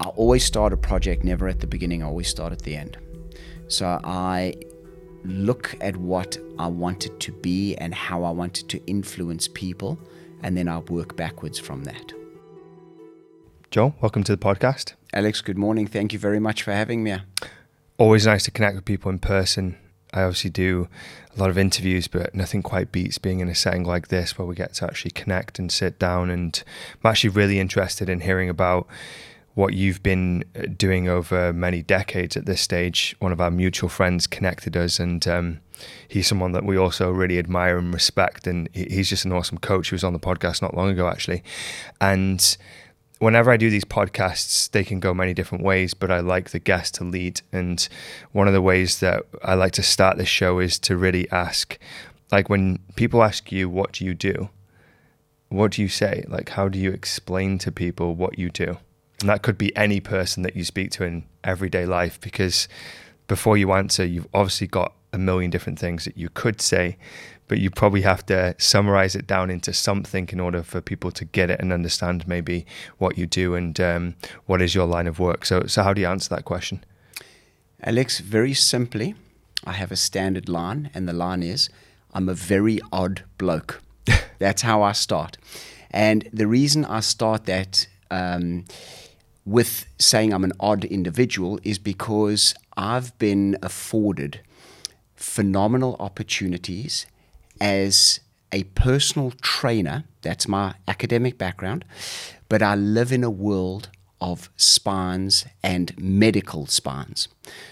I 0.00 0.08
always 0.10 0.44
start 0.44 0.72
a 0.72 0.76
project 0.76 1.24
never 1.24 1.48
at 1.48 1.58
the 1.58 1.66
beginning, 1.66 2.04
I 2.04 2.06
always 2.06 2.28
start 2.28 2.52
at 2.52 2.62
the 2.62 2.76
end. 2.76 2.96
So 3.66 4.00
I 4.04 4.54
look 5.24 5.74
at 5.80 5.96
what 5.96 6.38
I 6.56 6.68
want 6.68 7.04
it 7.04 7.18
to 7.20 7.32
be 7.32 7.74
and 7.76 7.92
how 7.92 8.22
I 8.22 8.30
want 8.30 8.60
it 8.60 8.68
to 8.68 8.86
influence 8.86 9.48
people, 9.48 9.98
and 10.42 10.56
then 10.56 10.68
I 10.68 10.78
work 10.78 11.16
backwards 11.16 11.58
from 11.58 11.82
that. 11.84 12.12
Joel, 13.72 13.96
welcome 14.00 14.22
to 14.22 14.36
the 14.36 14.42
podcast. 14.42 14.94
Alex, 15.12 15.40
good 15.40 15.58
morning. 15.58 15.88
Thank 15.88 16.12
you 16.12 16.18
very 16.20 16.38
much 16.38 16.62
for 16.62 16.72
having 16.72 17.02
me. 17.02 17.16
Always 17.98 18.24
nice 18.24 18.44
to 18.44 18.52
connect 18.52 18.76
with 18.76 18.84
people 18.84 19.10
in 19.10 19.18
person. 19.18 19.76
I 20.14 20.22
obviously 20.22 20.50
do 20.50 20.88
a 21.36 21.40
lot 21.40 21.50
of 21.50 21.58
interviews, 21.58 22.06
but 22.06 22.36
nothing 22.36 22.62
quite 22.62 22.92
beats 22.92 23.18
being 23.18 23.40
in 23.40 23.48
a 23.48 23.54
setting 23.54 23.82
like 23.82 24.08
this 24.08 24.38
where 24.38 24.46
we 24.46 24.54
get 24.54 24.74
to 24.74 24.84
actually 24.84 25.10
connect 25.10 25.58
and 25.58 25.72
sit 25.72 25.98
down. 25.98 26.30
And 26.30 26.62
I'm 27.02 27.10
actually 27.10 27.30
really 27.30 27.58
interested 27.58 28.08
in 28.08 28.20
hearing 28.20 28.48
about 28.48 28.86
what 29.58 29.74
you've 29.74 30.04
been 30.04 30.44
uh, 30.54 30.62
doing 30.76 31.08
over 31.08 31.52
many 31.52 31.82
decades 31.82 32.36
at 32.36 32.46
this 32.46 32.60
stage. 32.60 33.16
One 33.18 33.32
of 33.32 33.40
our 33.40 33.50
mutual 33.50 33.88
friends 33.88 34.28
connected 34.28 34.76
us, 34.76 35.00
and 35.00 35.26
um, 35.26 35.58
he's 36.06 36.28
someone 36.28 36.52
that 36.52 36.64
we 36.64 36.76
also 36.76 37.10
really 37.10 37.40
admire 37.40 37.76
and 37.76 37.92
respect. 37.92 38.46
And 38.46 38.68
he's 38.72 39.08
just 39.08 39.24
an 39.24 39.32
awesome 39.32 39.58
coach. 39.58 39.88
He 39.88 39.96
was 39.96 40.04
on 40.04 40.12
the 40.12 40.20
podcast 40.20 40.62
not 40.62 40.76
long 40.76 40.90
ago, 40.90 41.08
actually. 41.08 41.42
And 42.00 42.56
whenever 43.18 43.50
I 43.50 43.56
do 43.56 43.68
these 43.68 43.84
podcasts, 43.84 44.70
they 44.70 44.84
can 44.84 45.00
go 45.00 45.12
many 45.12 45.34
different 45.34 45.64
ways, 45.64 45.92
but 45.92 46.12
I 46.12 46.20
like 46.20 46.50
the 46.50 46.60
guest 46.60 46.94
to 46.94 47.04
lead. 47.04 47.40
And 47.52 47.88
one 48.30 48.46
of 48.46 48.54
the 48.54 48.62
ways 48.62 49.00
that 49.00 49.24
I 49.42 49.54
like 49.54 49.72
to 49.72 49.82
start 49.82 50.18
this 50.18 50.28
show 50.28 50.60
is 50.60 50.78
to 50.78 50.96
really 50.96 51.28
ask, 51.32 51.76
like, 52.30 52.48
when 52.48 52.78
people 52.94 53.24
ask 53.24 53.50
you, 53.50 53.68
what 53.68 53.90
do 53.90 54.04
you 54.04 54.14
do? 54.14 54.50
What 55.48 55.72
do 55.72 55.82
you 55.82 55.88
say? 55.88 56.24
Like, 56.28 56.50
how 56.50 56.68
do 56.68 56.78
you 56.78 56.92
explain 56.92 57.58
to 57.58 57.72
people 57.72 58.14
what 58.14 58.38
you 58.38 58.50
do? 58.50 58.76
And 59.20 59.28
that 59.28 59.42
could 59.42 59.58
be 59.58 59.74
any 59.76 60.00
person 60.00 60.42
that 60.44 60.54
you 60.54 60.64
speak 60.64 60.90
to 60.92 61.04
in 61.04 61.24
everyday 61.42 61.86
life 61.86 62.20
because 62.20 62.68
before 63.26 63.56
you 63.56 63.72
answer, 63.72 64.04
you've 64.04 64.28
obviously 64.32 64.68
got 64.68 64.92
a 65.12 65.18
million 65.18 65.50
different 65.50 65.78
things 65.78 66.04
that 66.04 66.16
you 66.16 66.28
could 66.28 66.60
say, 66.60 66.96
but 67.48 67.58
you 67.58 67.70
probably 67.70 68.02
have 68.02 68.24
to 68.26 68.54
summarize 68.58 69.16
it 69.16 69.26
down 69.26 69.50
into 69.50 69.72
something 69.72 70.28
in 70.30 70.38
order 70.38 70.62
for 70.62 70.80
people 70.80 71.10
to 71.10 71.24
get 71.24 71.50
it 71.50 71.58
and 71.60 71.72
understand 71.72 72.28
maybe 72.28 72.66
what 72.98 73.18
you 73.18 73.26
do 73.26 73.54
and 73.54 73.80
um, 73.80 74.14
what 74.46 74.62
is 74.62 74.74
your 74.74 74.86
line 74.86 75.06
of 75.06 75.18
work. 75.18 75.44
So, 75.44 75.66
so 75.66 75.82
how 75.82 75.92
do 75.92 76.00
you 76.00 76.06
answer 76.06 76.28
that 76.34 76.44
question? 76.44 76.84
Alex, 77.82 78.20
very 78.20 78.54
simply, 78.54 79.14
I 79.64 79.72
have 79.72 79.90
a 79.90 79.96
standard 79.96 80.48
line, 80.48 80.90
and 80.94 81.08
the 81.08 81.12
line 81.12 81.42
is 81.42 81.70
I'm 82.12 82.28
a 82.28 82.34
very 82.34 82.80
odd 82.92 83.24
bloke. 83.38 83.82
That's 84.38 84.62
how 84.62 84.82
I 84.82 84.92
start. 84.92 85.38
And 85.90 86.28
the 86.32 86.46
reason 86.46 86.84
I 86.84 87.00
start 87.00 87.46
that 87.46 87.86
um, 88.10 88.64
with 89.48 89.86
saying 89.98 90.34
I'm 90.34 90.44
an 90.44 90.52
odd 90.60 90.84
individual 90.84 91.58
is 91.62 91.78
because 91.78 92.54
I've 92.76 93.18
been 93.18 93.56
afforded 93.62 94.40
phenomenal 95.16 95.96
opportunities 95.98 97.06
as 97.58 98.20
a 98.52 98.64
personal 98.64 99.32
trainer. 99.40 100.04
That's 100.20 100.46
my 100.46 100.74
academic 100.86 101.38
background. 101.38 101.86
But 102.50 102.62
I 102.62 102.74
live 102.74 103.10
in 103.10 103.24
a 103.24 103.30
world 103.30 103.88
of 104.20 104.50
spines 104.56 105.46
and 105.62 105.96
medical 105.98 106.66
spines. 106.66 107.28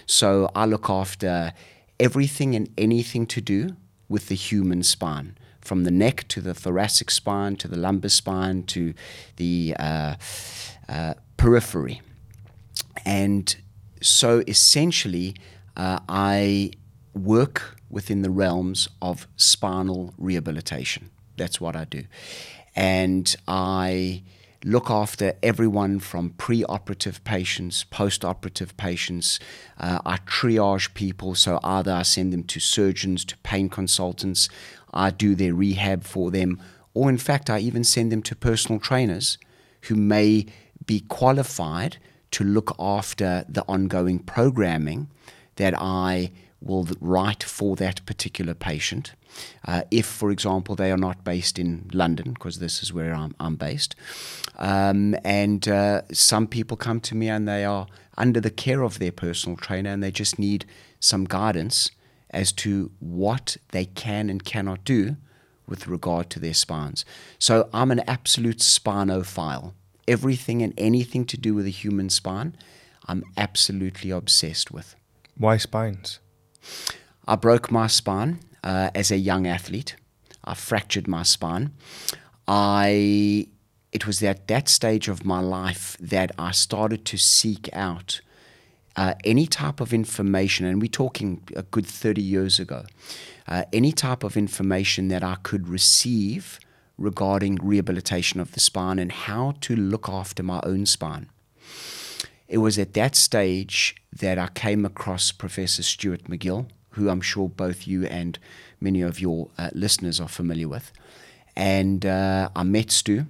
So 0.07 0.49
I 0.55 0.65
look 0.65 0.89
after 0.89 1.53
everything 1.99 2.55
and 2.55 2.69
anything 2.75 3.27
to 3.27 3.41
do 3.41 3.75
with 4.09 4.29
the 4.29 4.35
human 4.35 4.81
spine, 4.81 5.37
from 5.61 5.83
the 5.83 5.91
neck 5.91 6.27
to 6.29 6.41
the 6.41 6.55
thoracic 6.55 7.11
spine 7.11 7.55
to 7.57 7.67
the 7.67 7.77
lumbar 7.77 8.09
spine 8.09 8.63
to 8.63 8.93
the 9.35 9.75
uh, 9.77 10.15
uh, 10.89 11.13
periphery. 11.37 12.01
And 13.05 13.55
so 14.01 14.43
essentially, 14.47 15.35
uh, 15.75 15.99
I 16.09 16.71
work 17.13 17.77
within 17.89 18.21
the 18.21 18.29
realms 18.29 18.89
of 19.01 19.27
spinal 19.37 20.13
rehabilitation. 20.17 21.09
That's 21.37 21.61
what 21.61 21.75
I 21.75 21.85
do. 21.85 22.03
And 22.75 23.33
I 23.47 24.23
look 24.63 24.89
after 24.89 25.33
everyone 25.41 25.99
from 25.99 26.31
pre 26.31 26.63
operative 26.65 27.23
patients, 27.23 27.83
post 27.85 28.25
operative 28.25 28.75
patients. 28.77 29.39
Uh, 29.79 29.99
I 30.05 30.17
triage 30.17 30.93
people, 30.93 31.35
so 31.35 31.59
either 31.63 31.91
I 31.91 32.01
send 32.01 32.33
them 32.33 32.43
to 32.43 32.59
surgeons, 32.59 33.23
to 33.25 33.37
pain 33.37 33.69
consultants, 33.69 34.49
I 34.93 35.11
do 35.11 35.35
their 35.35 35.53
rehab 35.53 36.03
for 36.03 36.31
them, 36.31 36.61
or 36.93 37.09
in 37.09 37.17
fact, 37.17 37.49
I 37.49 37.59
even 37.59 37.83
send 37.83 38.11
them 38.11 38.23
to 38.23 38.35
personal 38.35 38.79
trainers 38.79 39.37
who 39.83 39.95
may 39.95 40.47
be 40.85 41.01
qualified 41.01 41.97
to 42.31 42.43
look 42.43 42.75
after 42.79 43.45
the 43.47 43.63
ongoing 43.67 44.19
programming 44.19 45.09
that 45.55 45.73
I 45.77 46.31
will 46.61 46.87
write 46.99 47.43
for 47.43 47.75
that 47.75 48.05
particular 48.05 48.53
patient. 48.53 49.13
Uh, 49.65 49.83
if, 49.91 50.05
for 50.05 50.31
example, 50.31 50.75
they 50.75 50.91
are 50.91 50.97
not 50.97 51.23
based 51.23 51.59
in 51.59 51.89
London, 51.93 52.33
because 52.33 52.59
this 52.59 52.81
is 52.81 52.91
where 52.91 53.13
I'm, 53.13 53.35
I'm 53.39 53.55
based. 53.55 53.95
Um, 54.57 55.15
and 55.23 55.67
uh, 55.67 56.01
some 56.11 56.47
people 56.47 56.75
come 56.77 56.99
to 57.01 57.15
me 57.15 57.29
and 57.29 57.47
they 57.47 57.63
are 57.63 57.87
under 58.17 58.41
the 58.41 58.49
care 58.49 58.81
of 58.81 58.97
their 58.97 59.11
personal 59.11 59.57
trainer 59.57 59.91
and 59.91 60.01
they 60.01 60.11
just 60.11 60.39
need 60.39 60.65
some 60.99 61.25
guidance 61.25 61.91
as 62.31 62.51
to 62.51 62.91
what 62.99 63.57
they 63.69 63.85
can 63.85 64.29
and 64.29 64.43
cannot 64.43 64.83
do 64.83 65.15
with 65.67 65.87
regard 65.87 66.29
to 66.31 66.39
their 66.39 66.53
spines. 66.53 67.05
So 67.37 67.69
I'm 67.73 67.91
an 67.91 68.01
absolute 68.07 68.59
spinophile 68.59 69.73
everything 70.07 70.61
and 70.61 70.73
anything 70.77 71.25
to 71.25 71.37
do 71.37 71.53
with 71.53 71.65
the 71.65 71.71
human 71.71 72.09
spine, 72.09 72.55
I'm 73.07 73.23
absolutely 73.35 74.11
obsessed 74.11 74.71
with. 74.71 74.95
Why 75.37 75.57
spines? 75.57 76.19
I 77.27 77.35
broke 77.35 77.71
my 77.71 77.87
spine 77.87 78.39
uh, 78.63 78.89
as 78.95 79.11
a 79.11 79.17
young 79.17 79.47
athlete. 79.47 79.95
I 80.43 80.53
fractured 80.53 81.07
my 81.07 81.23
spine. 81.23 81.71
I 82.47 83.47
it 83.91 84.05
was 84.05 84.21
at 84.21 84.47
that 84.47 84.69
stage 84.69 85.07
of 85.07 85.25
my 85.25 85.39
life 85.39 85.97
that 85.99 86.31
I 86.37 86.51
started 86.51 87.05
to 87.05 87.17
seek 87.17 87.69
out 87.73 88.21
uh, 88.95 89.13
any 89.23 89.45
type 89.45 89.79
of 89.79 89.93
information, 89.93 90.65
and 90.65 90.81
we're 90.81 90.87
talking 90.87 91.41
a 91.55 91.63
good 91.63 91.85
30 91.85 92.21
years 92.21 92.59
ago, 92.59 92.85
uh, 93.47 93.63
any 93.71 93.91
type 93.91 94.23
of 94.23 94.35
information 94.35 95.07
that 95.09 95.23
I 95.23 95.35
could 95.43 95.67
receive 95.67 96.59
regarding 96.97 97.55
rehabilitation 97.61 98.39
of 98.39 98.53
the 98.53 98.59
spine 98.59 98.99
and 98.99 99.11
how 99.11 99.53
to 99.61 99.75
look 99.75 100.09
after 100.09 100.43
my 100.43 100.59
own 100.63 100.85
spine. 100.85 101.29
It 102.47 102.59
was 102.59 102.79
at 102.79 102.93
that 102.93 103.15
stage 103.15 103.95
that 104.11 104.37
I 104.37 104.47
came 104.47 104.85
across 104.85 105.31
Professor 105.31 105.83
Stuart 105.83 106.23
McGill, 106.25 106.67
who 106.91 107.09
I'm 107.09 107.21
sure 107.21 107.49
both 107.49 107.87
you 107.87 108.05
and 108.05 108.39
many 108.79 109.01
of 109.01 109.19
your 109.19 109.49
uh, 109.57 109.69
listeners 109.73 110.19
are 110.19 110.29
familiar 110.29 110.67
with. 110.67 110.91
And 111.55 112.05
uh, 112.05 112.49
I 112.55 112.63
met 112.63 112.91
Stu 112.91 113.25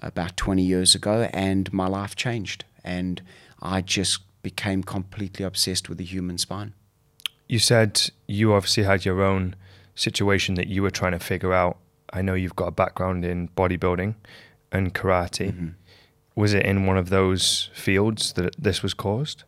about 0.00 0.36
20 0.36 0.62
years 0.62 0.94
ago, 0.94 1.28
and 1.32 1.72
my 1.72 1.86
life 1.86 2.16
changed. 2.16 2.64
And 2.84 3.22
I 3.60 3.80
just 3.80 4.20
became 4.42 4.82
completely 4.82 5.44
obsessed 5.44 5.88
with 5.88 5.98
the 5.98 6.04
human 6.04 6.38
spine. 6.38 6.74
You 7.48 7.58
said 7.58 8.10
you 8.26 8.54
obviously 8.54 8.84
had 8.84 9.04
your 9.04 9.22
own 9.22 9.54
situation 9.94 10.54
that 10.54 10.68
you 10.68 10.82
were 10.82 10.90
trying 10.90 11.12
to 11.12 11.18
figure 11.18 11.52
out 11.52 11.76
I 12.12 12.22
know 12.22 12.34
you've 12.34 12.56
got 12.56 12.68
a 12.68 12.72
background 12.72 13.24
in 13.24 13.48
bodybuilding 13.48 14.14
and 14.70 14.94
karate. 14.94 15.52
Mm-hmm. 15.52 15.68
Was 16.34 16.54
it 16.54 16.64
in 16.64 16.86
one 16.86 16.96
of 16.96 17.10
those 17.10 17.70
fields 17.74 18.32
that 18.34 18.54
this 18.58 18.82
was 18.82 18.94
caused? 18.94 19.44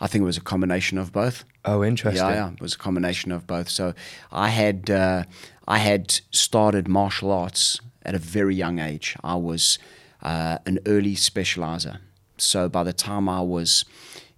I 0.00 0.06
think 0.06 0.22
it 0.22 0.26
was 0.26 0.36
a 0.36 0.42
combination 0.42 0.98
of 0.98 1.12
both. 1.12 1.44
Oh, 1.64 1.84
interesting. 1.84 2.24
Yeah, 2.24 2.34
yeah, 2.34 2.52
it 2.52 2.60
was 2.60 2.74
a 2.74 2.78
combination 2.78 3.32
of 3.32 3.46
both. 3.46 3.68
So 3.68 3.94
I 4.32 4.48
had 4.48 4.90
uh, 4.90 5.24
I 5.68 5.78
had 5.78 6.20
started 6.30 6.88
martial 6.88 7.30
arts 7.30 7.80
at 8.02 8.14
a 8.14 8.18
very 8.18 8.54
young 8.54 8.78
age. 8.78 9.16
I 9.22 9.34
was 9.34 9.78
uh, 10.22 10.58
an 10.66 10.78
early 10.86 11.14
specializer. 11.14 11.98
So 12.38 12.68
by 12.68 12.84
the 12.84 12.92
time 12.92 13.28
I 13.28 13.40
was 13.40 13.84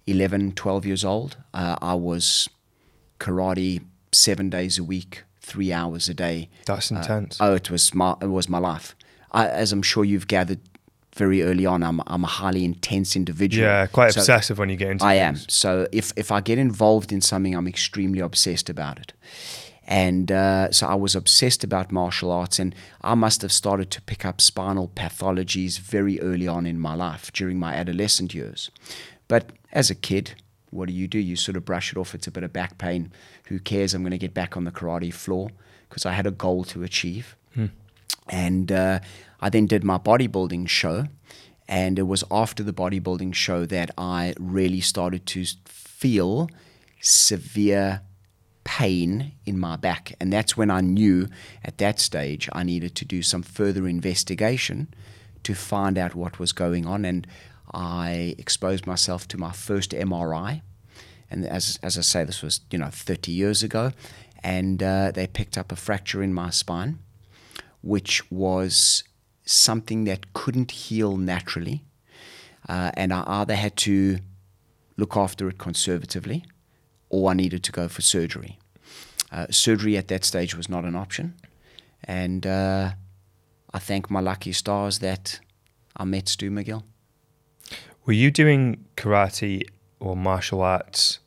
11, 0.07 0.53
12 0.53 0.85
years 0.85 1.05
old, 1.05 1.37
uh, 1.53 1.75
I 1.81 1.93
was 1.93 2.49
karate 3.19 3.83
seven 4.11 4.49
days 4.49 4.79
a 4.79 4.83
week, 4.83 5.23
three 5.49 5.73
hours 5.73 6.07
a 6.09 6.13
day. 6.13 6.49
That's 6.65 6.91
uh, 6.91 6.95
intense. 6.95 7.41
Uh, 7.41 7.45
oh, 7.45 7.55
it 7.55 7.69
was 7.69 7.93
my 7.93 8.15
it 8.21 8.27
was 8.27 8.47
my 8.47 8.59
life. 8.59 8.95
I, 9.31 9.47
as 9.47 9.71
I'm 9.71 9.81
sure 9.81 10.05
you've 10.05 10.27
gathered 10.27 10.59
very 11.15 11.41
early 11.43 11.65
on, 11.65 11.83
I'm 11.83 12.01
I'm 12.07 12.23
a 12.23 12.27
highly 12.27 12.63
intense 12.63 13.15
individual. 13.15 13.67
Yeah, 13.67 13.87
quite 13.87 14.13
so 14.13 14.21
obsessive 14.21 14.57
when 14.59 14.69
you 14.69 14.77
get 14.77 14.91
into. 14.91 15.05
I 15.05 15.17
things. 15.17 15.41
am. 15.41 15.49
So 15.49 15.87
if 15.91 16.13
if 16.15 16.31
I 16.31 16.41
get 16.41 16.57
involved 16.57 17.11
in 17.11 17.21
something, 17.21 17.55
I'm 17.55 17.67
extremely 17.67 18.19
obsessed 18.19 18.69
about 18.69 18.99
it. 18.99 19.13
And 19.91 20.31
uh, 20.31 20.71
so 20.71 20.87
I 20.87 20.93
was 20.93 21.15
obsessed 21.15 21.63
about 21.63 21.91
martial 21.91 22.31
arts, 22.31 22.59
and 22.59 22.75
I 23.01 23.15
must 23.15 23.41
have 23.41 23.51
started 23.51 23.89
to 23.91 24.01
pick 24.03 24.23
up 24.23 24.39
spinal 24.39 24.87
pathologies 24.95 25.79
very 25.79 26.19
early 26.21 26.47
on 26.47 26.67
in 26.67 26.79
my 26.79 26.93
life 26.93 27.33
during 27.33 27.57
my 27.57 27.73
adolescent 27.73 28.35
years. 28.35 28.69
But 29.27 29.49
as 29.71 29.89
a 29.89 29.95
kid, 29.95 30.35
what 30.69 30.87
do 30.87 30.93
you 30.93 31.07
do? 31.07 31.17
You 31.17 31.35
sort 31.35 31.57
of 31.57 31.65
brush 31.65 31.91
it 31.91 31.97
off. 31.97 32.13
It's 32.13 32.27
a 32.27 32.31
bit 32.31 32.43
of 32.43 32.53
back 32.53 32.77
pain. 32.77 33.11
Who 33.49 33.59
cares? 33.59 33.93
I'm 33.93 34.01
going 34.03 34.11
to 34.11 34.17
get 34.17 34.33
back 34.33 34.55
on 34.55 34.63
the 34.63 34.71
karate 34.71 35.13
floor 35.13 35.49
because 35.87 36.05
I 36.05 36.13
had 36.13 36.25
a 36.25 36.31
goal 36.31 36.63
to 36.65 36.83
achieve. 36.83 37.35
Hmm. 37.53 37.65
And 38.27 38.71
uh, 38.71 38.99
I 39.41 39.49
then 39.49 39.65
did 39.65 39.83
my 39.83 39.97
bodybuilding 39.97 40.67
show. 40.67 41.05
And 41.67 41.99
it 41.99 42.03
was 42.03 42.23
after 42.31 42.63
the 42.63 42.73
bodybuilding 42.73 43.33
show 43.35 43.65
that 43.65 43.91
I 43.97 44.33
really 44.39 44.81
started 44.81 45.25
to 45.27 45.45
feel 45.65 46.49
severe 46.99 48.01
pain 48.63 49.33
in 49.45 49.59
my 49.59 49.75
back. 49.75 50.13
And 50.19 50.31
that's 50.31 50.55
when 50.55 50.69
I 50.69 50.81
knew 50.81 51.27
at 51.63 51.79
that 51.79 51.99
stage 51.99 52.49
I 52.53 52.63
needed 52.63 52.95
to 52.95 53.05
do 53.05 53.23
some 53.23 53.41
further 53.41 53.87
investigation 53.87 54.93
to 55.43 55.55
find 55.55 55.97
out 55.97 56.15
what 56.15 56.39
was 56.39 56.51
going 56.51 56.85
on. 56.85 57.05
And 57.05 57.25
I 57.73 58.35
exposed 58.37 58.85
myself 58.85 59.27
to 59.29 59.37
my 59.37 59.51
first 59.51 59.91
MRI. 59.91 60.61
And 61.31 61.45
as, 61.45 61.79
as 61.83 61.97
I 61.97 62.01
say, 62.01 62.23
this 62.23 62.41
was, 62.41 62.61
you 62.71 62.79
know, 62.79 62.89
30 62.89 63.31
years 63.31 63.63
ago. 63.63 63.91
And 64.43 64.81
uh, 64.81 65.11
they 65.11 65.27
picked 65.27 65.57
up 65.57 65.71
a 65.71 65.75
fracture 65.75 66.23
in 66.23 66.33
my 66.33 66.49
spine, 66.49 66.99
which 67.81 68.29
was 68.31 69.03
something 69.45 70.05
that 70.05 70.33
couldn't 70.33 70.71
heal 70.71 71.17
naturally. 71.17 71.83
Uh, 72.67 72.91
and 72.95 73.11
I 73.13 73.23
either 73.27 73.55
had 73.55 73.75
to 73.77 74.19
look 74.97 75.17
after 75.17 75.47
it 75.49 75.57
conservatively 75.57 76.45
or 77.09 77.31
I 77.31 77.33
needed 77.33 77.63
to 77.63 77.71
go 77.71 77.87
for 77.87 78.01
surgery. 78.01 78.59
Uh, 79.31 79.47
surgery 79.49 79.97
at 79.97 80.07
that 80.07 80.25
stage 80.25 80.55
was 80.55 80.69
not 80.69 80.85
an 80.85 80.95
option. 80.95 81.35
And 82.03 82.45
uh, 82.45 82.91
I 83.73 83.79
thank 83.79 84.09
my 84.09 84.19
lucky 84.19 84.53
stars 84.53 84.99
that 84.99 85.39
I 85.95 86.05
met 86.05 86.29
Stu 86.29 86.49
McGill. 86.49 86.83
Were 88.05 88.13
you 88.13 88.31
doing 88.31 88.85
karate 88.95 89.67
or 89.99 90.15
martial 90.15 90.61
arts 90.61 91.19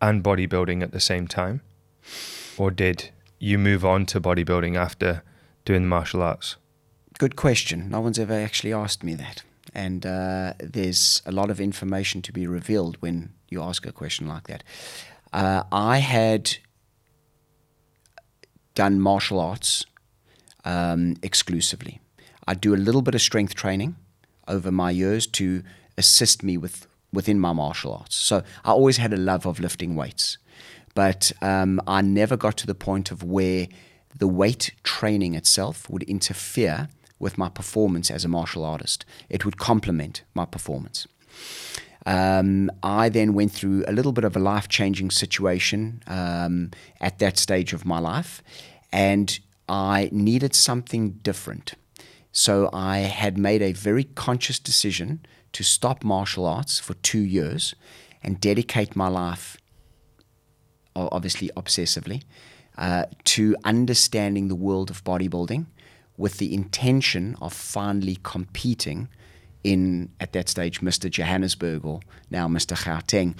and 0.00 0.22
bodybuilding 0.22 0.82
at 0.82 0.92
the 0.92 1.00
same 1.00 1.26
time? 1.26 1.60
Or 2.56 2.70
did 2.70 3.10
you 3.38 3.58
move 3.58 3.84
on 3.84 4.06
to 4.06 4.20
bodybuilding 4.20 4.76
after 4.76 5.22
doing 5.64 5.82
the 5.82 5.88
martial 5.88 6.22
arts? 6.22 6.56
Good 7.18 7.36
question. 7.36 7.90
No 7.90 8.00
one's 8.00 8.18
ever 8.18 8.34
actually 8.34 8.72
asked 8.72 9.04
me 9.04 9.14
that. 9.14 9.42
And 9.74 10.04
uh, 10.04 10.54
there's 10.58 11.22
a 11.26 11.32
lot 11.32 11.50
of 11.50 11.60
information 11.60 12.22
to 12.22 12.32
be 12.32 12.46
revealed 12.46 12.96
when 13.00 13.34
you 13.48 13.62
ask 13.62 13.86
a 13.86 13.92
question 13.92 14.26
like 14.26 14.46
that. 14.48 14.64
Uh, 15.32 15.62
I 15.70 15.98
had 15.98 16.56
done 18.74 19.00
martial 19.00 19.38
arts 19.38 19.84
um, 20.64 21.16
exclusively. 21.22 22.00
I 22.46 22.54
do 22.54 22.74
a 22.74 22.76
little 22.76 23.02
bit 23.02 23.14
of 23.14 23.20
strength 23.20 23.54
training 23.54 23.96
over 24.48 24.72
my 24.72 24.90
years 24.90 25.26
to 25.26 25.62
assist 25.96 26.42
me 26.42 26.56
with 26.56 26.86
within 27.12 27.38
my 27.38 27.52
martial 27.52 27.92
arts. 27.92 28.16
So 28.16 28.42
I 28.64 28.70
always 28.70 28.98
had 28.98 29.12
a 29.12 29.16
love 29.16 29.46
of 29.46 29.60
lifting 29.60 29.96
weights, 29.96 30.38
but 30.94 31.32
um, 31.42 31.80
I 31.86 32.00
never 32.02 32.36
got 32.36 32.56
to 32.58 32.66
the 32.66 32.74
point 32.74 33.10
of 33.10 33.22
where 33.22 33.68
the 34.16 34.28
weight 34.28 34.72
training 34.82 35.34
itself 35.34 35.88
would 35.88 36.02
interfere 36.04 36.88
with 37.18 37.38
my 37.38 37.48
performance 37.48 38.10
as 38.10 38.24
a 38.24 38.28
martial 38.28 38.64
artist. 38.64 39.04
It 39.28 39.44
would 39.44 39.58
complement 39.58 40.22
my 40.34 40.44
performance. 40.44 41.06
Um, 42.06 42.70
I 42.82 43.08
then 43.10 43.34
went 43.34 43.52
through 43.52 43.84
a 43.86 43.92
little 43.92 44.12
bit 44.12 44.24
of 44.24 44.34
a 44.34 44.40
life 44.40 44.68
changing 44.68 45.10
situation 45.10 46.02
um, 46.06 46.70
at 47.00 47.18
that 47.18 47.38
stage 47.38 47.72
of 47.72 47.84
my 47.84 47.98
life, 47.98 48.42
and 48.90 49.38
I 49.68 50.08
needed 50.10 50.54
something 50.54 51.20
different. 51.22 51.74
So 52.32 52.70
I 52.72 52.98
had 52.98 53.36
made 53.36 53.60
a 53.60 53.72
very 53.72 54.04
conscious 54.04 54.58
decision 54.58 55.20
to 55.52 55.62
stop 55.62 56.04
martial 56.04 56.46
arts 56.46 56.78
for 56.78 56.94
two 56.94 57.20
years 57.20 57.74
and 58.22 58.40
dedicate 58.40 58.94
my 58.94 59.08
life, 59.08 59.56
obviously 60.94 61.50
obsessively, 61.56 62.22
uh, 62.78 63.04
to 63.24 63.56
understanding 63.64 64.48
the 64.48 64.54
world 64.54 64.90
of 64.90 65.02
bodybuilding 65.04 65.66
with 66.16 66.38
the 66.38 66.54
intention 66.54 67.36
of 67.40 67.52
finally 67.52 68.18
competing 68.22 69.08
in 69.62 70.10
at 70.20 70.32
that 70.32 70.48
stage 70.48 70.80
Mr. 70.80 71.10
Johannesburg 71.10 71.84
or 71.84 72.00
now 72.30 72.48
Mr. 72.48 72.76
Gauteng, 72.76 73.36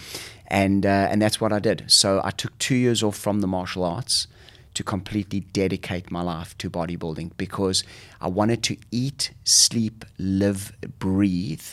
and 0.46 0.84
uh, 0.84 1.08
and 1.10 1.20
that's 1.22 1.40
what 1.40 1.52
I 1.52 1.58
did. 1.58 1.84
So 1.86 2.20
I 2.24 2.30
took 2.30 2.56
two 2.58 2.74
years 2.74 3.02
off 3.02 3.16
from 3.16 3.40
the 3.40 3.46
martial 3.46 3.84
arts 3.84 4.26
to 4.74 4.82
completely 4.82 5.40
dedicate 5.40 6.10
my 6.10 6.22
life 6.22 6.56
to 6.58 6.70
bodybuilding 6.70 7.32
because 7.36 7.82
I 8.20 8.28
wanted 8.28 8.62
to 8.64 8.76
eat, 8.90 9.32
sleep, 9.44 10.04
live, 10.18 10.72
breathe 10.98 11.66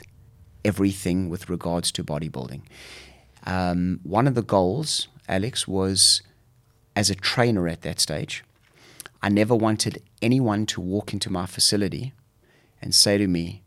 everything 0.68 1.30
with 1.30 1.50
regards 1.50 1.92
to 1.94 2.04
bodybuilding. 2.04 2.62
Um, 3.46 4.00
one 4.04 4.28
of 4.28 4.36
the 4.36 4.44
goals, 4.44 5.08
Alex, 5.28 5.68
was 5.68 6.22
as 6.96 7.10
a 7.10 7.16
trainer 7.16 7.68
at 7.68 7.82
that 7.84 8.00
stage 8.00 8.44
I 9.22 9.30
never 9.30 9.56
wanted 9.56 10.04
anyone 10.22 10.66
to 10.68 10.82
walk 10.82 11.14
into 11.14 11.32
my 11.32 11.46
facility 11.46 12.14
and 12.82 12.94
say 12.94 13.18
to 13.18 13.28
me, 13.28 13.64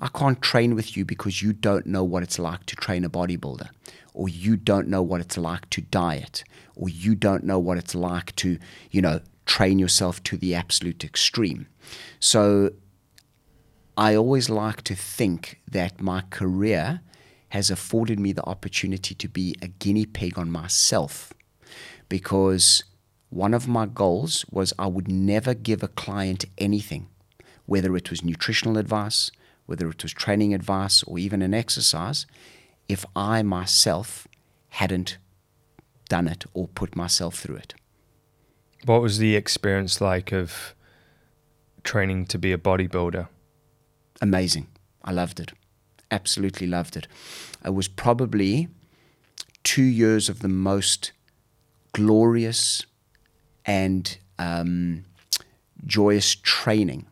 I 0.00 0.08
can't 0.08 0.40
train 0.40 0.74
with 0.74 0.96
you 0.96 1.04
because 1.04 1.42
you 1.42 1.52
don't 1.52 1.86
know 1.86 2.04
what 2.04 2.22
it's 2.22 2.38
like 2.38 2.66
to 2.66 2.76
train 2.76 3.04
a 3.04 3.10
bodybuilder, 3.10 3.68
or 4.14 4.28
you 4.28 4.56
don't 4.56 4.88
know 4.88 5.02
what 5.02 5.20
it's 5.20 5.36
like 5.36 5.68
to 5.70 5.82
diet, 5.82 6.44
or 6.74 6.88
you 6.88 7.14
don't 7.14 7.44
know 7.44 7.58
what 7.58 7.78
it's 7.78 7.94
like 7.94 8.34
to, 8.36 8.58
you 8.90 9.02
know, 9.02 9.20
train 9.44 9.78
yourself 9.78 10.22
to 10.24 10.36
the 10.36 10.54
absolute 10.54 11.04
extreme. 11.04 11.66
So 12.18 12.70
I 14.00 14.16
always 14.16 14.48
like 14.48 14.80
to 14.84 14.94
think 14.94 15.60
that 15.70 16.00
my 16.00 16.22
career 16.30 17.02
has 17.50 17.70
afforded 17.70 18.18
me 18.18 18.32
the 18.32 18.48
opportunity 18.48 19.14
to 19.14 19.28
be 19.28 19.54
a 19.60 19.68
guinea 19.68 20.06
pig 20.06 20.38
on 20.38 20.50
myself 20.50 21.34
because 22.08 22.82
one 23.28 23.52
of 23.52 23.68
my 23.68 23.84
goals 23.84 24.46
was 24.50 24.72
I 24.78 24.86
would 24.86 25.06
never 25.06 25.52
give 25.52 25.82
a 25.82 25.88
client 25.88 26.46
anything, 26.56 27.08
whether 27.66 27.94
it 27.94 28.08
was 28.08 28.24
nutritional 28.24 28.78
advice, 28.78 29.30
whether 29.66 29.90
it 29.90 30.02
was 30.02 30.14
training 30.14 30.54
advice, 30.54 31.02
or 31.02 31.18
even 31.18 31.42
an 31.42 31.52
exercise, 31.52 32.24
if 32.88 33.04
I 33.14 33.42
myself 33.42 34.26
hadn't 34.70 35.18
done 36.08 36.26
it 36.26 36.46
or 36.54 36.68
put 36.68 36.96
myself 36.96 37.34
through 37.34 37.56
it. 37.56 37.74
What 38.86 39.02
was 39.02 39.18
the 39.18 39.36
experience 39.36 40.00
like 40.00 40.32
of 40.32 40.74
training 41.84 42.24
to 42.28 42.38
be 42.38 42.50
a 42.50 42.58
bodybuilder? 42.58 43.28
Amazing. 44.20 44.66
I 45.02 45.12
loved 45.12 45.40
it. 45.40 45.52
Absolutely 46.10 46.66
loved 46.66 46.96
it. 46.96 47.06
It 47.64 47.74
was 47.74 47.88
probably 47.88 48.68
two 49.62 49.82
years 49.82 50.28
of 50.28 50.40
the 50.40 50.48
most 50.48 51.12
glorious 51.92 52.84
and 53.64 54.18
um, 54.38 55.04
joyous 55.86 56.34
training 56.34 57.06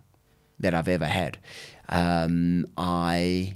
that 0.58 0.74
I've 0.74 0.88
ever 0.88 1.06
had. 1.06 1.38
Um, 1.88 2.66
I 2.76 3.54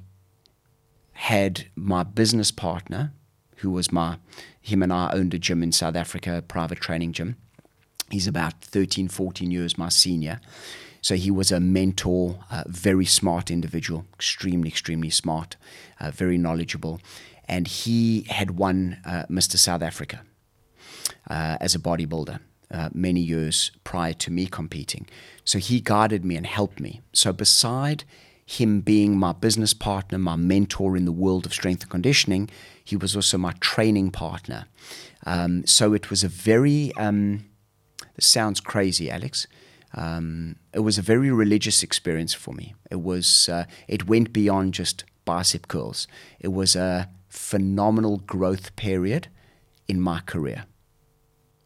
had 1.12 1.66
my 1.76 2.02
business 2.02 2.50
partner, 2.50 3.12
who 3.56 3.70
was 3.70 3.92
my, 3.92 4.18
him 4.60 4.82
and 4.82 4.92
I 4.92 5.10
owned 5.12 5.34
a 5.34 5.38
gym 5.38 5.62
in 5.62 5.72
South 5.72 5.96
Africa, 5.96 6.38
a 6.38 6.42
private 6.42 6.80
training 6.80 7.12
gym. 7.12 7.36
He's 8.10 8.26
about 8.26 8.60
13, 8.60 9.08
14 9.08 9.50
years 9.50 9.78
my 9.78 9.88
senior. 9.88 10.40
So 11.02 11.16
he 11.16 11.30
was 11.30 11.50
a 11.50 11.60
mentor, 11.60 12.38
uh, 12.50 12.62
very 12.68 13.04
smart 13.04 13.50
individual, 13.50 14.06
extremely, 14.14 14.68
extremely 14.68 15.10
smart, 15.10 15.56
uh, 16.00 16.12
very 16.12 16.38
knowledgeable. 16.38 17.00
And 17.46 17.66
he 17.66 18.22
had 18.30 18.52
won 18.52 18.98
uh, 19.04 19.24
Mr. 19.28 19.56
South 19.56 19.82
Africa 19.82 20.22
uh, 21.28 21.58
as 21.60 21.74
a 21.74 21.80
bodybuilder. 21.80 22.38
Uh, 22.70 22.88
many 22.94 23.20
years 23.20 23.70
prior 23.84 24.14
to 24.14 24.30
me 24.30 24.46
competing. 24.46 25.06
So 25.44 25.58
he 25.58 25.78
guided 25.78 26.24
me 26.24 26.36
and 26.36 26.46
helped 26.46 26.80
me. 26.80 27.02
So, 27.12 27.30
beside 27.30 28.04
him 28.46 28.80
being 28.80 29.18
my 29.18 29.32
business 29.32 29.74
partner, 29.74 30.16
my 30.16 30.36
mentor 30.36 30.96
in 30.96 31.04
the 31.04 31.12
world 31.12 31.44
of 31.44 31.52
strength 31.52 31.82
and 31.82 31.90
conditioning, 31.90 32.48
he 32.82 32.96
was 32.96 33.14
also 33.14 33.36
my 33.36 33.52
training 33.60 34.10
partner. 34.10 34.68
Um, 35.26 35.66
so, 35.66 35.92
it 35.92 36.08
was 36.08 36.24
a 36.24 36.28
very, 36.28 36.94
um, 36.96 37.44
this 38.16 38.26
sounds 38.26 38.58
crazy, 38.58 39.10
Alex. 39.10 39.46
Um, 39.94 40.56
it 40.72 40.80
was 40.80 40.98
a 40.98 41.02
very 41.02 41.30
religious 41.30 41.82
experience 41.82 42.34
for 42.34 42.54
me. 42.54 42.74
It 42.90 43.02
was, 43.02 43.48
uh, 43.48 43.64
it 43.88 44.06
went 44.06 44.32
beyond 44.32 44.74
just 44.74 45.04
bicep 45.24 45.68
curls. 45.68 46.08
It 46.40 46.48
was 46.48 46.74
a 46.74 47.08
phenomenal 47.28 48.18
growth 48.18 48.74
period 48.76 49.28
in 49.88 50.00
my 50.00 50.20
career. 50.20 50.64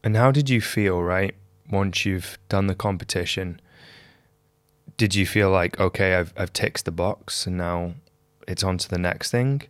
And 0.02 0.16
how 0.16 0.30
did 0.30 0.48
you 0.48 0.60
feel, 0.60 1.02
right, 1.02 1.34
once 1.70 2.04
you've 2.04 2.38
done 2.48 2.66
the 2.66 2.74
competition? 2.74 3.60
Did 4.96 5.14
you 5.14 5.26
feel 5.26 5.50
like, 5.50 5.78
okay, 5.78 6.14
I've, 6.14 6.32
I've 6.36 6.52
ticked 6.52 6.84
the 6.84 6.92
box 6.92 7.46
and 7.46 7.56
now 7.56 7.94
it's 8.48 8.62
on 8.62 8.78
to 8.78 8.88
the 8.88 8.98
next 8.98 9.30
thing? 9.30 9.62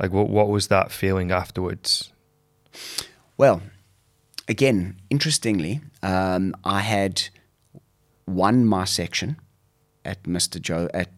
Like, 0.00 0.12
what, 0.12 0.28
what 0.28 0.48
was 0.48 0.68
that 0.68 0.90
feeling 0.90 1.30
afterwards? 1.30 2.12
Well, 3.36 3.62
again, 4.48 4.96
interestingly, 5.10 5.80
um, 6.02 6.54
I 6.64 6.80
had 6.80 7.28
won 8.34 8.66
my 8.66 8.84
section 8.84 9.36
at 10.04 10.22
Mr. 10.24 10.60
Joe 10.60 10.88
at 10.92 11.10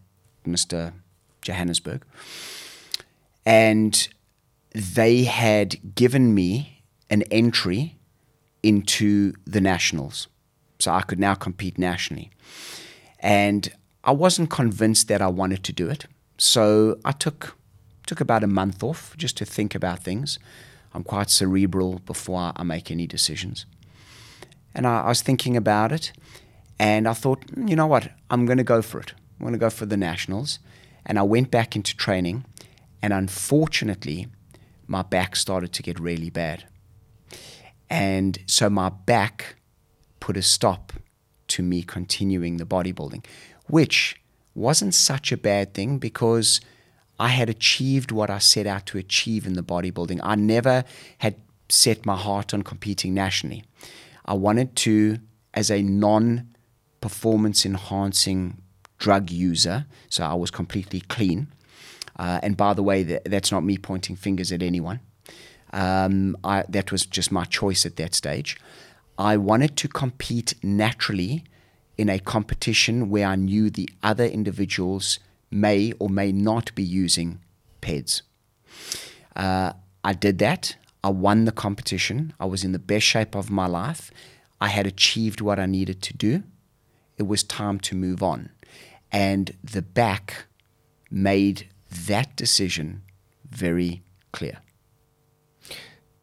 Mr. 0.47 0.92
Johannesburg, 1.42 2.02
and 3.47 4.09
they 4.75 5.25
had 5.25 5.94
given 5.94 6.35
me 6.35 6.83
an 7.11 7.23
entry 7.30 7.97
into 8.62 9.35
the 9.47 9.61
nationals. 9.61 10.28
So 10.78 10.90
I 10.90 11.02
could 11.02 11.21
now 11.21 11.35
compete 11.35 11.78
nationally. 11.78 12.30
And 13.21 13.73
I 14.02 14.11
wasn't 14.11 14.50
convinced 14.50 15.09
that 15.09 15.23
I 15.23 15.28
wanted 15.28 15.62
to 15.64 15.73
do 15.73 15.88
it. 15.88 16.06
so 16.37 16.99
I 17.04 17.12
took 17.12 17.56
took 18.06 18.21
about 18.21 18.44
a 18.44 18.47
month 18.47 18.83
off 18.83 19.14
just 19.16 19.37
to 19.38 19.44
think 19.47 19.75
about 19.75 20.04
things. 20.04 20.38
I'm 20.92 21.04
quite 21.04 21.30
cerebral 21.30 22.00
before 22.04 22.52
I 22.54 22.62
make 22.62 22.90
any 22.90 23.06
decisions. 23.06 23.66
And 24.75 24.87
I, 24.87 25.02
I 25.02 25.09
was 25.09 25.23
thinking 25.23 25.56
about 25.56 25.90
it, 25.90 26.12
and 26.78 27.06
I 27.08 27.12
thought, 27.12 27.46
"Mm, 27.48 27.68
you 27.70 27.76
know 27.76 27.86
what, 27.86 28.10
I'm 28.30 28.46
going 28.46 28.58
to 28.58 28.64
go 28.64 28.82
for 28.82 29.00
it. 29.00 29.14
I'm 29.38 29.46
going 29.46 29.52
to 29.52 29.58
go 29.58 29.70
for 29.70 29.86
the 29.86 29.96
nationals. 29.96 30.58
And 31.06 31.18
I 31.18 31.22
went 31.22 31.50
back 31.50 31.76
into 31.76 31.96
training, 31.96 32.44
and 33.02 33.12
unfortunately, 33.12 34.28
my 34.86 35.02
back 35.02 35.36
started 35.36 35.72
to 35.74 35.82
get 35.82 36.00
really 36.00 36.30
bad. 36.30 36.64
And 37.90 38.38
so 38.46 38.70
my 38.70 38.88
back 38.88 39.56
put 40.20 40.36
a 40.36 40.42
stop 40.42 40.92
to 41.48 41.62
me 41.62 41.82
continuing 41.82 42.56
the 42.56 42.64
bodybuilding, 42.64 43.24
which 43.66 44.16
wasn't 44.54 44.94
such 44.94 45.32
a 45.32 45.36
bad 45.36 45.74
thing 45.74 45.98
because 45.98 46.60
I 47.18 47.28
had 47.28 47.48
achieved 47.48 48.10
what 48.10 48.30
I 48.30 48.38
set 48.38 48.66
out 48.66 48.86
to 48.86 48.98
achieve 48.98 49.46
in 49.46 49.52
the 49.52 49.62
bodybuilding. 49.62 50.20
I 50.22 50.34
never 50.34 50.84
had 51.18 51.36
set 51.68 52.06
my 52.06 52.16
heart 52.16 52.54
on 52.54 52.62
competing 52.62 53.14
nationally. 53.14 53.64
I 54.24 54.34
wanted 54.34 54.74
to, 54.76 55.18
as 55.52 55.70
a 55.70 55.82
non 55.82 56.53
performance 57.04 57.66
enhancing 57.66 58.62
drug 58.96 59.30
user, 59.30 59.84
so 60.08 60.25
I 60.25 60.32
was 60.32 60.50
completely 60.50 61.02
clean. 61.02 61.49
Uh, 62.18 62.40
and 62.42 62.56
by 62.56 62.73
the 62.73 62.82
way, 62.82 63.02
that, 63.02 63.26
that's 63.26 63.52
not 63.52 63.62
me 63.62 63.76
pointing 63.76 64.16
fingers 64.16 64.50
at 64.50 64.62
anyone. 64.62 65.00
Um, 65.75 66.34
I, 66.42 66.64
that 66.66 66.90
was 66.90 67.04
just 67.04 67.30
my 67.30 67.44
choice 67.44 67.84
at 67.84 67.96
that 67.96 68.14
stage. 68.14 68.56
I 69.18 69.37
wanted 69.37 69.76
to 69.82 69.87
compete 70.02 70.54
naturally 70.62 71.44
in 71.99 72.08
a 72.08 72.18
competition 72.18 73.11
where 73.11 73.26
I 73.26 73.37
knew 73.37 73.68
the 73.68 73.90
other 74.02 74.25
individuals 74.25 75.18
may 75.50 75.92
or 75.99 76.08
may 76.08 76.32
not 76.32 76.75
be 76.75 76.82
using 77.04 77.40
PEDs. 77.82 78.23
Uh, 79.37 79.75
I 80.02 80.14
did 80.14 80.38
that. 80.38 80.76
I 81.02 81.11
won 81.11 81.44
the 81.44 81.52
competition. 81.52 82.32
I 82.40 82.46
was 82.46 82.64
in 82.64 82.73
the 82.73 82.87
best 82.92 83.04
shape 83.04 83.34
of 83.34 83.50
my 83.50 83.66
life. 83.66 84.11
I 84.58 84.68
had 84.68 84.87
achieved 84.87 85.42
what 85.42 85.58
I 85.58 85.66
needed 85.66 86.00
to 86.00 86.14
do. 86.14 86.44
It 87.16 87.25
was 87.25 87.42
time 87.42 87.78
to 87.80 87.94
move 87.94 88.23
on. 88.23 88.50
And 89.12 89.56
the 89.62 89.83
back 89.83 90.47
made 91.11 91.68
that 92.06 92.35
decision 92.37 93.02
very 93.49 94.02
clear. 94.33 94.59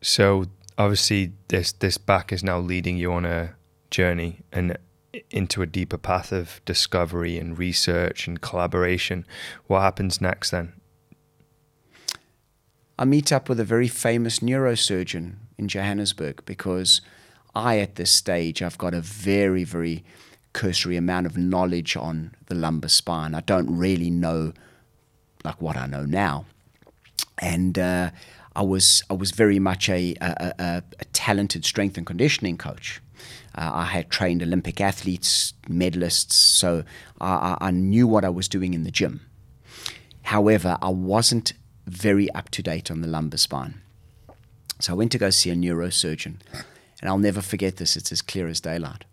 So 0.02 0.46
obviously, 0.78 1.34
this 1.48 1.72
this 1.72 1.98
back 1.98 2.34
is 2.34 2.44
now 2.44 2.60
leading 2.60 2.98
you 2.98 3.14
on 3.14 3.26
a 3.26 3.56
journey 3.90 4.42
and 4.52 4.78
into 5.30 5.62
a 5.62 5.66
deeper 5.66 5.98
path 5.98 6.32
of 6.32 6.62
discovery 6.66 7.38
and 7.38 7.58
research 7.58 8.28
and 8.28 8.42
collaboration. 8.42 9.26
What 9.68 9.82
happens 9.82 10.22
next 10.22 10.52
then? 10.52 10.74
I 12.98 13.06
meet 13.06 13.32
up 13.32 13.50
with 13.50 13.60
a 13.60 13.66
very 13.66 13.88
famous 13.88 14.40
neurosurgeon 14.40 15.36
in 15.58 15.68
Johannesburg 15.68 16.44
because 16.46 17.02
I, 17.56 17.80
at 17.80 17.96
this 17.96 18.12
stage, 18.12 18.62
I've 18.62 18.78
got 18.78 18.94
a 18.94 19.02
very, 19.02 19.64
very 19.64 20.04
cursory 20.54 20.98
amount 20.98 21.26
of 21.26 21.38
knowledge 21.38 21.96
on 21.96 22.34
the 22.48 22.56
lumbar 22.56 22.90
spine. 22.90 23.36
I 23.36 23.42
don't 23.42 23.70
really 23.76 24.10
know 24.10 24.54
like 25.44 25.62
what 25.62 25.78
I 25.78 25.88
know 25.88 26.06
now, 26.06 26.46
and 27.40 27.78
uh, 27.80 28.12
I 28.56 28.62
was 28.62 29.04
I 29.10 29.14
was 29.14 29.32
very 29.32 29.60
much 29.60 29.90
a, 29.90 30.16
a, 30.22 30.54
a, 30.60 30.84
a 31.00 31.06
talented 31.14 31.66
strength 31.66 31.98
and 31.98 32.06
conditioning 32.06 32.58
coach. 32.58 33.02
Uh, 33.56 33.72
I 33.74 33.86
had 33.86 34.10
trained 34.10 34.42
Olympic 34.42 34.80
athletes, 34.80 35.54
medalists, 35.68 36.34
so 36.34 36.84
I, 37.20 37.58
I 37.60 37.72
knew 37.72 38.08
what 38.08 38.24
I 38.24 38.30
was 38.30 38.48
doing 38.48 38.74
in 38.74 38.84
the 38.84 38.92
gym. 38.92 39.22
However, 40.24 40.78
I 40.82 40.90
wasn't 40.90 41.54
very 41.86 42.30
up 42.32 42.50
to 42.52 42.64
date 42.64 42.90
on 42.90 43.02
the 43.02 43.08
lumbar 43.08 43.38
spine. 43.38 43.82
So 44.80 44.94
I 44.94 44.96
went 44.96 45.12
to 45.12 45.18
go 45.18 45.30
see 45.30 45.50
a 45.50 45.56
neurosurgeon, 45.56 46.38
and 46.54 47.10
I'll 47.10 47.18
never 47.18 47.42
forget 47.42 47.78
this, 47.78 47.96
it's 47.98 48.12
as 48.12 48.22
clear 48.22 48.48
as 48.48 48.62
daylight. 48.62 49.04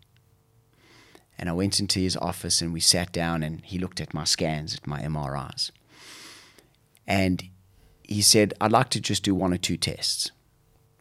And 1.39 1.49
I 1.49 1.53
went 1.53 1.79
into 1.79 2.01
his 2.01 2.17
office 2.17 2.61
and 2.61 2.73
we 2.73 2.81
sat 2.81 3.13
down, 3.13 3.43
and 3.43 3.65
he 3.65 3.79
looked 3.79 4.01
at 4.01 4.13
my 4.13 4.25
scans, 4.25 4.75
at 4.75 4.87
my 4.87 5.01
MRIs. 5.03 5.71
And 7.07 7.45
he 8.03 8.23
said, 8.23 8.55
I'd 8.61 8.73
like 8.73 8.91
to 8.91 9.01
just 9.01 9.23
do 9.23 9.35
one 9.35 9.53
or 9.53 9.59
two 9.59 9.77
tests. 9.77 10.31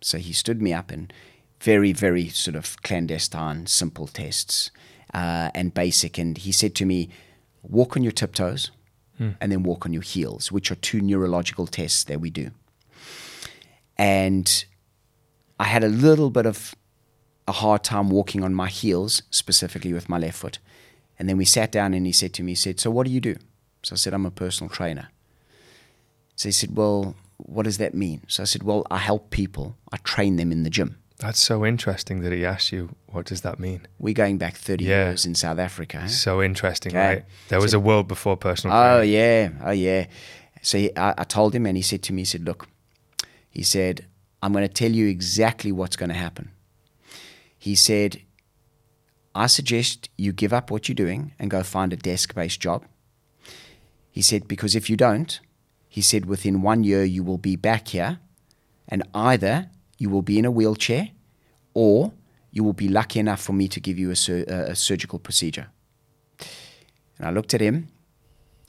So 0.02 0.18
he 0.18 0.34
stood 0.34 0.62
me 0.62 0.74
up 0.74 0.92
and 0.92 1.12
very, 1.60 1.92
very 1.92 2.30
sort 2.30 2.56
of 2.56 2.82
clandestine, 2.84 3.66
simple 3.66 4.08
tests 4.08 4.70
uh, 5.14 5.50
and 5.56 5.74
basic. 5.74 6.18
And 6.18 6.38
he 6.38 6.52
said 6.52 6.76
to 6.76 6.86
me, 6.86 7.10
walk 7.64 7.98
on 7.98 8.04
your 8.04 8.12
tiptoes 8.12 8.72
and 9.42 9.52
then 9.52 9.64
walk 9.64 9.86
on 9.86 9.94
your 9.94 10.04
heels, 10.04 10.52
which 10.52 10.70
are 10.72 10.76
two 10.76 11.02
neurological 11.02 11.66
tests 11.66 12.04
that 12.04 12.22
we 12.22 12.30
do. 12.30 12.52
And 13.98 14.66
I 15.60 15.64
had 15.64 15.84
a 15.84 15.90
little 15.90 16.30
bit 16.30 16.46
of 16.46 16.76
a 17.48 17.52
hard 17.54 17.84
time 17.84 18.10
walking 18.10 18.44
on 18.44 18.54
my 18.54 18.68
heels, 18.68 19.22
specifically 19.32 19.94
with 19.94 20.10
my 20.10 20.18
left 20.18 20.38
foot. 20.38 20.60
And 21.18 21.28
then 21.28 21.38
we 21.38 21.46
sat 21.46 21.72
down 21.72 21.94
and 21.94 22.06
he 22.06 22.12
said 22.12 22.34
to 22.36 22.44
me, 22.44 22.52
he 22.52 22.56
said, 22.56 22.80
So 22.80 22.92
what 22.92 23.08
do 23.08 23.12
you 23.12 23.22
do? 23.22 23.36
So 23.84 23.94
I 23.94 23.98
said, 23.98 24.14
I'm 24.14 24.26
a 24.26 24.32
personal 24.32 24.70
trainer. 24.70 25.10
So 26.36 26.50
he 26.50 26.54
said, 26.54 26.76
Well, 26.76 27.16
what 27.38 27.64
does 27.64 27.78
that 27.78 27.94
mean? 27.94 28.22
So 28.28 28.44
I 28.44 28.46
said, 28.46 28.64
Well, 28.64 28.86
I 28.92 28.98
help 28.98 29.30
people, 29.32 29.76
I 29.92 29.98
train 29.98 30.36
them 30.36 30.52
in 30.52 30.64
the 30.64 30.70
gym. 30.70 30.98
That's 31.20 31.42
so 31.42 31.66
interesting 31.66 32.22
that 32.22 32.32
he 32.32 32.46
asked 32.46 32.72
you, 32.72 32.96
what 33.08 33.26
does 33.26 33.42
that 33.42 33.60
mean? 33.60 33.88
We're 33.98 34.14
going 34.14 34.38
back 34.38 34.56
30 34.56 34.84
Yeah. 34.86 35.06
years 35.06 35.26
in 35.26 35.34
South 35.34 35.58
Africa. 35.58 36.02
eh? 36.04 36.08
So 36.08 36.44
interesting, 36.44 36.92
Okay. 36.92 37.08
right? 37.08 37.26
There 37.48 37.60
was 37.60 37.74
a 37.74 37.80
world 37.80 38.08
before 38.08 38.38
personal 38.38 38.76
Oh 38.78 38.98
training. 39.00 39.14
yeah, 39.16 39.50
oh 39.66 39.72
yeah. 39.72 40.06
So 40.62 40.78
he, 40.78 40.96
I, 40.96 41.16
I 41.18 41.24
told 41.24 41.56
him, 41.56 41.66
and 41.66 41.76
he 41.76 41.82
said 41.82 42.04
to 42.04 42.14
me, 42.14 42.22
he 42.22 42.26
said, 42.26 42.44
"Look," 42.46 42.68
he 43.50 43.64
said, 43.64 44.06
"I'm 44.44 44.52
going 44.54 44.68
to 44.68 44.74
tell 44.74 44.92
you 44.92 45.08
exactly 45.08 45.72
what's 45.72 45.96
going 45.96 46.10
to 46.10 46.16
happen." 46.16 46.52
He 47.68 47.76
said, 47.76 48.22
"I 49.36 49.48
suggest 49.48 50.10
you 50.18 50.32
give 50.32 50.54
up 50.54 50.72
what 50.72 50.88
you're 50.88 51.06
doing 51.06 51.34
and 51.38 51.52
go 51.52 51.64
find 51.64 51.92
a 51.92 51.98
desk-based 51.98 52.62
job." 52.62 52.86
He 54.10 54.22
said, 54.22 54.48
"Because 54.48 54.74
if 54.74 54.90
you 54.90 54.96
don't," 54.96 55.42
he 55.90 56.02
said, 56.02 56.26
"within 56.26 56.62
one 56.62 56.86
year 56.86 57.04
you 57.04 57.24
will 57.26 57.38
be 57.38 57.58
back 57.58 57.90
here, 57.90 58.20
and 58.88 59.04
either 59.14 59.70
you 59.98 60.10
will 60.10 60.22
be 60.22 60.38
in 60.40 60.46
a 60.46 60.56
wheelchair, 60.58 61.10
or 61.74 62.14
you 62.52 62.64
will 62.64 62.80
be 62.86 62.88
lucky 62.88 63.20
enough 63.20 63.42
for 63.42 63.54
me 63.54 63.68
to 63.68 63.80
give 63.82 64.00
you 64.00 64.12
a, 64.12 64.16
sur- 64.16 64.46
a 64.48 64.76
surgical 64.76 65.20
procedure." 65.20 65.68
And 67.18 67.28
I 67.28 67.32
looked 67.32 67.54
at 67.54 67.62
him 67.62 67.90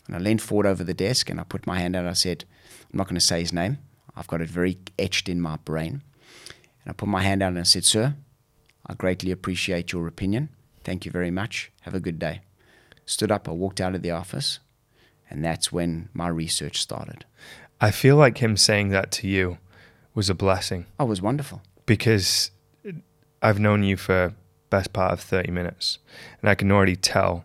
and 0.07 0.17
I 0.17 0.19
leaned 0.19 0.43
forward 0.43 0.67
over 0.67 0.83
the 0.83 1.01
desk 1.07 1.31
and 1.31 1.39
I 1.41 1.45
put 1.45 1.67
my 1.67 1.79
hand 1.79 1.95
out. 1.95 2.07
I 2.07 2.15
said, 2.15 2.45
I'm 2.91 2.97
not 2.99 3.07
going 3.07 3.21
to 3.21 3.31
say 3.31 3.41
his 3.41 3.53
name. 3.53 3.79
I've 4.17 4.27
got 4.27 4.41
it 4.41 4.49
very 4.49 4.79
etched 4.99 5.29
in 5.29 5.41
my 5.41 5.57
brain. 5.57 6.03
And 6.83 6.89
I 6.89 6.93
put 6.93 7.09
my 7.09 7.23
hand 7.23 7.43
out 7.43 7.49
and 7.49 7.61
I 7.61 7.65
said, 7.65 7.85
Sir, 7.85 8.15
I 8.89 8.95
greatly 8.95 9.31
appreciate 9.31 9.93
your 9.93 10.07
opinion. 10.07 10.49
Thank 10.85 11.05
you 11.05 11.11
very 11.13 11.31
much. 11.31 11.71
Have 11.83 11.95
a 11.95 12.01
good 12.01 12.19
day. 12.19 12.41
Stood 13.07 13.31
up, 13.31 13.49
I 13.49 13.53
walked 13.53 13.81
out 13.81 13.95
of 13.95 14.03
the 14.03 14.11
office, 14.11 14.59
and 15.31 15.45
that's 15.45 15.73
when 15.73 16.09
my 16.13 16.29
research 16.29 16.81
started. 16.81 17.25
I 17.81 17.91
feel 17.91 18.17
like 18.17 18.39
him 18.39 18.57
saying 18.57 18.89
that 18.91 19.11
to 19.13 19.29
you 19.29 19.59
was 20.15 20.29
a 20.29 20.35
blessing 20.35 20.87
Oh, 20.99 21.05
it 21.05 21.09
was 21.09 21.23
wonderful. 21.23 21.63
because 21.87 22.51
I've 23.41 23.61
known 23.61 23.83
you 23.85 23.97
for 23.97 24.35
best 24.69 24.93
part 24.93 25.13
of 25.13 25.21
30 25.21 25.51
minutes 25.53 25.99
and 26.43 26.51
I 26.51 26.55
can 26.55 26.71
already 26.73 26.97
tell 26.97 27.45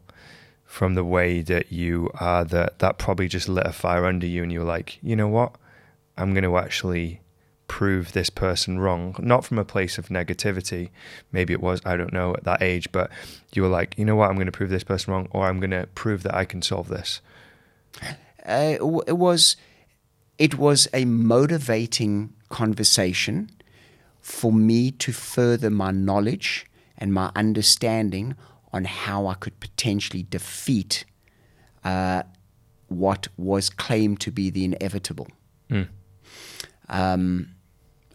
from 0.65 0.95
the 0.95 1.03
way 1.03 1.41
that 1.41 1.71
you 1.71 2.09
are 2.15 2.43
that 2.45 2.79
that 2.79 2.97
probably 2.97 3.27
just 3.27 3.47
lit 3.47 3.67
a 3.67 3.71
fire 3.71 4.05
under 4.05 4.25
you 4.25 4.41
and 4.43 4.51
you 4.51 4.59
were 4.59 4.65
like, 4.65 4.97
you 5.03 5.15
know 5.15 5.27
what? 5.27 5.55
I'm 6.17 6.33
going 6.33 6.43
to 6.43 6.57
actually 6.57 7.21
prove 7.73 8.11
this 8.11 8.29
person 8.29 8.77
wrong. 8.77 9.15
Not 9.17 9.43
from 9.43 9.57
a 9.57 9.65
place 9.65 9.97
of 9.97 10.09
negativity. 10.09 10.91
Maybe 11.31 11.53
it 11.53 11.59
was, 11.59 11.81
I 11.83 11.97
don't 11.97 12.13
know, 12.13 12.35
at 12.35 12.43
that 12.43 12.61
age, 12.61 12.91
but 12.91 13.09
you 13.51 13.63
were 13.63 13.67
like, 13.67 13.97
you 13.97 14.05
know 14.05 14.15
what? 14.15 14.29
I'm 14.29 14.35
going 14.35 14.45
to 14.45 14.51
prove 14.51 14.69
this 14.69 14.83
person 14.83 15.11
wrong 15.11 15.27
or 15.31 15.47
I'm 15.47 15.59
going 15.59 15.71
to 15.71 15.87
prove 15.95 16.21
that 16.21 16.35
I 16.35 16.45
can 16.45 16.61
solve 16.61 16.87
this. 16.87 17.19
Uh, 18.45 18.77
it 19.07 19.17
was 19.17 19.55
it 20.37 20.59
was 20.59 20.87
a 20.93 21.05
motivating 21.05 22.33
conversation 22.49 23.49
for 24.21 24.53
me 24.53 24.91
to 24.91 25.11
further 25.11 25.71
my 25.71 25.89
knowledge 25.89 26.67
and 26.99 27.11
my 27.11 27.31
understanding 27.35 28.35
on 28.71 28.85
how 28.85 29.25
I 29.25 29.33
could 29.33 29.59
potentially 29.59 30.27
defeat 30.29 31.05
uh, 31.83 32.21
what 32.87 33.29
was 33.35 33.71
claimed 33.71 34.19
to 34.19 34.29
be 34.29 34.51
the 34.51 34.63
inevitable. 34.63 35.27
Um, 36.89 37.52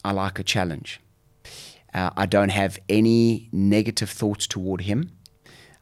I 0.09 0.13
like 0.13 0.39
a 0.39 0.43
challenge. 0.43 1.01
Uh, 1.93 2.11
I 2.17 2.25
don't 2.25 2.49
have 2.49 2.79
any 2.89 3.49
negative 3.53 4.09
thoughts 4.09 4.47
toward 4.47 4.81
him. 4.83 5.13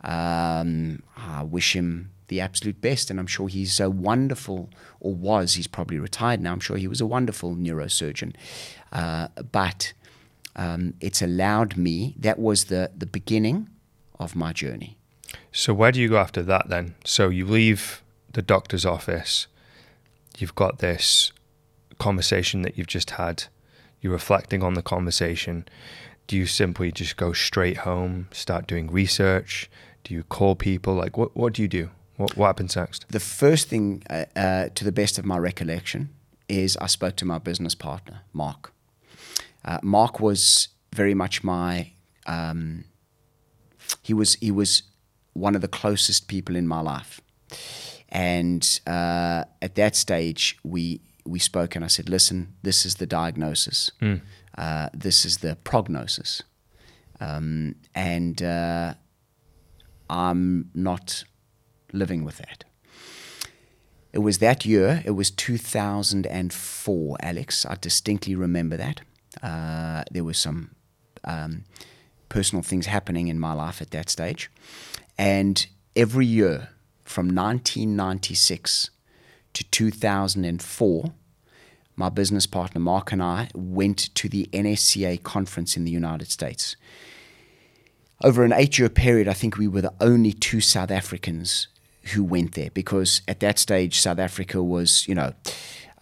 Um, 0.03 1.03
I 1.17 1.45
wish 1.45 1.77
him 1.77 2.11
the 2.29 2.41
absolute 2.41 2.81
best, 2.81 3.09
and 3.11 3.21
I'm 3.21 3.29
sure 3.29 3.47
he's 3.49 3.79
a 3.79 3.89
wonderful, 3.89 4.71
or 4.99 5.15
was, 5.15 5.55
he's 5.55 5.69
probably 5.69 5.99
retired 6.01 6.41
now. 6.41 6.53
I'm 6.53 6.61
sure 6.61 6.77
he 6.77 6.89
was 6.89 7.01
a 7.01 7.07
wonderful 7.07 7.55
neurosurgeon. 7.55 8.35
Uh, 8.91 9.29
but 9.53 9.93
um, 10.57 10.95
it's 11.01 11.23
allowed 11.23 11.77
me, 11.77 12.17
that 12.19 12.39
was 12.39 12.65
the, 12.65 12.91
the 12.97 13.07
beginning 13.07 13.69
of 14.19 14.35
my 14.35 14.53
journey. 14.53 14.99
So 15.53 15.73
where 15.73 15.93
do 15.93 16.01
you 16.01 16.09
go 16.09 16.19
after 16.19 16.43
that 16.43 16.69
then? 16.69 16.97
So 17.05 17.29
you 17.29 17.47
leave 17.47 18.03
the 18.33 18.43
doctor's 18.43 18.85
office 18.85 19.47
you've 20.39 20.55
got 20.55 20.79
this 20.79 21.33
conversation 21.99 22.63
that 22.63 22.77
you've 22.77 22.87
just 22.87 23.11
had, 23.11 23.45
you're 24.01 24.13
reflecting 24.13 24.63
on 24.63 24.75
the 24.75 24.83
conversation. 24.83 25.67
Do 26.27 26.37
you 26.37 26.47
simply 26.47 26.91
just 26.91 27.17
go 27.17 27.33
straight 27.33 27.79
home, 27.79 28.29
start 28.33 28.67
doing 28.67 28.91
research? 28.91 29.71
Do 30.05 30.15
you 30.15 30.23
call 30.23 30.55
people? 30.55 30.95
Like, 30.95 31.17
what, 31.17 31.37
what 31.37 31.53
do 31.53 31.63
you 31.63 31.69
do? 31.69 31.91
What, 32.17 32.37
what 32.37 32.47
happens 32.47 32.77
next? 32.77 33.07
The 33.09 33.21
first 33.21 33.69
thing, 33.69 34.03
uh, 34.09 34.25
uh, 34.35 34.69
to 34.75 34.85
the 34.85 34.93
best 34.93 35.19
of 35.19 35.25
my 35.25 35.39
recollection, 35.39 36.11
is 36.49 36.77
I 36.79 36.87
spoke 36.87 37.17
to 37.17 37.25
my 37.25 37.39
business 37.39 37.75
partner, 37.75 38.21
Mark. 38.33 38.73
Uh, 39.65 39.79
Mark 39.83 40.21
was 40.21 40.69
very 40.95 41.15
much 41.15 41.43
my. 41.43 41.93
Um, 42.27 42.85
he 44.03 44.15
was 44.15 44.35
he 44.37 44.51
was 44.51 44.83
one 45.33 45.55
of 45.55 45.61
the 45.61 45.69
closest 45.69 46.29
people 46.29 46.57
in 46.57 46.67
my 46.67 46.81
life, 46.81 47.21
and 48.09 48.81
uh, 48.87 49.45
at 49.61 49.75
that 49.75 49.97
stage 49.97 50.59
we 50.63 51.01
we 51.27 51.39
spoke 51.39 51.77
and 51.77 51.85
I 51.85 51.89
said, 51.89 52.09
"Listen, 52.09 52.55
this 52.63 52.87
is 52.87 52.97
the 52.97 53.07
diagnosis. 53.07 53.91
Mm. 54.01 54.21
Uh, 54.57 54.89
this 54.95 55.25
is 55.25 55.39
the 55.39 55.57
prognosis, 55.57 56.43
um, 57.21 57.75
and 57.95 58.43
uh, 58.43 58.95
I'm 60.09 60.71
not 60.75 61.25
living 61.93 62.25
with 62.25 62.39
that." 62.39 62.65
It 64.13 64.21
was 64.21 64.39
that 64.39 64.65
year. 64.65 65.03
It 65.05 65.11
was 65.11 65.31
2004, 65.31 67.17
Alex. 67.21 67.67
I 67.67 67.75
distinctly 67.75 68.35
remember 68.35 68.79
that. 68.79 69.03
Uh, 69.43 70.05
there 70.11 70.25
were 70.25 70.33
some 70.33 70.71
um, 71.25 71.65
personal 72.31 72.63
things 72.63 72.87
happening 72.87 73.29
in 73.29 73.39
my 73.39 73.53
life 73.53 73.83
at 73.83 73.91
that 73.91 74.09
stage, 74.09 74.51
and 75.19 75.67
every 75.95 76.27
year 76.27 76.71
from 77.05 77.27
1996 77.27 78.91
to 79.57 79.65
2004, 79.65 81.13
my 81.97 82.09
business 82.11 82.47
partner 82.47 82.79
Mark 82.79 83.11
and 83.11 83.23
I 83.23 83.49
went 83.55 84.15
to 84.17 84.29
the 84.29 84.51
NSCA 84.53 85.23
conference 85.23 85.79
in 85.79 85.85
the 85.85 85.91
United 85.91 86.31
States. 86.31 86.77
Over 88.23 88.45
an 88.45 88.53
eight 88.53 88.79
year 88.79 88.91
period, 88.91 89.29
I 89.29 89.33
think 89.33 89.57
we 89.57 89.67
were 89.67 89.81
the 89.81 89.95
only 89.99 90.33
two 90.33 90.61
South 90.61 90.91
Africans 90.91 91.69
who 92.13 92.23
went 92.23 92.53
there 92.53 92.71
because 92.71 93.23
at 93.27 93.41
that 93.41 93.59
stage, 93.59 93.99
South 93.99 94.19
Africa 94.19 94.63
was, 94.63 95.09
you 95.09 95.15
know, 95.15 95.33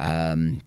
um, 0.00 0.61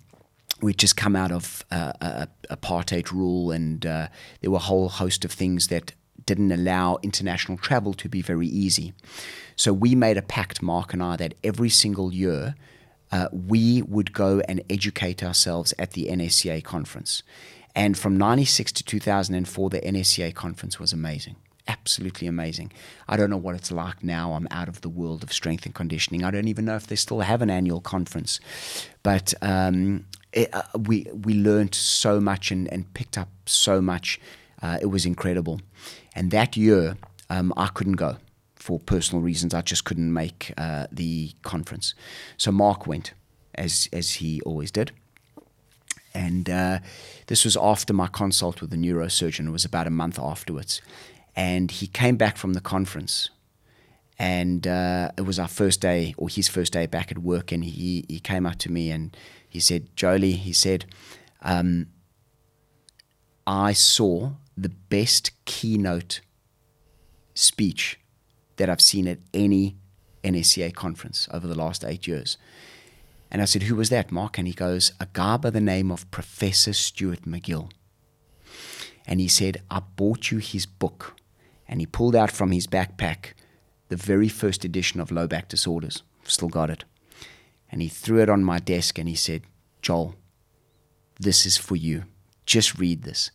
we'd 0.62 0.78
just 0.78 0.96
come 0.96 1.16
out 1.16 1.34
of 1.34 1.66
uh, 1.72 1.92
uh, 2.00 2.26
apartheid 2.50 3.12
rule, 3.12 3.52
and 3.52 3.86
uh, 3.86 4.08
there 4.40 4.50
were 4.50 4.58
a 4.58 4.62
whole 4.62 4.88
host 4.88 5.26
of 5.26 5.32
things 5.34 5.68
that 5.68 5.92
didn't 6.26 6.54
allow 6.54 7.00
international 7.04 7.58
travel 7.58 7.94
to 7.96 8.08
be 8.08 8.22
very 8.22 8.48
easy. 8.48 8.94
So 9.58 9.74
we 9.74 9.94
made 9.94 10.18
a 10.18 10.22
pact, 10.22 10.62
Mark 10.62 10.94
and 10.94 11.04
I, 11.04 11.18
that 11.18 11.34
every 11.44 11.70
single 11.70 12.14
year 12.14 12.56
uh, 13.12 13.30
we 13.32 13.82
would 13.82 14.14
go 14.14 14.42
and 14.48 14.62
educate 14.70 15.24
ourselves 15.24 15.74
at 15.80 15.92
the 15.92 16.08
NSCA 16.08 16.64
conference. 16.64 17.24
And 17.76 17.98
from 17.98 18.18
96 18.18 18.72
to 18.74 18.84
2004, 18.84 19.70
the 19.70 19.80
NSCA 19.82 20.34
conference 20.34 20.80
was 20.80 20.94
amazing 20.94 21.36
absolutely 21.68 22.28
amazing. 22.28 22.72
I 23.08 23.18
don't 23.18 23.30
know 23.30 23.38
what 23.38 23.56
it's 23.56 23.72
like 23.72 24.04
now. 24.04 24.34
I'm 24.34 24.48
out 24.52 24.68
of 24.68 24.82
the 24.82 24.90
world 24.90 25.24
of 25.24 25.34
strength 25.34 25.66
and 25.66 25.76
conditioning. 25.76 26.24
I 26.24 26.32
don't 26.32 26.48
even 26.48 26.66
know 26.66 26.76
if 26.76 26.88
they 26.88 26.96
still 26.96 27.20
have 27.22 27.42
an 27.42 27.50
annual 27.50 27.82
conference. 27.82 28.40
But 29.04 29.34
um, 29.42 30.06
it, 30.34 30.50
uh, 30.54 30.64
we 30.78 31.08
we 31.14 31.34
learned 31.34 31.76
so 31.76 32.20
much 32.20 32.52
and, 32.52 32.72
and 32.72 32.92
picked 32.94 33.18
up 33.18 33.30
so 33.46 33.82
much. 33.82 34.20
Uh, 34.62 34.78
it 34.82 34.88
was 34.88 35.06
incredible. 35.06 35.62
And 36.16 36.32
that 36.32 36.58
year, 36.58 36.98
um, 37.30 37.54
I 37.58 37.68
couldn't 37.68 37.94
go 37.94 38.18
for 38.68 38.80
personal 38.80 39.24
reasons. 39.24 39.54
I 39.54 39.62
just 39.62 39.86
couldn't 39.86 40.12
make 40.12 40.54
uh, 40.58 40.88
the 40.92 41.32
conference. 41.42 41.96
So 42.36 42.52
Mark 42.52 42.86
went, 42.86 43.14
as 43.56 43.88
as 43.94 44.16
he 44.16 44.42
always 44.42 44.72
did. 44.72 44.92
And 46.14 46.50
uh, 46.50 46.80
this 47.28 47.46
was 47.46 47.56
after 47.56 47.94
my 47.94 48.08
consult 48.08 48.60
with 48.60 48.72
the 48.72 48.78
neurosurgeon. 48.78 49.48
It 49.48 49.52
was 49.52 49.66
about 49.66 49.88
a 49.88 49.90
month 49.90 50.20
afterwards. 50.20 50.82
And 51.34 51.72
he 51.72 51.88
came 51.88 52.18
back 52.18 52.36
from 52.38 52.54
the 52.54 52.62
conference, 52.62 53.30
and 54.20 54.68
uh, 54.68 55.12
it 55.18 55.22
was 55.22 55.40
our 55.40 55.48
first 55.48 55.80
day, 55.82 56.14
or 56.18 56.28
his 56.28 56.50
first 56.50 56.74
day 56.74 56.88
back 56.88 57.12
at 57.12 57.20
work. 57.20 57.54
And 57.54 57.64
he, 57.64 58.04
he 58.10 58.20
came 58.20 58.46
up 58.50 58.58
to 58.58 58.72
me 58.72 58.92
and 58.92 59.16
he 59.48 59.60
said, 59.60 59.96
Jolie, 59.96 60.32
he 60.48 60.54
said, 60.54 60.86
um, 61.42 61.88
I 63.46 63.74
saw 63.74 64.32
the 64.58 64.74
best 64.90 65.32
keynote 65.46 66.22
speech 67.34 68.00
that 68.58 68.70
I've 68.70 68.82
seen 68.82 69.08
at 69.08 69.20
any 69.34 69.78
NSCA 70.24 70.74
conference 70.74 71.28
over 71.32 71.48
the 71.48 71.58
last 71.58 71.84
eight 71.84 72.08
years. 72.08 72.38
And 73.32 73.42
I 73.42 73.46
said, 73.46 73.64
Who 73.64 73.76
was 73.76 73.90
that, 73.90 74.12
Mark? 74.12 74.38
And 74.38 74.48
he 74.48 74.54
goes, 74.54 74.92
A 75.00 75.08
guy 75.14 75.38
by 75.38 75.50
the 75.50 75.62
name 75.62 75.92
of 75.92 76.10
Professor 76.12 76.74
Stuart 76.74 77.24
McGill. 77.24 77.72
And 79.06 79.20
he 79.20 79.28
said, 79.28 79.62
I 79.72 79.80
bought 79.80 80.32
you 80.32 80.40
his 80.40 80.66
book 80.66 81.16
and 81.68 81.80
he 81.80 81.86
pulled 81.86 82.16
out 82.16 82.32
from 82.32 82.52
his 82.52 82.68
backpack 82.68 83.34
the 83.90 83.96
very 83.96 84.30
first 84.30 84.66
edition 84.66 85.00
of 85.00 85.12
Low 85.12 85.28
Back 85.28 85.48
Disorders. 85.48 86.04
Still 86.24 86.50
got 86.50 86.70
it. 86.70 86.84
And 87.72 87.82
he 87.82 87.88
threw 87.88 88.22
it 88.22 88.30
on 88.30 88.44
my 88.44 88.60
desk 88.60 88.98
and 88.98 89.08
he 89.08 89.16
said, 89.16 89.44
Joel, 89.82 90.16
this 91.20 91.46
is 91.46 91.58
for 91.58 91.76
you. 91.76 92.04
Just 92.46 92.78
read 92.78 93.04
this. 93.04 93.32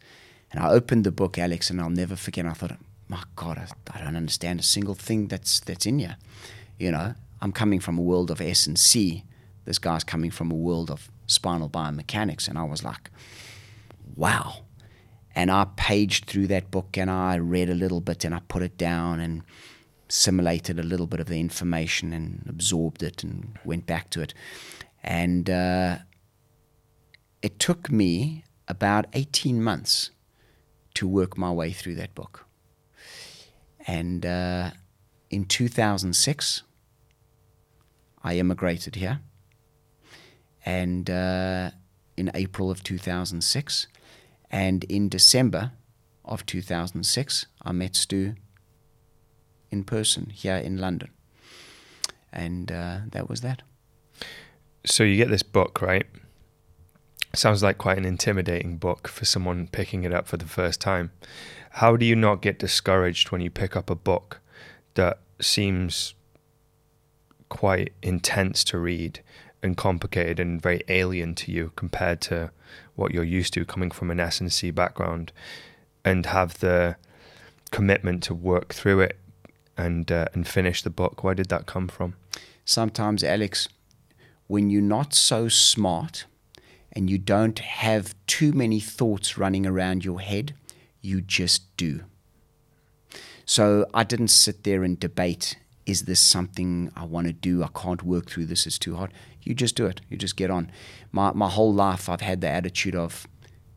And 0.51 0.63
I 0.63 0.71
opened 0.71 1.05
the 1.05 1.13
book, 1.13 1.39
Alex, 1.39 1.71
and 1.71 1.81
I'll 1.81 1.91
never 1.91 2.17
forget. 2.17 2.47
I 2.47 2.53
thought, 2.53 2.77
my 3.13 3.23
God, 3.37 3.59
I, 3.59 3.67
I 3.95 4.03
don't 4.03 4.17
understand 4.17 4.59
a 4.59 4.63
single 4.63 4.95
thing 4.95 5.29
that's 5.29 5.61
that's 5.61 5.85
in 5.85 5.99
here. 5.99 6.17
You 6.79 6.91
know, 6.91 7.15
I'm 7.43 7.53
coming 7.53 7.79
from 7.79 7.99
a 7.99 8.03
world 8.03 8.31
of 8.31 8.41
S 8.41 8.67
and 8.67 8.79
C. 8.79 9.25
This 9.67 9.79
guy's 9.79 10.03
coming 10.03 10.31
from 10.31 10.51
a 10.51 10.55
world 10.55 10.91
of 10.91 11.11
spinal 11.27 11.69
biomechanics, 11.69 12.49
and 12.49 12.57
I 12.59 12.65
was 12.65 12.83
like, 12.83 13.11
wow. 14.17 14.65
And 15.35 15.51
I 15.51 15.67
paged 15.77 16.25
through 16.25 16.47
that 16.49 16.71
book 16.71 16.97
and 16.97 17.11
I 17.11 17.37
read 17.37 17.71
a 17.71 17.75
little 17.75 18.01
bit 18.01 18.25
and 18.25 18.35
I 18.35 18.41
put 18.49 18.63
it 18.63 18.77
down 18.77 19.21
and 19.21 19.43
assimilated 20.11 20.79
a 20.79 20.83
little 20.83 21.07
bit 21.07 21.21
of 21.21 21.27
the 21.27 21.41
information 21.41 22.13
and 22.13 22.45
absorbed 22.49 23.03
it 23.03 23.25
and 23.25 23.59
went 23.65 23.87
back 23.87 24.11
to 24.11 24.21
it. 24.21 24.35
And 25.03 25.49
uh, 25.49 25.99
it 27.41 27.59
took 27.59 27.91
me 27.91 28.45
about 28.69 29.07
18 29.15 29.63
months 29.63 30.11
to 30.95 31.09
work 31.09 31.39
my 31.39 31.51
way 31.51 31.73
through 31.73 31.95
that 31.95 32.15
book. 32.15 32.47
And 33.87 34.25
uh, 34.25 34.71
in 35.31 35.45
2006, 35.45 36.63
I 38.23 38.37
immigrated 38.37 38.97
here. 38.97 39.21
And 40.65 41.11
uh, 41.11 41.71
in 42.17 42.31
April 42.35 42.71
of 42.71 42.85
2006, 42.85 43.87
and 44.51 44.85
in 44.85 45.09
December 45.09 45.73
of 46.25 46.47
2006, 46.47 47.47
I 47.63 47.73
met 47.73 47.97
Stu 47.97 48.35
in 49.71 49.85
person 49.85 50.31
here 50.33 50.57
in 50.57 50.79
London. 50.79 51.11
And 52.33 52.71
uh, 52.71 52.99
that 53.11 53.29
was 53.29 53.41
that. 53.41 53.63
So 54.85 55.03
you 55.03 55.17
get 55.17 55.31
this 55.31 55.43
book, 55.43 55.81
right? 55.81 56.07
Sounds 57.35 57.63
like 57.63 57.79
quite 57.79 57.99
an 57.99 58.05
intimidating 58.05 58.77
book 58.77 59.09
for 59.09 59.25
someone 59.25 59.69
picking 59.69 60.05
it 60.05 60.13
up 60.13 60.27
for 60.27 60.37
the 60.37 60.47
first 60.47 60.81
time. 60.81 61.13
How 61.71 61.97
do 61.97 62.05
you 62.05 62.15
not 62.15 62.43
get 62.43 62.59
discouraged 62.59 63.31
when 63.31 63.41
you 63.41 63.51
pick 63.51 63.75
up 63.75 63.89
a 63.89 63.95
book 63.95 64.41
that 64.95 65.19
seems 65.41 66.15
quite 67.49 67.93
intense 68.03 68.65
to 68.65 68.79
read 68.79 69.21
and 69.63 69.77
complicated 69.77 70.41
and 70.41 70.61
very 70.61 70.83
alien 70.89 71.35
to 71.37 71.53
you 71.53 71.73
compared 71.77 72.21
to 72.23 72.51
what 72.97 73.13
you're 73.13 73.25
used 73.25 73.55
to 73.55 73.65
coming 73.65 73.91
from 73.91 74.11
an 74.11 74.21
S&C 74.21 74.71
background 74.71 75.33
and 76.05 76.27
have 76.27 76.59
the 76.59 76.97
commitment 77.71 78.23
to 78.25 78.35
work 78.35 78.75
through 78.75 79.01
it 79.01 79.17
and 79.77 80.13
uh, 80.13 80.27
and 80.35 80.47
finish 80.47 80.83
the 80.83 80.91
book 80.91 81.25
where 81.25 81.35
did 81.35 81.49
that 81.49 81.65
come 81.65 81.89
from 81.89 82.15
sometimes 82.65 83.25
alex 83.25 83.69
when 84.47 84.69
you're 84.69 84.83
not 84.83 85.15
so 85.15 85.49
smart 85.49 86.27
and 86.93 87.09
you 87.09 87.19
don't 87.19 87.59
have 87.59 88.15
too 88.27 88.53
many 88.53 88.81
thoughts 88.81 89.39
running 89.39 89.67
around 89.67 90.05
your 90.05 90.21
head 90.21 90.55
you 91.01 91.21
just 91.21 91.77
do 91.77 92.05
so 93.45 93.87
i 93.93 94.05
didn't 94.05 94.29
sit 94.29 94.65
there 94.65 94.83
and 94.83 95.01
debate 95.01 95.57
is 95.85 96.03
this 96.03 96.21
something 96.21 96.91
i 96.95 97.05
want 97.05 97.27
to 97.27 97.33
do 97.33 97.63
i 97.63 97.69
can't 97.75 98.03
work 98.03 98.29
through 98.29 98.47
this 98.47 98.67
it's 98.67 98.79
too 98.79 98.97
hard 98.97 99.13
you 99.45 99.55
just 99.55 99.77
do 99.77 99.87
it. 99.87 100.01
You 100.09 100.17
just 100.17 100.37
get 100.37 100.51
on. 100.51 100.71
My, 101.11 101.33
my 101.33 101.49
whole 101.49 101.73
life, 101.73 102.09
I've 102.09 102.21
had 102.21 102.41
the 102.41 102.49
attitude 102.49 102.95
of, 102.95 103.27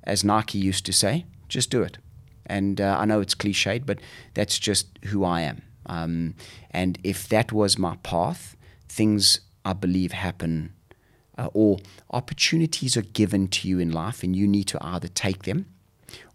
as 0.03 0.23
Nike 0.23 0.57
used 0.57 0.85
to 0.85 0.93
say, 0.93 1.25
just 1.47 1.69
do 1.69 1.81
it. 1.81 1.97
And 2.45 2.79
uh, 2.79 2.97
I 2.99 3.05
know 3.05 3.21
it's 3.21 3.35
cliched, 3.35 3.85
but 3.85 3.99
that's 4.35 4.59
just 4.59 4.87
who 5.05 5.23
I 5.23 5.41
am. 5.41 5.63
Um, 5.87 6.35
and 6.71 6.99
if 7.03 7.27
that 7.29 7.51
was 7.51 7.77
my 7.77 7.97
path, 7.97 8.55
things 8.87 9.41
I 9.63 9.73
believe 9.73 10.11
happen 10.11 10.73
uh, 11.37 11.49
or 11.53 11.79
opportunities 12.11 12.95
are 12.95 13.01
given 13.01 13.47
to 13.49 13.67
you 13.67 13.79
in 13.79 13.91
life, 13.91 14.23
and 14.23 14.35
you 14.35 14.47
need 14.47 14.67
to 14.67 14.77
either 14.81 15.07
take 15.07 15.43
them 15.43 15.67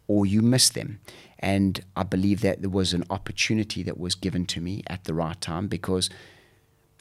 or 0.07 0.27
you 0.27 0.43
miss 0.43 0.69
them. 0.69 1.01
And 1.39 1.81
I 1.97 2.03
believe 2.03 2.41
that 2.43 2.61
there 2.61 2.71
was 2.71 2.93
an 2.93 3.05
opportunity 3.11 3.83
that 3.85 3.99
was 3.99 4.15
given 4.15 4.45
to 4.47 4.61
me 4.61 4.83
at 4.89 5.05
the 5.05 5.15
right 5.15 5.41
time 5.41 5.69
because 5.69 6.11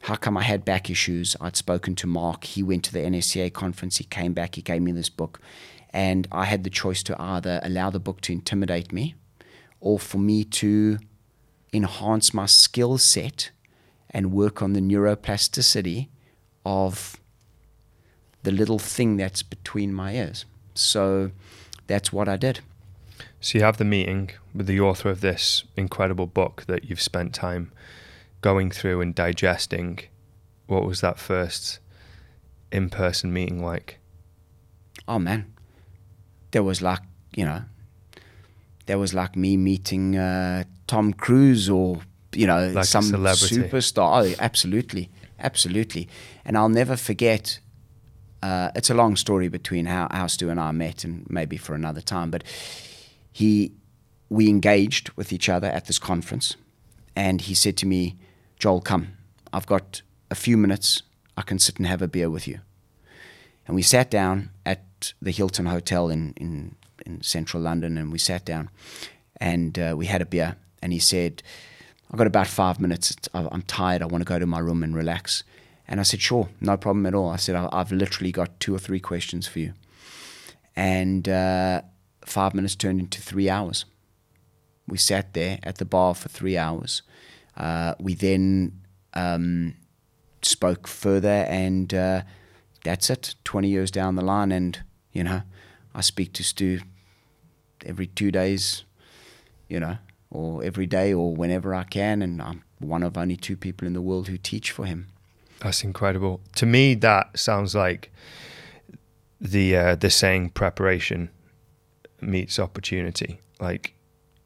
how 0.02 0.14
come 0.14 0.36
I 0.36 0.42
had 0.42 0.64
back 0.64 0.88
issues? 0.88 1.36
I'd 1.40 1.56
spoken 1.56 1.94
to 1.96 2.06
Mark. 2.06 2.44
He 2.44 2.62
went 2.62 2.84
to 2.84 2.92
the 2.92 3.00
NSCA 3.00 3.52
conference. 3.52 3.98
He 3.98 4.04
came 4.04 4.32
back. 4.32 4.54
He 4.54 4.62
gave 4.62 4.80
me 4.80 4.92
this 4.92 5.10
book. 5.10 5.40
And 5.90 6.26
I 6.32 6.44
had 6.44 6.64
the 6.64 6.70
choice 6.70 7.02
to 7.02 7.20
either 7.20 7.60
allow 7.62 7.90
the 7.90 8.00
book 8.00 8.22
to 8.22 8.32
intimidate 8.32 8.92
me 8.92 9.14
or 9.80 9.98
for 9.98 10.18
me 10.18 10.44
to 10.44 10.98
enhance 11.72 12.32
my 12.32 12.46
skill 12.46 12.96
set 12.96 13.50
and 14.08 14.32
work 14.32 14.62
on 14.62 14.72
the 14.72 14.80
neuroplasticity 14.80 16.08
of 16.64 17.19
the 18.42 18.50
little 18.52 18.78
thing 18.78 19.16
that's 19.16 19.42
between 19.42 19.92
my 19.92 20.14
ears. 20.14 20.44
So 20.74 21.30
that's 21.86 22.12
what 22.12 22.28
I 22.28 22.36
did. 22.36 22.60
So 23.40 23.58
you 23.58 23.64
have 23.64 23.76
the 23.78 23.84
meeting 23.84 24.30
with 24.54 24.66
the 24.66 24.80
author 24.80 25.08
of 25.10 25.20
this 25.20 25.64
incredible 25.76 26.26
book 26.26 26.64
that 26.66 26.84
you've 26.84 27.00
spent 27.00 27.34
time 27.34 27.72
going 28.40 28.70
through 28.70 29.00
and 29.00 29.14
digesting. 29.14 29.98
What 30.66 30.84
was 30.86 31.00
that 31.00 31.18
first 31.18 31.78
in-person 32.70 33.32
meeting 33.32 33.62
like? 33.64 33.98
Oh 35.08 35.18
man, 35.18 35.52
there 36.52 36.62
was 36.62 36.80
like 36.82 37.00
you 37.34 37.44
know, 37.44 37.62
there 38.86 38.98
was 38.98 39.14
like 39.14 39.36
me 39.36 39.56
meeting 39.56 40.16
uh, 40.16 40.64
Tom 40.86 41.12
Cruise 41.12 41.68
or 41.68 42.00
you 42.32 42.46
know 42.46 42.68
Like 42.68 42.84
some 42.84 43.02
celebrity. 43.04 43.56
superstar. 43.56 44.24
Oh, 44.24 44.34
absolutely, 44.38 45.10
absolutely. 45.38 46.08
And 46.44 46.56
I'll 46.56 46.68
never 46.68 46.96
forget. 46.96 47.58
Uh, 48.42 48.70
it's 48.74 48.90
a 48.90 48.94
long 48.94 49.16
story 49.16 49.48
between 49.48 49.86
how, 49.86 50.08
how 50.10 50.26
Stu 50.26 50.50
and 50.50 50.58
I 50.58 50.70
met, 50.72 51.04
and 51.04 51.26
maybe 51.28 51.56
for 51.56 51.74
another 51.74 52.00
time. 52.00 52.30
But 52.30 52.44
he, 53.32 53.72
we 54.28 54.48
engaged 54.48 55.10
with 55.10 55.32
each 55.32 55.48
other 55.48 55.68
at 55.68 55.86
this 55.86 55.98
conference, 55.98 56.56
and 57.14 57.40
he 57.40 57.54
said 57.54 57.76
to 57.78 57.86
me, 57.86 58.16
"Joel, 58.58 58.80
come. 58.80 59.16
I've 59.52 59.66
got 59.66 60.02
a 60.30 60.34
few 60.34 60.56
minutes. 60.56 61.02
I 61.36 61.42
can 61.42 61.58
sit 61.58 61.78
and 61.78 61.86
have 61.86 62.02
a 62.02 62.08
beer 62.08 62.30
with 62.30 62.48
you." 62.48 62.60
And 63.70 63.76
we 63.76 63.82
sat 63.82 64.10
down 64.10 64.50
at 64.66 65.12
the 65.22 65.30
Hilton 65.30 65.66
Hotel 65.66 66.08
in, 66.08 66.34
in, 66.36 66.74
in 67.06 67.22
central 67.22 67.62
London 67.62 67.96
and 67.96 68.10
we 68.10 68.18
sat 68.18 68.44
down 68.44 68.68
and 69.36 69.78
uh, 69.78 69.94
we 69.96 70.06
had 70.06 70.20
a 70.20 70.26
beer. 70.26 70.56
And 70.82 70.92
he 70.92 70.98
said, 70.98 71.42
I've 72.10 72.18
got 72.18 72.26
about 72.26 72.48
five 72.48 72.80
minutes. 72.80 73.16
I'm 73.32 73.62
tired. 73.62 74.02
I 74.02 74.06
want 74.06 74.22
to 74.22 74.26
go 74.26 74.40
to 74.40 74.46
my 74.46 74.58
room 74.58 74.82
and 74.82 74.96
relax. 74.96 75.44
And 75.90 75.98
I 75.98 76.04
said, 76.04 76.20
Sure, 76.22 76.48
no 76.60 76.76
problem 76.76 77.04
at 77.04 77.14
all. 77.14 77.28
I 77.28 77.36
said, 77.36 77.56
"I- 77.56 77.68
I've 77.72 77.90
literally 77.90 78.30
got 78.30 78.60
two 78.60 78.72
or 78.74 78.78
three 78.78 79.00
questions 79.00 79.48
for 79.48 79.58
you. 79.58 79.74
And 80.76 81.28
uh, 81.28 81.82
five 82.24 82.54
minutes 82.54 82.76
turned 82.76 83.00
into 83.00 83.20
three 83.20 83.50
hours. 83.50 83.84
We 84.86 84.98
sat 84.98 85.34
there 85.34 85.58
at 85.64 85.78
the 85.78 85.84
bar 85.84 86.14
for 86.14 86.28
three 86.28 86.56
hours. 86.56 87.02
Uh, 87.56 87.94
we 87.98 88.14
then 88.14 88.80
um, 89.14 89.74
spoke 90.42 90.86
further, 90.86 91.44
and 91.48 91.92
uh, 91.92 92.22
that's 92.84 93.10
it. 93.10 93.34
20 93.44 93.68
years 93.68 93.90
down 93.90 94.14
the 94.14 94.24
line, 94.24 94.52
and 94.52 94.78
you 95.12 95.24
know, 95.24 95.42
I 95.92 96.00
speak 96.02 96.32
to 96.34 96.44
Stu 96.44 96.80
every 97.84 98.06
two 98.06 98.30
days, 98.30 98.84
you 99.68 99.80
know, 99.80 99.98
or 100.30 100.62
every 100.62 100.86
day, 100.86 101.12
or 101.12 101.34
whenever 101.34 101.74
I 101.74 101.82
can, 101.82 102.22
and 102.22 102.40
I'm 102.40 102.62
one 102.78 103.02
of 103.02 103.18
only 103.18 103.36
two 103.36 103.56
people 103.56 103.86
in 103.88 103.92
the 103.92 104.00
world 104.00 104.28
who 104.28 104.38
teach 104.38 104.70
for 104.70 104.86
him. 104.86 105.08
That's 105.60 105.84
incredible. 105.84 106.40
To 106.56 106.66
me, 106.66 106.94
that 106.96 107.38
sounds 107.38 107.74
like 107.74 108.10
the 109.40 109.76
uh, 109.76 109.94
the 109.94 110.10
saying 110.10 110.50
"preparation 110.50 111.30
meets 112.20 112.58
opportunity." 112.58 113.40
Like 113.60 113.94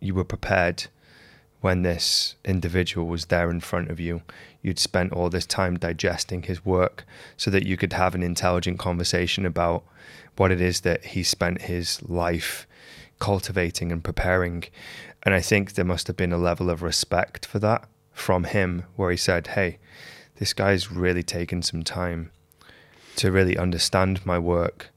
you 0.01 0.15
were 0.15 0.25
prepared 0.25 0.87
when 1.61 1.81
this 1.81 2.35
individual 2.45 3.07
was 3.07 3.27
there 3.27 3.51
in 3.51 3.61
front 3.61 3.91
of 3.91 3.99
you. 3.99 4.21
You'd 4.61 4.79
spent 4.79 5.15
all 5.15 5.31
this 5.31 5.47
time 5.47 5.79
digesting 5.79 6.43
his 6.43 6.63
work 6.63 7.07
so 7.39 7.51
that 7.51 7.65
you 7.65 7.79
could 7.79 7.95
have 7.95 8.15
an 8.15 8.23
intelligent 8.23 8.79
conversation 8.79 9.47
about 9.47 9.83
what 10.37 10.53
it 10.53 10.61
is 10.61 10.83
that 10.83 11.05
he 11.07 11.23
spent 11.23 11.63
his 11.63 12.03
life 12.03 12.67
cultivating 13.19 13.91
and 13.93 14.05
preparing. 14.05 14.65
And 15.23 15.35
I 15.35 15.41
think 15.41 15.73
there 15.73 15.87
must 15.87 16.07
have 16.09 16.19
been 16.19 16.35
a 16.35 16.39
level 16.39 16.69
of 16.69 16.83
respect 16.83 17.47
for 17.47 17.59
that 17.61 17.89
from 18.13 18.45
him 18.45 18.85
where 18.97 19.11
he 19.11 19.17
said, 19.17 19.47
Hey, 19.49 19.79
this 20.37 20.53
guy's 20.53 20.91
really 20.91 21.23
taken 21.23 21.63
some 21.63 21.83
time 21.83 22.31
to 23.17 23.31
really 23.31 23.57
understand 23.57 24.25
my 24.27 24.39
work 24.39 24.91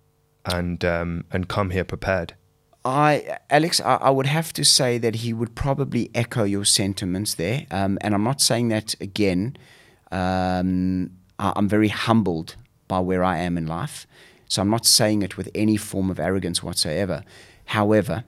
and 0.45 0.83
um, 0.83 1.25
and 1.31 1.47
come 1.47 1.69
here 1.69 1.83
prepared. 1.83 2.33
I, 2.85 3.37
Alex, 3.49 3.81
I, 3.81 3.95
I 3.95 4.09
would 4.09 4.27
have 4.27 4.53
to 4.53 4.63
say 4.63 4.97
that 4.97 5.15
he 5.15 5.33
would 5.33 5.55
probably 5.55 6.09
echo 6.15 6.45
your 6.45 6.63
sentiments 6.63 7.35
there. 7.35 7.65
Um, 7.69 7.97
and 7.99 8.13
I'm 8.15 8.23
not 8.23 8.39
saying 8.39 8.69
that 8.69 8.95
again. 9.01 9.57
Um, 10.09 11.11
I, 11.37 11.51
I'm 11.55 11.67
very 11.67 11.89
humbled 11.89 12.55
by 12.87 12.99
where 13.01 13.25
I 13.25 13.39
am 13.39 13.57
in 13.57 13.67
life. 13.67 14.07
So 14.47 14.61
I'm 14.61 14.69
not 14.69 14.85
saying 14.85 15.21
it 15.21 15.35
with 15.35 15.49
any 15.53 15.75
form 15.75 16.09
of 16.09 16.19
arrogance 16.19 16.63
whatsoever. 16.63 17.23
However, 17.65 18.23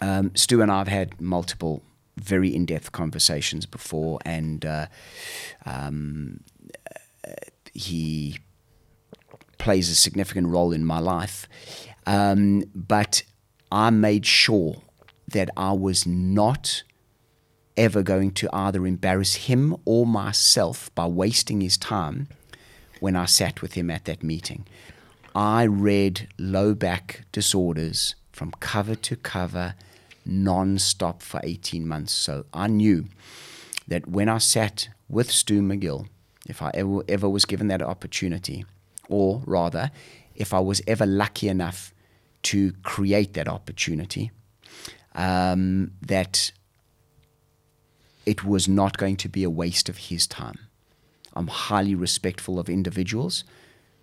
um, 0.00 0.30
Stu 0.34 0.62
and 0.62 0.72
I 0.72 0.78
have 0.78 0.88
had 0.88 1.20
multiple 1.20 1.82
very 2.20 2.54
in 2.54 2.66
depth 2.66 2.92
conversations 2.92 3.66
before, 3.66 4.18
and 4.24 4.64
uh, 4.64 4.86
um, 5.66 6.40
uh, 7.26 7.32
he 7.74 8.38
plays 9.58 9.90
a 9.90 9.94
significant 9.94 10.48
role 10.48 10.72
in 10.72 10.84
my 10.84 10.98
life. 10.98 11.46
Um, 12.06 12.64
but 12.74 13.22
I 13.70 13.90
made 13.90 14.24
sure 14.24 14.82
that 15.26 15.50
I 15.56 15.72
was 15.72 16.06
not 16.06 16.82
ever 17.76 18.02
going 18.02 18.32
to 18.32 18.48
either 18.52 18.86
embarrass 18.86 19.34
him 19.34 19.76
or 19.84 20.06
myself 20.06 20.92
by 20.94 21.06
wasting 21.06 21.60
his 21.60 21.76
time 21.76 22.28
when 23.00 23.14
I 23.14 23.26
sat 23.26 23.62
with 23.62 23.74
him 23.74 23.90
at 23.90 24.04
that 24.06 24.22
meeting. 24.22 24.66
I 25.34 25.64
read 25.64 26.28
low 26.38 26.74
back 26.74 27.26
disorders 27.30 28.16
from 28.32 28.50
cover 28.58 28.94
to 28.94 29.16
cover 29.16 29.74
non-stop 30.28 31.22
for 31.22 31.40
18 31.42 31.88
months. 31.88 32.12
So 32.12 32.44
I 32.52 32.68
knew 32.68 33.06
that 33.88 34.06
when 34.06 34.28
I 34.28 34.38
sat 34.38 34.90
with 35.08 35.30
Stu 35.30 35.62
McGill, 35.62 36.06
if 36.46 36.62
I 36.62 36.70
ever, 36.74 37.02
ever 37.08 37.28
was 37.28 37.44
given 37.44 37.68
that 37.68 37.82
opportunity, 37.82 38.64
or 39.08 39.42
rather, 39.46 39.90
if 40.34 40.52
I 40.52 40.60
was 40.60 40.82
ever 40.86 41.06
lucky 41.06 41.48
enough 41.48 41.92
to 42.44 42.72
create 42.82 43.32
that 43.34 43.48
opportunity, 43.48 44.30
um, 45.14 45.92
that 46.02 46.52
it 48.26 48.44
was 48.44 48.68
not 48.68 48.98
going 48.98 49.16
to 49.16 49.28
be 49.28 49.42
a 49.42 49.50
waste 49.50 49.88
of 49.88 49.96
his 49.96 50.26
time. 50.26 50.58
I'm 51.34 51.48
highly 51.48 51.94
respectful 51.94 52.58
of 52.58 52.68
individuals 52.68 53.44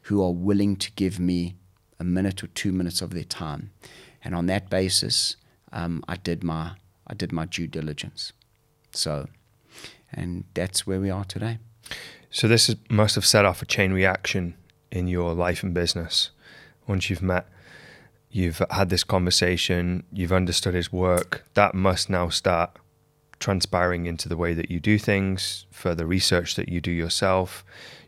who 0.03 0.23
are 0.23 0.31
willing 0.33 0.75
to 0.77 0.91
give 0.93 1.19
me 1.19 1.55
a 1.99 2.03
minute 2.03 2.43
or 2.43 2.47
two 2.47 2.71
minutes 2.71 3.01
of 3.01 3.11
their 3.11 3.23
time, 3.23 3.71
and 4.23 4.35
on 4.35 4.47
that 4.47 4.69
basis, 4.69 5.37
um, 5.75 6.03
I 6.07 6.15
did 6.15 6.43
my 6.43 6.71
I 7.05 7.13
did 7.13 7.31
my 7.31 7.45
due 7.45 7.67
diligence. 7.67 8.33
So, 8.91 9.27
and 10.11 10.45
that's 10.55 10.87
where 10.87 10.99
we 10.99 11.11
are 11.11 11.25
today. 11.25 11.59
So 12.31 12.47
this 12.47 12.69
is, 12.69 12.77
must 12.89 13.15
have 13.15 13.25
set 13.25 13.45
off 13.45 13.61
a 13.61 13.65
chain 13.65 13.93
reaction 13.93 14.55
in 14.91 15.07
your 15.07 15.33
life 15.33 15.61
and 15.61 15.73
business. 15.73 16.31
Once 16.87 17.09
you've 17.09 17.21
met, 17.21 17.47
you've 18.31 18.61
had 18.71 18.89
this 18.89 19.03
conversation, 19.03 20.03
you've 20.11 20.33
understood 20.33 20.73
his 20.73 20.91
work. 20.91 21.45
That 21.53 21.75
must 21.75 22.09
now 22.09 22.29
start 22.29 22.77
transpiring 23.39 24.05
into 24.05 24.27
the 24.27 24.37
way 24.37 24.53
that 24.53 24.71
you 24.71 24.79
do 24.79 24.97
things, 24.97 25.65
further 25.69 26.05
research 26.05 26.55
that 26.55 26.69
you 26.69 26.81
do 26.81 26.91
yourself, 26.91 27.63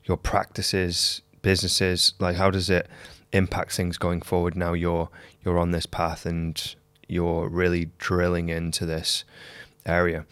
your 0.05 0.17
practices, 0.17 1.21
businesses. 1.41 2.13
Like, 2.19 2.37
how 2.37 2.49
does 2.49 2.69
it 2.69 2.87
impact 3.33 3.73
things 3.73 3.97
going 3.97 4.21
forward? 4.21 4.55
Now 4.55 4.73
you're 4.73 5.09
you're 5.43 5.59
on 5.59 5.71
this 5.71 5.85
path 5.85 6.25
and 6.25 6.75
you're 7.07 7.47
really 7.47 7.91
drilling 7.97 8.49
into 8.49 8.85
this 8.85 9.23
area. 9.85 10.25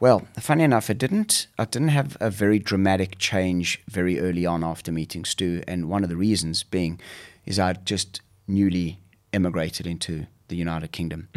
Well, 0.00 0.26
funny 0.38 0.64
enough, 0.64 0.88
it 0.88 0.98
didn't. 0.98 1.48
I 1.58 1.64
didn't 1.64 1.88
have 1.88 2.16
a 2.20 2.30
very 2.30 2.58
dramatic 2.58 3.18
change 3.18 3.82
very 3.88 4.20
early 4.20 4.46
on 4.46 4.64
after 4.64 4.92
meeting 4.92 5.24
Stu, 5.24 5.62
and 5.66 5.88
one 5.88 6.02
of 6.04 6.08
the 6.08 6.16
reasons 6.16 6.62
being 6.62 7.00
is 7.44 7.58
I'd 7.58 7.84
just 7.84 8.20
newly 8.46 9.00
immigrated 9.32 9.86
into 9.86 10.26
the 10.48 10.56
United 10.56 10.92
Kingdom, 10.92 11.28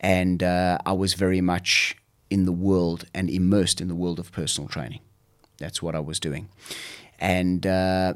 and 0.00 0.42
uh, 0.42 0.78
I 0.86 0.92
was 0.92 1.14
very 1.14 1.40
much 1.40 1.96
in 2.30 2.44
the 2.44 2.52
world 2.52 3.04
and 3.14 3.30
immersed 3.30 3.80
in 3.80 3.88
the 3.88 3.94
world 3.94 4.18
of 4.18 4.30
personal 4.32 4.68
training. 4.68 5.00
That's 5.58 5.82
what 5.82 5.94
I 5.94 6.00
was 6.00 6.20
doing, 6.20 6.48
and 7.18 7.66
uh, 7.66 8.14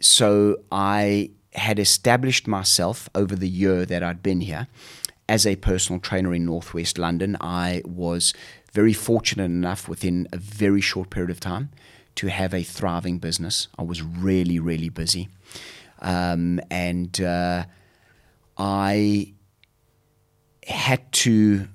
so 0.00 0.60
I 0.70 1.30
had 1.54 1.78
established 1.78 2.46
myself 2.46 3.08
over 3.14 3.34
the 3.34 3.48
year 3.48 3.84
that 3.84 4.02
I'd 4.04 4.22
been 4.22 4.40
here 4.40 4.68
as 5.30 5.46
a 5.46 5.54
personal 5.54 6.00
trainer 6.00 6.34
in 6.34 6.44
Northwest 6.44 6.98
London. 6.98 7.36
I 7.40 7.82
was 7.84 8.34
very 8.72 8.92
fortunate 8.92 9.44
enough 9.44 9.88
within 9.88 10.26
a 10.32 10.36
very 10.36 10.80
short 10.80 11.08
period 11.08 11.30
of 11.30 11.38
time 11.38 11.70
to 12.16 12.26
have 12.26 12.52
a 12.52 12.64
thriving 12.64 13.18
business. 13.18 13.68
I 13.78 13.84
was 13.84 14.02
really, 14.02 14.58
really 14.58 14.88
busy. 14.88 15.28
Um, 16.00 16.60
and 16.68 17.20
uh, 17.20 17.64
I 18.58 19.34
had 20.66 21.12
to 21.12 21.68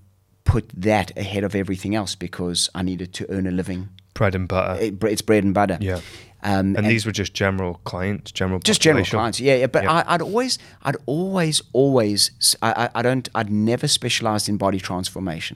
put 0.43 0.69
that 0.75 1.17
ahead 1.17 1.45
of 1.45 1.55
everything 1.55 1.95
else 1.95 2.13
because 2.13 2.69
I 2.75 2.81
needed 2.81 3.13
to 3.13 3.31
earn 3.31 3.47
a 3.47 3.51
living 3.51 3.87
bread 4.13 4.35
and 4.35 4.49
butter. 4.49 4.81
it, 4.81 5.01
it's 5.05 5.21
bread 5.21 5.45
and 5.45 5.53
butter. 5.53 5.77
yeah. 5.79 6.01
Um, 6.47 6.75
And, 6.77 6.86
these 6.86 7.08
were 7.08 7.12
just 7.12 7.34
general 7.34 7.73
clients, 7.86 8.31
general 8.31 8.60
just 8.60 8.79
general 8.79 9.03
clients 9.05 9.39
yeah, 9.39 9.55
yeah 9.62 9.67
but 9.67 9.84
Yeah. 9.84 9.93
I, 9.93 10.13
i'd 10.13 10.21
always 10.21 10.60
i'd 10.84 10.97
always 11.08 11.62
always 11.73 12.29
I, 12.62 12.71
I- 12.84 12.99
I 12.99 13.01
don't 13.01 13.27
i'd 13.34 13.49
never 13.49 13.88
specialized 13.88 14.47
in 14.47 14.58
body 14.58 14.79
transformation 14.79 15.55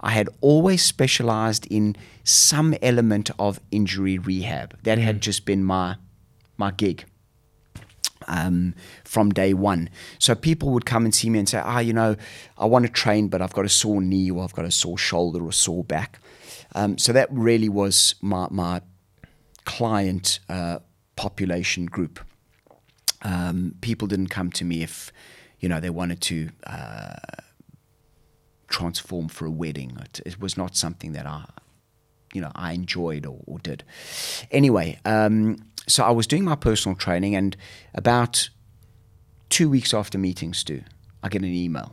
i 0.00 0.10
had 0.10 0.28
always 0.42 0.82
specialized 0.82 1.66
in 1.70 1.96
some 2.24 2.74
element 2.82 3.30
of 3.38 3.58
injury 3.70 4.18
rehab 4.18 4.76
that 4.82 4.98
had 4.98 5.22
just 5.22 5.46
been 5.46 5.64
my 5.64 5.96
my 6.58 6.70
gig 6.72 7.04
um, 8.26 8.74
from 9.04 9.30
day 9.30 9.54
one. 9.54 9.88
So 10.18 10.34
people 10.34 10.68
would 10.70 10.84
come 10.84 11.04
and 11.06 11.14
see 11.14 11.30
me 11.30 11.38
and 11.38 11.48
say, 11.48 11.62
ah, 11.64 11.78
you 11.78 11.92
know, 11.94 12.16
I 12.58 12.66
want 12.66 12.84
to 12.84 12.92
train, 12.92 13.28
but 13.28 13.40
I've 13.40 13.54
got 13.54 13.64
a 13.64 13.68
sore 13.70 14.02
knee 14.02 14.30
or 14.30 14.44
I've 14.44 14.52
got 14.52 14.66
a 14.66 14.70
sore 14.70 14.98
shoulder 14.98 15.42
or 15.42 15.52
sore 15.52 15.84
back. 15.84 16.20
Um, 16.74 16.98
so 16.98 17.12
that 17.14 17.28
really 17.32 17.68
was 17.70 18.16
my, 18.20 18.46
my 18.50 18.82
client 19.68 20.40
uh, 20.48 20.78
population 21.14 21.84
group. 21.84 22.20
Um, 23.20 23.74
people 23.82 24.08
didn't 24.08 24.28
come 24.28 24.50
to 24.52 24.64
me 24.64 24.82
if, 24.82 25.12
you 25.60 25.68
know, 25.68 25.78
they 25.78 25.90
wanted 25.90 26.22
to 26.22 26.48
uh, 26.66 27.16
transform 28.68 29.28
for 29.28 29.44
a 29.44 29.50
wedding. 29.50 29.98
It, 30.00 30.20
it 30.24 30.40
was 30.40 30.56
not 30.56 30.74
something 30.74 31.12
that 31.12 31.26
I, 31.26 31.44
you 32.32 32.40
know, 32.40 32.50
I 32.54 32.72
enjoyed 32.72 33.26
or, 33.26 33.40
or 33.46 33.58
did. 33.58 33.84
Anyway, 34.50 34.98
um, 35.04 35.58
so 35.86 36.02
I 36.02 36.12
was 36.12 36.26
doing 36.26 36.44
my 36.44 36.56
personal 36.56 36.96
training, 36.96 37.36
and 37.36 37.54
about 37.94 38.48
two 39.50 39.68
weeks 39.68 39.92
after 39.92 40.16
meeting 40.18 40.54
Stu, 40.54 40.82
I 41.22 41.28
get 41.28 41.42
an 41.42 41.48
email 41.48 41.92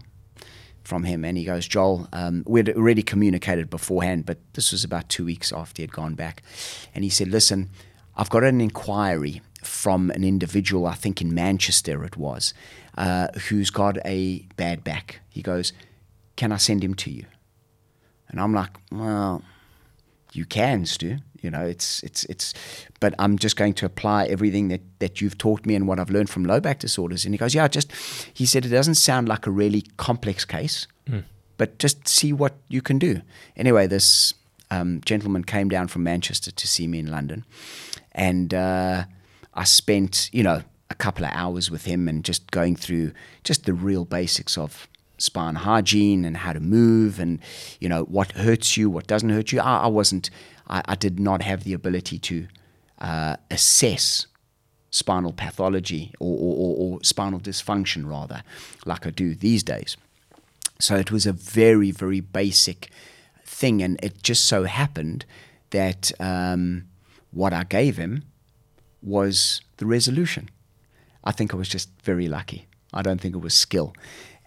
from 0.85 1.03
him, 1.03 1.25
and 1.25 1.37
he 1.37 1.43
goes, 1.43 1.67
"Joel, 1.67 2.07
um, 2.13 2.43
we'd 2.47 2.69
already 2.69 3.03
communicated 3.03 3.69
beforehand, 3.69 4.25
but 4.25 4.37
this 4.53 4.71
was 4.71 4.83
about 4.83 5.09
two 5.09 5.25
weeks 5.25 5.51
after 5.51 5.81
he 5.81 5.83
had 5.83 5.91
gone 5.91 6.15
back, 6.15 6.43
and 6.93 7.03
he 7.03 7.09
said, 7.09 7.27
listen, 7.27 7.69
I've 8.15 8.29
got 8.29 8.43
an 8.43 8.61
inquiry." 8.61 9.41
From 9.63 10.11
an 10.11 10.23
individual, 10.23 10.85
I 10.85 10.93
think 10.93 11.23
in 11.23 11.33
Manchester 11.33 12.03
it 12.03 12.17
was, 12.17 12.53
uh, 12.97 13.29
who's 13.49 13.71
got 13.71 13.97
a 14.05 14.45
bad 14.57 14.83
back. 14.83 15.21
He 15.27 15.41
goes, 15.41 15.73
Can 16.35 16.51
I 16.51 16.57
send 16.57 16.83
him 16.83 16.93
to 16.93 17.09
you? 17.09 17.25
And 18.29 18.39
I'm 18.39 18.53
like, 18.53 18.77
Well, 18.91 19.41
you 20.33 20.45
can, 20.45 20.85
Stu. 20.85 21.17
You 21.45 21.51
know, 21.51 21.65
it's 21.65 22.03
it's 22.03 22.23
it's. 22.25 22.53
But 22.99 23.13
I'm 23.19 23.37
just 23.37 23.55
going 23.55 23.73
to 23.75 23.85
apply 23.85 24.25
everything 24.25 24.67
that 24.69 24.81
that 24.99 25.21
you've 25.21 25.37
taught 25.37 25.65
me 25.65 25.75
and 25.75 25.87
what 25.87 25.99
I've 25.99 26.09
learned 26.09 26.29
from 26.29 26.43
low 26.43 26.59
back 26.59 26.79
disorders. 26.79 27.25
And 27.25 27.33
he 27.33 27.37
goes, 27.37 27.55
yeah, 27.55 27.67
just. 27.67 27.91
He 28.33 28.45
said 28.45 28.65
it 28.65 28.69
doesn't 28.69 28.95
sound 28.95 29.29
like 29.29 29.47
a 29.47 29.51
really 29.51 29.83
complex 29.97 30.43
case, 30.45 30.87
but 31.57 31.79
just 31.79 32.07
see 32.07 32.33
what 32.33 32.53
you 32.67 32.81
can 32.81 32.99
do. 32.99 33.21
Anyway, 33.55 33.87
this 33.87 34.33
um, 34.71 35.01
gentleman 35.05 35.43
came 35.43 35.69
down 35.69 35.87
from 35.87 36.03
Manchester 36.03 36.51
to 36.51 36.67
see 36.67 36.87
me 36.87 36.99
in 36.99 37.11
London, 37.11 37.45
and 38.11 38.53
uh, 38.53 39.05
I 39.53 39.63
spent 39.63 40.29
you 40.33 40.43
know 40.43 40.63
a 40.89 40.95
couple 40.95 41.25
of 41.25 41.31
hours 41.33 41.71
with 41.71 41.85
him 41.85 42.07
and 42.07 42.23
just 42.23 42.51
going 42.51 42.75
through 42.75 43.11
just 43.43 43.65
the 43.65 43.73
real 43.73 44.05
basics 44.05 44.57
of 44.57 44.87
spine 45.17 45.55
hygiene 45.55 46.25
and 46.25 46.37
how 46.37 46.53
to 46.53 46.59
move 46.59 47.19
and 47.19 47.39
you 47.79 47.87
know 47.87 48.03
what 48.03 48.31
hurts 48.33 48.77
you 48.77 48.89
what 48.89 49.07
doesn't 49.07 49.29
hurt 49.29 49.51
you 49.51 49.59
i, 49.59 49.79
I 49.79 49.87
wasn't 49.87 50.29
I, 50.67 50.81
I 50.85 50.95
did 50.95 51.19
not 51.19 51.41
have 51.41 51.63
the 51.63 51.73
ability 51.73 52.19
to 52.19 52.47
uh, 52.99 53.35
assess 53.51 54.25
spinal 54.89 55.33
pathology 55.33 56.13
or, 56.19 56.37
or, 56.37 56.55
or, 56.55 56.75
or 56.95 57.03
spinal 57.03 57.39
dysfunction 57.39 58.09
rather 58.09 58.43
like 58.85 59.05
i 59.05 59.09
do 59.09 59.35
these 59.35 59.63
days 59.63 59.97
so 60.79 60.95
it 60.95 61.11
was 61.11 61.25
a 61.25 61.33
very 61.33 61.91
very 61.91 62.19
basic 62.19 62.89
thing 63.43 63.81
and 63.81 63.99
it 64.03 64.21
just 64.23 64.45
so 64.45 64.63
happened 64.63 65.25
that 65.71 66.11
um, 66.19 66.85
what 67.31 67.53
i 67.53 67.63
gave 67.63 67.97
him 67.97 68.23
was 69.01 69.61
the 69.77 69.85
resolution 69.85 70.49
I 71.25 71.31
think 71.31 71.53
I 71.53 71.57
was 71.57 71.67
just 71.67 71.89
very 72.03 72.27
lucky. 72.27 72.67
I 72.93 73.01
don't 73.01 73.19
think 73.19 73.35
it 73.35 73.39
was 73.39 73.53
skill. 73.53 73.93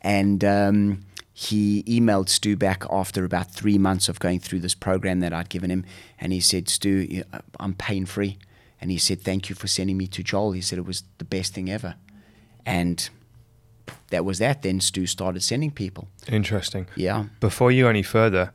And 0.02 0.44
um, 0.44 1.04
he 1.32 1.82
emailed 1.84 2.28
Stu 2.28 2.56
back 2.56 2.84
after 2.90 3.24
about 3.24 3.50
three 3.50 3.78
months 3.78 4.08
of 4.08 4.18
going 4.18 4.40
through 4.40 4.60
this 4.60 4.74
program 4.74 5.20
that 5.20 5.32
I'd 5.32 5.48
given 5.48 5.70
him. 5.70 5.84
And 6.20 6.32
he 6.32 6.40
said, 6.40 6.68
Stu, 6.68 7.22
I'm 7.60 7.74
pain 7.74 8.06
free. 8.06 8.38
And 8.80 8.90
he 8.90 8.98
said, 8.98 9.22
Thank 9.22 9.48
you 9.48 9.54
for 9.54 9.66
sending 9.66 9.96
me 9.96 10.06
to 10.08 10.22
Joel. 10.22 10.52
He 10.52 10.60
said 10.60 10.78
it 10.78 10.86
was 10.86 11.04
the 11.18 11.24
best 11.24 11.54
thing 11.54 11.70
ever. 11.70 11.96
And 12.64 13.08
that 14.10 14.24
was 14.24 14.38
that. 14.38 14.62
Then 14.62 14.80
Stu 14.80 15.06
started 15.06 15.42
sending 15.42 15.70
people. 15.70 16.08
Interesting. 16.28 16.86
Yeah. 16.96 17.26
Before 17.40 17.70
you 17.70 17.84
go 17.84 17.88
any 17.88 18.02
further, 18.02 18.52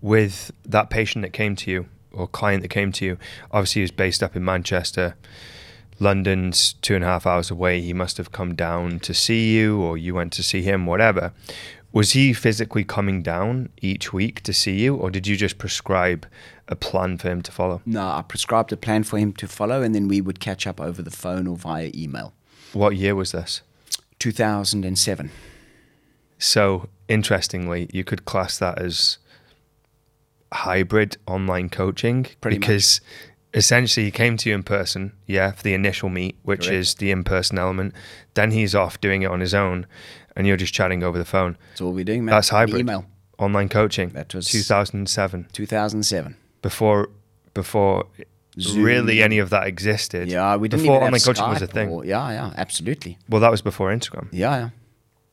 with 0.00 0.52
that 0.64 0.90
patient 0.90 1.22
that 1.22 1.32
came 1.32 1.56
to 1.56 1.70
you 1.70 1.86
or 2.12 2.26
client 2.28 2.62
that 2.62 2.68
came 2.68 2.92
to 2.92 3.04
you, 3.04 3.18
obviously 3.50 3.80
he 3.80 3.84
was 3.84 3.90
based 3.90 4.22
up 4.22 4.36
in 4.36 4.44
Manchester. 4.44 5.16
London's 6.00 6.74
two 6.74 6.94
and 6.94 7.04
a 7.04 7.06
half 7.06 7.26
hours 7.26 7.50
away. 7.50 7.80
He 7.80 7.92
must 7.92 8.16
have 8.16 8.32
come 8.32 8.54
down 8.54 9.00
to 9.00 9.14
see 9.14 9.54
you, 9.54 9.80
or 9.80 9.96
you 9.96 10.14
went 10.14 10.32
to 10.34 10.42
see 10.42 10.62
him, 10.62 10.86
whatever. 10.86 11.32
Was 11.92 12.12
he 12.12 12.32
physically 12.32 12.82
coming 12.82 13.22
down 13.22 13.68
each 13.80 14.12
week 14.12 14.42
to 14.42 14.52
see 14.52 14.80
you, 14.80 14.96
or 14.96 15.10
did 15.10 15.28
you 15.28 15.36
just 15.36 15.58
prescribe 15.58 16.26
a 16.66 16.74
plan 16.74 17.18
for 17.18 17.28
him 17.28 17.40
to 17.42 17.52
follow? 17.52 17.82
No, 17.86 18.02
I 18.02 18.22
prescribed 18.22 18.72
a 18.72 18.76
plan 18.76 19.04
for 19.04 19.18
him 19.18 19.32
to 19.34 19.46
follow, 19.46 19.80
and 19.82 19.94
then 19.94 20.08
we 20.08 20.20
would 20.20 20.40
catch 20.40 20.66
up 20.66 20.80
over 20.80 21.02
the 21.02 21.12
phone 21.12 21.46
or 21.46 21.56
via 21.56 21.92
email. 21.94 22.34
What 22.72 22.96
year 22.96 23.14
was 23.14 23.30
this? 23.30 23.62
2007. 24.18 25.30
So, 26.38 26.88
interestingly, 27.08 27.88
you 27.92 28.02
could 28.02 28.24
class 28.24 28.58
that 28.58 28.78
as 28.80 29.18
hybrid 30.52 31.16
online 31.26 31.68
coaching 31.68 32.26
Pretty 32.40 32.58
much. 32.58 33.00
Essentially 33.54 34.04
he 34.06 34.10
came 34.10 34.36
to 34.36 34.48
you 34.48 34.54
in 34.54 34.62
person, 34.62 35.12
yeah, 35.26 35.52
for 35.52 35.62
the 35.62 35.72
initial 35.74 36.08
meet, 36.08 36.36
which 36.42 36.62
Correct. 36.66 36.74
is 36.74 36.94
the 36.96 37.10
in 37.10 37.24
person 37.24 37.58
element. 37.58 37.94
Then 38.34 38.50
he's 38.50 38.74
off 38.74 39.00
doing 39.00 39.22
it 39.22 39.30
on 39.30 39.40
his 39.40 39.54
own 39.54 39.86
and 40.36 40.46
you're 40.46 40.56
just 40.56 40.74
chatting 40.74 41.02
over 41.02 41.16
the 41.16 41.24
phone. 41.24 41.56
That's 41.70 41.80
all 41.80 41.92
we're 41.92 42.04
doing, 42.04 42.24
man. 42.24 42.34
That's 42.34 42.48
hybrid. 42.50 42.80
Email. 42.80 43.06
Online 43.38 43.68
coaching. 43.68 44.10
That 44.10 44.34
was- 44.34 44.46
2007. 44.48 45.48
2007. 45.52 46.36
Before 46.62 47.08
before 47.54 48.06
Zoom. 48.58 48.82
really 48.84 49.22
any 49.22 49.38
of 49.38 49.50
that 49.50 49.66
existed. 49.66 50.28
Yeah, 50.28 50.56
we 50.56 50.68
didn't 50.68 50.82
before 50.82 50.96
even 50.96 51.06
online 51.06 51.20
coaching 51.20 51.48
was 51.48 51.62
a 51.62 51.66
thing. 51.68 51.88
or- 51.90 52.04
yeah, 52.04 52.30
yeah, 52.30 52.52
absolutely. 52.56 53.18
Well, 53.28 53.40
that 53.40 53.50
was 53.50 53.62
before 53.62 53.90
Instagram. 53.94 54.28
Yeah, 54.32 54.56
yeah. 54.56 54.68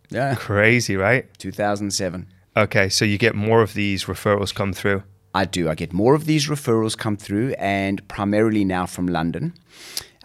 Yeah. 0.10 0.36
Crazy, 0.36 0.95
right? 0.97 1.25
2007. 1.39 2.27
Okay, 2.57 2.89
so 2.89 3.05
you 3.05 3.17
get 3.17 3.34
more 3.34 3.62
of 3.62 3.73
these 3.73 4.05
referrals 4.05 4.53
come 4.53 4.73
through. 4.73 5.03
I 5.34 5.46
do. 5.46 5.70
I 5.70 5.76
get 5.76 5.94
more 5.94 6.13
of 6.13 6.26
these 6.26 6.48
referrals 6.48 6.98
come 6.98 7.17
through, 7.17 7.54
and 7.58 8.06
primarily 8.08 8.65
now 8.65 8.86
from 8.86 9.08
London. 9.08 9.54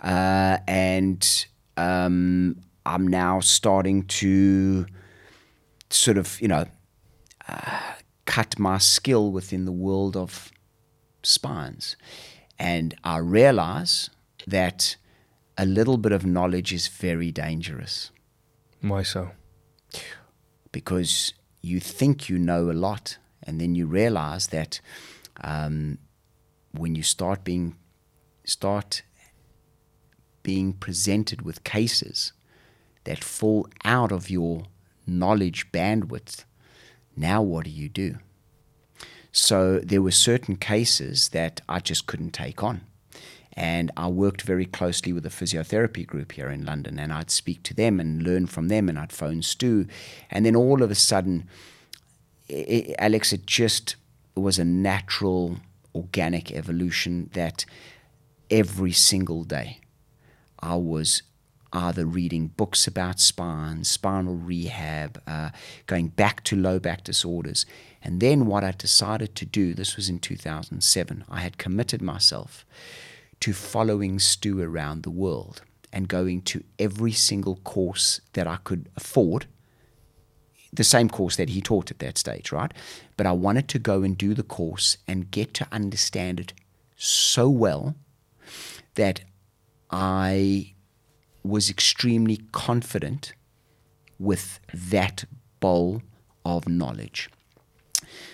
Uh, 0.03 0.59
and 0.67 1.47
um, 1.77 2.57
I'm 2.85 3.07
now 3.07 3.41
starting 3.41 4.05
to 4.05 4.87
sort 5.91 6.19
of, 6.19 6.41
you 6.41 6.49
know, 6.49 6.67
uh, 7.49 7.81
cut 8.25 8.59
my 8.59 8.79
skill 8.79 9.31
within 9.31 9.65
the 9.65 9.73
world 9.73 10.17
of 10.17 10.51
spines. 11.23 11.97
And 12.59 12.95
I 13.05 13.19
realize 13.19 14.11
that 14.47 14.97
a 15.59 15.67
little 15.67 15.97
bit 15.97 16.13
of 16.13 16.25
knowledge 16.25 16.73
is 16.73 16.89
very 16.89 17.33
dangerous 17.33 18.11
Why 18.81 19.03
so? 19.03 19.31
because 20.73 21.33
you 21.63 21.81
think 21.81 22.29
you 22.29 22.39
know 22.39 22.71
a 22.71 22.73
lot, 22.73 23.19
and 23.47 23.61
then 23.61 23.75
you 23.75 23.87
realize 23.87 24.49
that 24.49 24.81
um, 25.43 25.99
when 26.73 26.95
you 26.95 27.03
start 27.03 27.45
being 27.45 27.77
start 28.45 29.03
being 30.43 30.73
presented 30.73 31.43
with 31.43 31.65
cases 31.65 32.33
that 33.05 33.25
fall 33.25 33.69
out 33.85 34.13
of 34.13 34.31
your 34.31 34.65
knowledge 35.07 35.73
bandwidth, 35.73 36.45
now 37.17 37.43
what 37.43 37.65
do 37.65 37.71
you 37.71 37.89
do? 37.89 38.19
So 39.33 39.81
there 39.81 40.03
were 40.03 40.13
certain 40.13 40.57
cases 40.57 41.31
that 41.31 41.61
I 41.69 41.81
just 41.81 42.07
couldn't 42.07 42.31
take 42.31 42.63
on. 42.63 42.83
And 43.53 43.91
I 43.97 44.09
worked 44.09 44.43
very 44.43 44.67
closely 44.67 45.13
with 45.13 45.27
a 45.27 45.31
physiotherapy 45.31 46.07
group 46.07 46.33
here 46.33 46.49
in 46.49 46.65
London, 46.65 46.99
and 46.99 47.13
I'd 47.13 47.31
speak 47.31 47.63
to 47.65 47.75
them 47.75 47.99
and 47.99 48.23
learn 48.23 48.47
from 48.47 48.69
them, 48.69 48.89
and 48.89 48.99
I'd 48.99 49.13
phone 49.13 49.43
Stu. 49.43 49.87
And 50.31 50.45
then 50.45 50.55
all 50.55 50.83
of 50.83 50.91
a 50.91 50.95
sudden, 50.95 51.49
i 52.51 52.55
i 52.55 52.95
Alex, 52.99 53.33
it 53.33 53.47
just 53.47 53.97
was 54.35 54.59
a 54.59 54.65
natural, 54.65 55.57
organic 55.95 56.53
evolution 56.53 57.31
that 57.33 57.65
every 58.51 58.93
single 58.93 59.45
day 59.45 59.81
I 60.61 60.77
was 60.77 61.23
either 61.73 62.07
reading 62.07 62.49
books 62.49 62.87
about 62.87 63.21
spine, 63.21 63.85
spinal 63.85 64.35
rehab, 64.35 65.21
uh, 65.27 65.51
going 65.87 66.09
back 66.09 66.43
to 66.45 66.57
low 66.57 66.79
back 66.79 67.05
disorders. 67.05 67.67
And 68.03 68.21
then 68.21 68.47
what 68.47 68.65
I 68.65 68.71
decided 68.71 69.35
to 69.37 69.45
do, 69.45 69.75
this 69.75 69.97
was 69.97 70.09
in 70.09 70.19
2007, 70.19 71.25
I 71.29 71.41
had 71.41 71.59
committed 71.59 72.01
myself 72.01 72.65
to 73.41 73.53
following 73.53 74.19
Stu 74.19 74.63
around 74.63 75.03
the 75.03 75.11
world 75.11 75.63
and 75.93 76.09
going 76.09 76.43
to 76.43 76.65
every 76.79 77.13
single 77.13 77.57
course 77.57 78.21
that 78.33 78.47
I 78.47 78.57
could 78.57 78.89
afford 78.97 79.47
the 80.77 80.85
same 80.85 81.09
course 81.09 81.37
that 81.37 81.51
he 81.51 81.61
taught 81.61 81.91
at 81.91 81.99
that 81.99 82.19
stage, 82.19 82.53
right? 82.53 82.73
But 83.17 83.27
I 83.27 83.33
wanted 83.33 83.69
to 83.69 83.79
go 83.79 84.03
and 84.03 84.17
do 84.17 84.35
the 84.35 84.43
course 84.43 84.99
and 85.07 85.31
get 85.31 85.55
to 85.55 85.67
understand 85.73 86.41
it 86.41 86.53
so 86.97 87.49
well 87.49 87.95
that 88.95 89.21
I 89.91 90.75
was 91.43 91.71
extremely 91.71 92.39
confident 92.53 93.33
with 94.19 94.61
that 94.73 95.25
bowl 95.61 96.03
of 96.45 96.69
knowledge. 96.69 97.31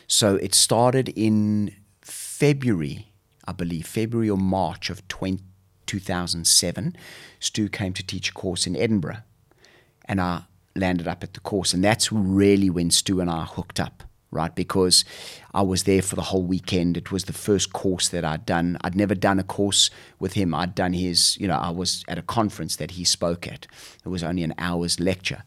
So 0.06 0.36
it 0.36 0.54
started 0.54 1.08
in 1.10 1.74
February, 2.00 3.08
I 3.46 3.52
believe, 3.52 3.86
February 3.86 4.30
or 4.30 4.38
March 4.38 4.90
of 4.90 5.06
20, 5.08 5.42
2007. 5.86 6.96
Stu 7.40 7.68
came 7.68 7.92
to 7.92 8.02
teach 8.02 8.30
a 8.30 8.32
course 8.32 8.66
in 8.66 8.76
Edinburgh, 8.76 9.22
and 10.04 10.20
I 10.20 10.42
landed 10.74 11.08
up 11.08 11.22
at 11.22 11.34
the 11.34 11.40
course. 11.40 11.74
And 11.74 11.84
that's 11.84 12.12
really 12.12 12.70
when 12.70 12.90
Stu 12.90 13.20
and 13.20 13.30
I 13.30 13.44
hooked 13.44 13.80
up 13.80 14.04
right? 14.32 14.54
Because 14.54 15.04
I 15.54 15.62
was 15.62 15.84
there 15.84 16.02
for 16.02 16.16
the 16.16 16.22
whole 16.22 16.42
weekend. 16.42 16.96
It 16.96 17.12
was 17.12 17.24
the 17.24 17.32
first 17.32 17.72
course 17.72 18.08
that 18.08 18.24
I'd 18.24 18.44
done. 18.44 18.78
I'd 18.80 18.96
never 18.96 19.14
done 19.14 19.38
a 19.38 19.44
course 19.44 19.90
with 20.18 20.32
him. 20.32 20.54
I'd 20.54 20.74
done 20.74 20.94
his, 20.94 21.36
you 21.38 21.46
know, 21.46 21.56
I 21.56 21.70
was 21.70 22.02
at 22.08 22.18
a 22.18 22.22
conference 22.22 22.76
that 22.76 22.92
he 22.92 23.04
spoke 23.04 23.46
at. 23.46 23.66
It 24.04 24.08
was 24.08 24.24
only 24.24 24.42
an 24.42 24.54
hour's 24.58 24.98
lecture 24.98 25.44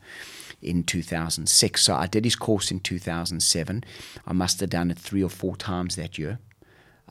in 0.62 0.84
2006. 0.84 1.82
So 1.82 1.96
I 1.96 2.08
did 2.08 2.24
his 2.24 2.36
course 2.36 2.72
in 2.72 2.80
2007. 2.80 3.84
I 4.26 4.34
must 4.34 4.60
have 4.60 4.70
done 4.70 4.92
it 4.92 5.00
three 5.00 5.24
or 5.24 5.30
four 5.30 5.58
times 5.58 5.96
that 5.96 6.18
year. 6.18 6.40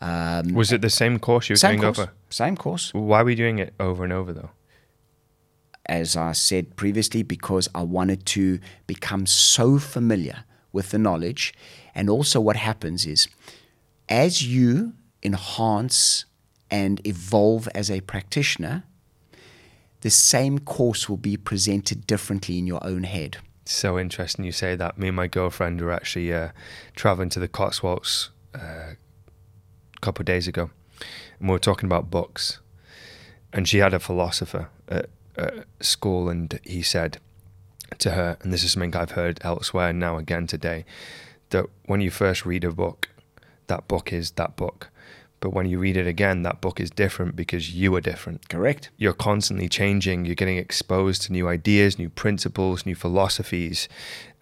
Um, 0.01 0.55
was 0.55 0.73
it 0.73 0.81
the 0.81 0.91
same 0.91 1.19
course 1.19 1.49
you 1.49 1.55
were 1.55 1.59
same 1.59 1.81
doing 1.81 1.93
course, 1.95 1.99
over? 1.99 2.13
Same 2.31 2.57
course. 2.57 2.95
Why 2.95 3.23
were 3.23 3.31
you 3.31 3.37
doing 3.37 3.59
it 3.59 3.75
over 3.79 4.05
and 4.05 4.13
over 4.13 4.33
though? 4.33 4.51
As 5.87 6.17
I 6.17 6.33
said 6.33 6.77
previously, 6.77 7.23
because 7.23 7.69
I 7.75 7.83
wanted 7.83 8.25
to 8.27 8.59
become 8.87 9.27
so 9.27 9.79
familiar 9.79 10.45
with 10.73 10.91
the 10.91 10.99
knowledge. 10.99 11.55
And 11.95 12.09
also, 12.09 12.41
what 12.41 12.57
happens 12.57 13.07
is 13.07 13.29
as 14.09 14.43
you 14.43 14.95
enhance 15.23 16.25
and 16.71 17.07
evolve 17.07 17.69
as 17.75 17.91
a 17.91 18.01
practitioner, 18.01 18.85
the 20.01 20.11
same 20.11 20.59
course 20.59 21.09
will 21.09 21.17
be 21.17 21.37
presented 21.37 22.07
differently 22.07 22.59
in 22.59 22.67
your 22.67 22.85
own 22.85 23.05
head. 23.05 23.39
So 23.65 23.99
interesting 23.99 24.45
you 24.45 24.53
say 24.53 24.77
that. 24.77 24.99
Me 24.99 25.09
and 25.09 25.17
my 25.17 25.27
girlfriend 25.27 25.81
were 25.81 25.93
actually 25.93 26.33
uh, 26.33 26.51
traveling 26.95 27.31
to 27.31 27.41
the 27.41 27.49
Cotswolds 27.49 28.31
uh, 28.55 28.93
a 28.93 30.01
couple 30.03 30.21
of 30.21 30.27
days 30.27 30.47
ago, 30.47 30.71
and 31.39 31.49
we 31.49 31.53
were 31.53 31.59
talking 31.59 31.87
about 31.87 32.11
books. 32.11 32.61
And 33.53 33.69
she 33.69 33.79
had 33.79 33.95
a 33.95 34.01
philosopher 34.01 34.69
at, 34.89 35.09
at 35.37 35.67
school, 35.81 36.29
and 36.29 36.59
he 36.65 36.83
said, 36.83 37.19
to 37.99 38.13
her, 38.13 38.37
and 38.43 38.53
this 38.53 38.65
is 38.65 38.73
something 38.73 38.95
I've 38.97 39.13
heard 39.13 39.39
elsewhere 39.43 39.93
now 39.93 40.19
again 40.19 40.47
today, 40.47 40.85
that 41.51 41.67
when 41.87 42.01
you 42.01 42.11
first 42.11 42.45
read 42.45 42.65
a 42.65 42.73
book, 42.73 43.09
that 43.67 43.87
book 43.89 44.13
is 44.13 44.33
that 44.33 44.57
book. 44.57 44.91
But 45.41 45.53
when 45.53 45.67
you 45.67 45.79
read 45.79 45.99
it 45.99 46.07
again, 46.07 46.43
that 46.43 46.63
book 46.63 46.81
is 46.81 46.91
different 46.91 47.37
because 47.37 47.75
you 47.75 47.95
are 47.95 48.01
different. 48.01 48.49
Correct. 48.49 48.89
You're 48.97 49.13
constantly 49.13 49.69
changing. 49.69 50.25
You're 50.25 50.35
getting 50.35 50.57
exposed 50.57 51.21
to 51.23 51.33
new 51.33 51.49
ideas, 51.49 51.99
new 51.99 52.09
principles, 52.09 52.87
new 52.87 52.95
philosophies. 52.95 53.87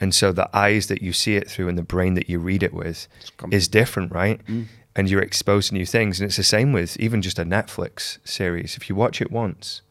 And 0.00 0.14
so 0.14 0.30
the 0.30 0.48
eyes 0.56 0.86
that 0.86 1.02
you 1.02 1.12
see 1.12 1.34
it 1.34 1.50
through 1.50 1.68
and 1.68 1.76
the 1.76 1.82
brain 1.82 2.14
that 2.14 2.30
you 2.30 2.38
read 2.38 2.62
it 2.62 2.72
with 2.72 3.08
is 3.50 3.66
different, 3.66 4.12
right? 4.12 4.46
Mm. 4.46 4.66
And 4.94 5.10
you're 5.10 5.22
exposed 5.22 5.70
to 5.70 5.74
new 5.74 5.86
things. 5.86 6.20
And 6.20 6.28
it's 6.28 6.36
the 6.36 6.44
same 6.44 6.72
with 6.72 6.96
even 7.00 7.20
just 7.20 7.38
a 7.38 7.44
Netflix 7.44 8.18
series. 8.22 8.76
If 8.76 8.88
you 8.88 8.94
watch 8.94 9.20
it 9.20 9.32
once, 9.32 9.82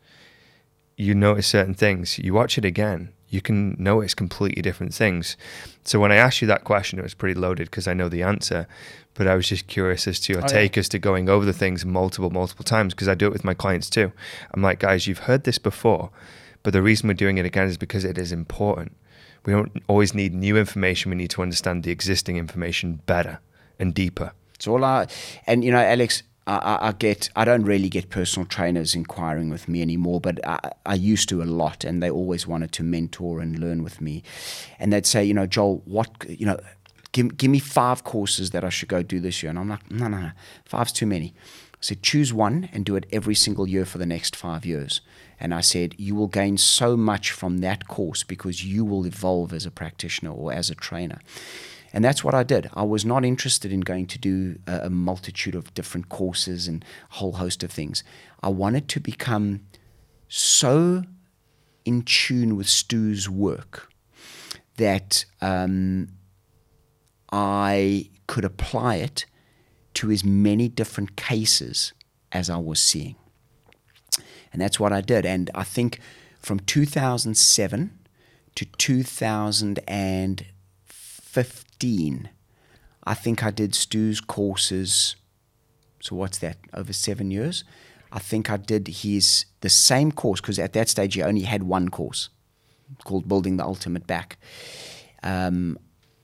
you 0.97 1.15
notice 1.15 1.47
certain 1.47 1.73
things. 1.73 2.19
You 2.19 2.33
watch 2.33 2.57
it 2.57 2.65
again, 2.65 3.09
you 3.31 3.41
can 3.41 3.75
notice 3.79 4.13
completely 4.13 4.61
different 4.61 4.93
things. 4.93 5.37
So 5.85 5.99
when 5.99 6.11
I 6.11 6.17
asked 6.17 6.41
you 6.41 6.47
that 6.49 6.65
question, 6.65 6.99
it 6.99 7.03
was 7.03 7.13
pretty 7.13 7.39
loaded 7.39 7.71
because 7.71 7.87
I 7.87 7.93
know 7.93 8.09
the 8.09 8.23
answer, 8.23 8.67
but 9.13 9.25
I 9.25 9.35
was 9.35 9.47
just 9.47 9.67
curious 9.67 10.05
as 10.05 10.19
to 10.21 10.33
your 10.33 10.43
oh, 10.43 10.47
take 10.47 10.75
yeah. 10.75 10.81
as 10.81 10.89
to 10.89 10.99
going 10.99 11.29
over 11.29 11.45
the 11.45 11.53
things 11.53 11.85
multiple, 11.85 12.29
multiple 12.29 12.65
times 12.65 12.93
because 12.93 13.07
I 13.07 13.15
do 13.15 13.27
it 13.27 13.33
with 13.33 13.45
my 13.45 13.53
clients 13.53 13.89
too. 13.89 14.11
I'm 14.53 14.61
like, 14.61 14.79
guys, 14.79 15.07
you've 15.07 15.19
heard 15.19 15.45
this 15.45 15.57
before, 15.57 16.11
but 16.61 16.73
the 16.73 16.81
reason 16.81 17.07
we're 17.07 17.13
doing 17.13 17.37
it 17.37 17.45
again 17.45 17.67
is 17.67 17.77
because 17.77 18.03
it 18.03 18.17
is 18.17 18.33
important. 18.33 18.95
We 19.45 19.53
don't 19.53 19.71
always 19.87 20.13
need 20.13 20.33
new 20.33 20.57
information. 20.57 21.09
We 21.09 21.15
need 21.15 21.31
to 21.31 21.41
understand 21.41 21.83
the 21.83 21.91
existing 21.91 22.35
information 22.35 23.01
better 23.05 23.39
and 23.79 23.93
deeper. 23.93 24.33
It's 24.55 24.67
all 24.67 24.83
our, 24.83 25.07
and 25.47 25.63
you 25.63 25.71
know, 25.71 25.79
Alex, 25.79 26.21
I, 26.47 26.87
I, 26.87 26.91
get 26.93 27.29
I 27.35 27.45
don't 27.45 27.63
really 27.63 27.87
get 27.87 28.09
personal 28.09 28.47
trainers 28.47 28.95
inquiring 28.95 29.49
with 29.49 29.67
me 29.67 29.81
anymore, 29.81 30.19
but 30.19 30.45
I, 30.45 30.71
I, 30.85 30.95
used 30.95 31.29
to 31.29 31.43
a 31.43 31.45
lot, 31.45 31.83
and 31.83 32.01
they 32.01 32.09
always 32.09 32.47
wanted 32.47 32.71
to 32.73 32.83
mentor 32.83 33.39
and 33.41 33.59
learn 33.59 33.83
with 33.83 34.01
me, 34.01 34.23
and 34.79 34.91
they'd 34.91 35.05
say, 35.05 35.23
you 35.23 35.35
know, 35.35 35.45
Joel, 35.45 35.83
what 35.85 36.09
you 36.27 36.47
know, 36.47 36.59
give 37.11 37.37
give 37.37 37.51
me 37.51 37.59
five 37.59 38.03
courses 38.03 38.49
that 38.51 38.63
I 38.63 38.69
should 38.69 38.89
go 38.89 39.03
do 39.03 39.19
this 39.19 39.43
year, 39.43 39.51
and 39.51 39.59
I'm 39.59 39.69
like, 39.69 39.91
no, 39.91 40.07
no, 40.07 40.17
no, 40.17 40.31
five's 40.65 40.91
too 40.91 41.05
many. 41.05 41.33
I 41.81 41.83
said, 41.83 42.03
choose 42.03 42.31
one 42.31 42.69
and 42.73 42.85
do 42.85 42.95
it 42.95 43.07
every 43.11 43.33
single 43.33 43.67
year 43.67 43.85
for 43.85 43.97
the 43.97 44.05
next 44.05 44.35
five 44.35 44.65
years. 44.67 45.01
And 45.39 45.51
I 45.51 45.61
said, 45.61 45.95
you 45.97 46.13
will 46.13 46.27
gain 46.27 46.57
so 46.57 46.95
much 46.95 47.31
from 47.31 47.57
that 47.59 47.87
course 47.87 48.21
because 48.23 48.63
you 48.63 48.85
will 48.85 49.07
evolve 49.07 49.51
as 49.51 49.65
a 49.65 49.71
practitioner 49.71 50.31
or 50.31 50.53
as 50.53 50.69
a 50.69 50.75
trainer. 50.75 51.19
And 51.93 52.03
that's 52.03 52.23
what 52.23 52.33
I 52.33 52.43
did. 52.43 52.69
I 52.73 52.83
was 52.83 53.03
not 53.03 53.25
interested 53.25 53.71
in 53.73 53.81
going 53.81 54.07
to 54.07 54.17
do 54.17 54.59
a, 54.65 54.85
a, 54.85 54.89
multitude 54.89 55.55
of 55.55 55.73
different 55.73 56.07
courses 56.09 56.67
and 56.67 56.85
a 57.11 57.15
whole 57.15 57.33
host 57.33 57.63
of 57.63 57.71
things. 57.71 58.03
I 58.41 58.49
wanted 58.49 58.87
to 58.89 58.99
become 58.99 59.61
so 60.29 61.03
in 61.83 62.03
tune 62.03 62.55
with 62.55 62.69
Stu's 62.69 63.29
work 63.29 63.91
that 64.77 65.25
um, 65.41 66.07
I 67.31 68.09
could 68.27 68.45
apply 68.45 68.95
it 68.95 69.25
to 69.95 70.11
as 70.11 70.23
many 70.23 70.69
different 70.69 71.17
cases 71.17 71.91
as 72.31 72.49
I 72.49 72.57
was 72.57 72.81
seeing. 72.81 73.15
And 74.53 74.61
that's 74.61 74.79
what 74.79 74.93
I 74.93 75.01
did. 75.01 75.25
And 75.25 75.49
I 75.53 75.63
think 75.63 75.99
from 76.39 76.61
2007 76.61 77.99
to 78.55 78.65
2015, 78.65 80.47
15, 81.31 82.29
I 83.05 83.13
think 83.13 83.41
I 83.41 83.51
did 83.51 83.73
Stu's 83.73 84.19
courses. 84.19 85.15
So 86.01 86.17
what's 86.17 86.37
that? 86.39 86.57
Over 86.73 86.91
seven 86.91 87.31
years. 87.31 87.63
I 88.11 88.19
think 88.19 88.49
I 88.49 88.57
did 88.57 88.89
his 88.89 89.45
the 89.61 89.69
same 89.69 90.11
course 90.11 90.41
because 90.41 90.59
at 90.59 90.73
that 90.73 90.89
stage 90.89 91.13
he 91.13 91.23
only 91.23 91.43
had 91.43 91.63
one 91.63 91.87
course 91.87 92.27
called 93.05 93.29
Building 93.29 93.55
the 93.55 93.63
Ultimate 93.63 94.05
Back. 94.05 94.37
Um, 95.23 95.79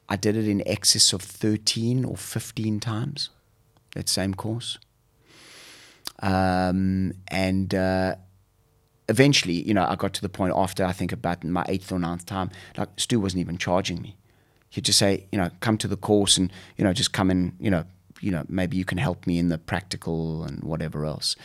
I 0.10 0.18
did 0.18 0.36
it 0.36 0.46
in 0.46 0.62
excess 0.68 1.14
of 1.14 1.22
13 1.22 2.04
or 2.04 2.18
15 2.18 2.82
times, 2.82 3.30
that 3.96 4.10
same 4.10 4.34
course. 4.34 4.78
Um, 6.20 7.14
and 7.30 7.74
uh, 7.74 8.16
eventually, 9.08 9.62
you 9.62 9.74
know, 9.74 9.86
I 9.88 9.96
got 9.96 10.14
to 10.16 10.22
the 10.22 10.28
point 10.28 10.52
after 10.54 10.84
I 10.84 10.92
think 10.92 11.14
about 11.14 11.46
my 11.46 11.64
eighth 11.70 11.94
or 11.94 12.00
ninth 12.00 12.26
time, 12.26 12.50
like 12.78 12.90
Stu 12.98 13.22
wasn't 13.22 13.40
even 13.40 13.58
charging 13.58 14.02
me 14.02 14.17
he'd 14.70 14.86
just 14.86 15.00
say, 15.00 15.26
you 15.32 15.38
know, 15.38 15.50
come 15.60 15.78
to 15.78 15.88
the 15.88 15.98
course 15.98 16.38
and, 16.38 16.52
you 16.78 16.84
know, 16.84 16.94
just 16.94 17.14
come 17.14 17.30
and, 17.30 17.54
you 17.60 17.72
know, 17.72 17.86
you 18.22 18.32
know, 18.32 18.44
maybe 18.48 18.78
you 18.78 18.86
can 18.86 18.98
help 18.98 19.28
me 19.28 19.38
in 19.38 19.50
the 19.50 19.58
practical 19.58 20.44
and 20.44 20.64
whatever 20.64 21.06
else. 21.06 21.36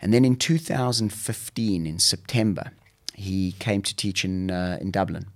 And 0.00 0.12
then 0.14 0.24
in 0.24 0.36
2015, 0.36 1.86
in 1.86 1.98
September, 1.98 2.72
he 3.14 3.52
came 3.58 3.82
to 3.82 3.94
teach 3.94 4.24
in, 4.24 4.50
uh, 4.50 4.78
in 4.80 4.90
Dublin. 4.90 5.26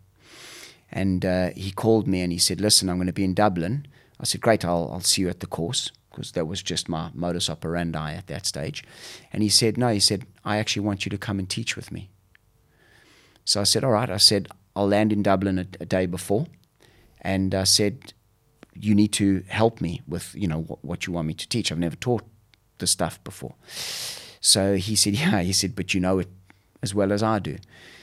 And 0.90 1.24
uh, 1.24 1.50
he 1.50 1.72
called 1.72 2.06
me 2.06 2.20
and 2.20 2.32
he 2.32 2.38
said, 2.38 2.60
listen, 2.60 2.88
I'm 2.88 2.96
going 2.96 3.06
to 3.06 3.12
be 3.12 3.24
in 3.24 3.34
Dublin. 3.34 3.86
I 4.20 4.24
said, 4.24 4.40
great, 4.40 4.64
I'll, 4.64 4.90
I'll 4.92 5.00
see 5.00 5.22
you 5.22 5.28
at 5.28 5.40
the 5.40 5.46
course 5.46 5.90
because 6.10 6.32
that 6.32 6.46
was 6.46 6.62
just 6.62 6.88
my 6.88 7.10
modus 7.14 7.48
operandi 7.48 8.12
at 8.12 8.26
that 8.26 8.46
stage. 8.46 8.84
And 9.32 9.42
he 9.42 9.48
said, 9.48 9.78
no, 9.78 9.88
he 9.88 10.00
said, 10.00 10.26
I 10.44 10.58
actually 10.58 10.84
want 10.84 11.06
you 11.06 11.10
to 11.10 11.18
come 11.18 11.38
and 11.38 11.48
teach 11.48 11.74
with 11.74 11.90
me. 11.90 12.10
So 13.44 13.60
I 13.60 13.64
said, 13.64 13.82
all 13.82 13.90
right. 13.90 14.10
I 14.10 14.18
said, 14.18 14.48
I'll 14.76 14.86
land 14.88 15.12
in 15.12 15.22
Dublin 15.22 15.58
a, 15.58 15.66
a 15.80 15.86
day 15.86 16.06
before 16.06 16.46
and 17.22 17.54
uh, 17.54 17.64
said, 17.64 18.12
"You 18.74 18.94
need 18.94 19.12
to 19.14 19.44
help 19.48 19.80
me 19.80 20.02
with 20.06 20.34
you 20.34 20.46
know 20.46 20.62
what, 20.62 20.84
what 20.84 21.06
you 21.06 21.12
want 21.14 21.28
me 21.28 21.34
to 21.34 21.48
teach. 21.48 21.72
I've 21.72 21.78
never 21.78 21.96
taught 21.96 22.24
this 22.78 22.90
stuff 22.90 23.22
before." 23.24 23.54
So 24.40 24.76
he 24.76 24.94
said, 24.94 25.14
"Yeah." 25.22 25.40
He 25.40 25.52
said, 25.52 25.74
"But 25.74 25.94
you 25.94 26.00
know 26.00 26.18
it 26.18 26.28
as 26.82 26.94
well 26.94 27.12
as 27.12 27.22
I 27.22 27.38
do." 27.38 27.56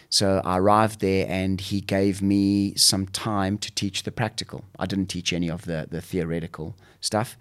So 0.09 0.41
I 0.43 0.57
arrived 0.57 1.01
there, 1.01 1.27
and 1.29 1.61
he 1.61 1.81
gave 1.81 2.21
me 2.21 2.73
some 2.75 3.05
time 3.05 3.59
to 3.59 3.71
teach 3.75 4.03
the 4.03 4.11
practical. 4.11 4.65
I 4.79 4.87
didn't 4.87 5.07
teach 5.07 5.31
any 5.31 5.49
of 5.49 5.65
the 5.65 5.87
the 5.89 6.01
theoretical 6.01 6.75
stuff, 6.99 7.37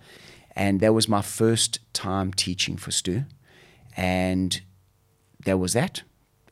and 0.54 0.80
that 0.80 0.92
was 0.92 1.08
my 1.08 1.22
first 1.22 1.78
time 1.94 2.32
teaching 2.32 2.76
for 2.76 2.90
Stu, 2.90 3.24
and 3.96 4.60
there 5.44 5.56
was 5.56 5.72
that. 5.72 6.02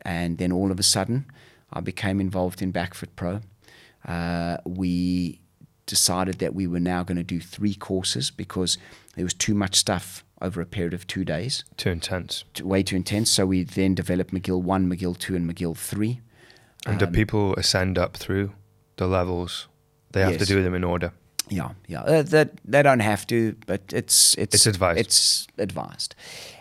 And 0.02 0.38
then 0.38 0.52
all 0.52 0.70
of 0.70 0.78
a 0.78 0.84
sudden, 0.84 1.26
I 1.72 1.80
became 1.80 2.20
involved 2.20 2.62
in 2.62 2.72
Backfit 2.72 3.16
Pro 3.16 3.40
uh, 4.06 4.58
we 4.64 5.40
decided 5.86 6.38
that 6.38 6.54
we 6.54 6.66
were 6.66 6.80
now 6.80 7.02
going 7.02 7.16
to 7.16 7.24
do 7.24 7.40
three 7.40 7.74
courses 7.74 8.30
because 8.30 8.78
there 9.14 9.24
was 9.24 9.34
too 9.34 9.54
much 9.54 9.76
stuff 9.76 10.24
over 10.42 10.60
a 10.60 10.66
period 10.66 10.94
of 10.94 11.06
two 11.06 11.24
days. 11.24 11.64
Too 11.76 11.90
intense. 11.90 12.44
Way 12.60 12.82
too 12.82 12.96
intense. 12.96 13.30
So 13.30 13.46
we 13.46 13.62
then 13.62 13.94
developed 13.94 14.32
McGill 14.32 14.62
1, 14.62 14.90
McGill 14.90 15.16
2, 15.16 15.36
and 15.36 15.50
McGill 15.50 15.76
3. 15.76 16.20
And 16.86 17.02
um, 17.02 17.10
do 17.10 17.14
people 17.14 17.54
ascend 17.54 17.98
up 17.98 18.16
through 18.16 18.52
the 18.96 19.06
levels? 19.06 19.68
They 20.12 20.20
have 20.20 20.32
yes. 20.32 20.40
to 20.40 20.46
do 20.46 20.62
them 20.62 20.74
in 20.74 20.84
order. 20.84 21.12
Yeah, 21.48 21.70
yeah. 21.86 22.02
Uh, 22.02 22.22
that 22.22 22.52
they 22.64 22.82
don't 22.82 23.00
have 23.00 23.26
to, 23.28 23.54
but 23.66 23.82
it's 23.92 24.34
it's 24.36 24.54
It's 24.54 24.66
advised. 24.66 24.98
It's 24.98 25.46
advised, 25.58 26.16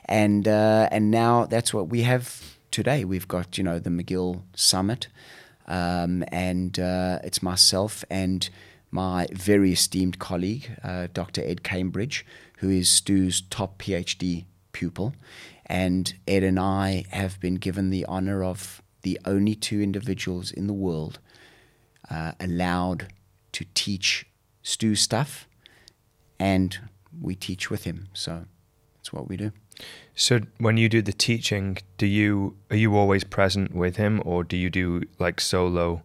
and 0.05 0.47
uh, 0.47 0.89
and 0.91 1.09
now 1.09 1.45
that's 1.45 1.73
what 1.73 1.89
we 1.89 2.03
have 2.03 2.57
today. 2.69 3.03
We've 3.03 3.27
got 3.27 3.57
you 3.57 3.63
know 3.63 3.79
the 3.79 3.89
McGill 3.89 4.43
Summit, 4.55 5.07
um, 5.67 6.23
and 6.31 6.79
uh, 6.79 7.19
it's 7.23 7.41
myself 7.41 8.03
and 8.09 8.49
my 8.91 9.27
very 9.31 9.73
esteemed 9.73 10.19
colleague, 10.19 10.71
uh, 10.83 11.07
Dr. 11.13 11.41
Ed 11.43 11.63
Cambridge, 11.63 12.25
who 12.59 12.69
is 12.69 12.89
Stu's 12.89 13.41
top 13.41 13.77
PhD 13.77 14.45
pupil, 14.71 15.13
and 15.65 16.13
Ed 16.27 16.43
and 16.43 16.59
I 16.59 17.05
have 17.09 17.39
been 17.39 17.55
given 17.55 17.89
the 17.89 18.05
honor 18.05 18.43
of 18.43 18.81
the 19.01 19.19
only 19.25 19.55
two 19.55 19.81
individuals 19.81 20.51
in 20.51 20.67
the 20.67 20.73
world 20.73 21.19
uh, 22.09 22.33
allowed 22.39 23.13
to 23.51 23.65
teach 23.73 24.25
Stu 24.61 24.95
stuff, 24.95 25.47
and 26.39 26.77
we 27.21 27.35
teach 27.35 27.69
with 27.69 27.83
him. 27.83 28.07
So 28.13 28.45
that's 28.95 29.13
what 29.13 29.27
we 29.27 29.37
do. 29.37 29.51
So 30.15 30.39
when 30.59 30.77
you 30.77 30.87
do 30.89 31.01
the 31.01 31.11
teaching, 31.13 31.77
do 31.97 32.05
you 32.05 32.55
are 32.71 32.77
you 32.77 32.95
always 32.95 33.23
present 33.23 33.75
with 33.75 33.97
him, 33.97 34.21
or 34.25 34.43
do 34.43 34.55
you 34.57 34.69
do 34.69 35.01
like 35.19 35.41
solo 35.41 36.01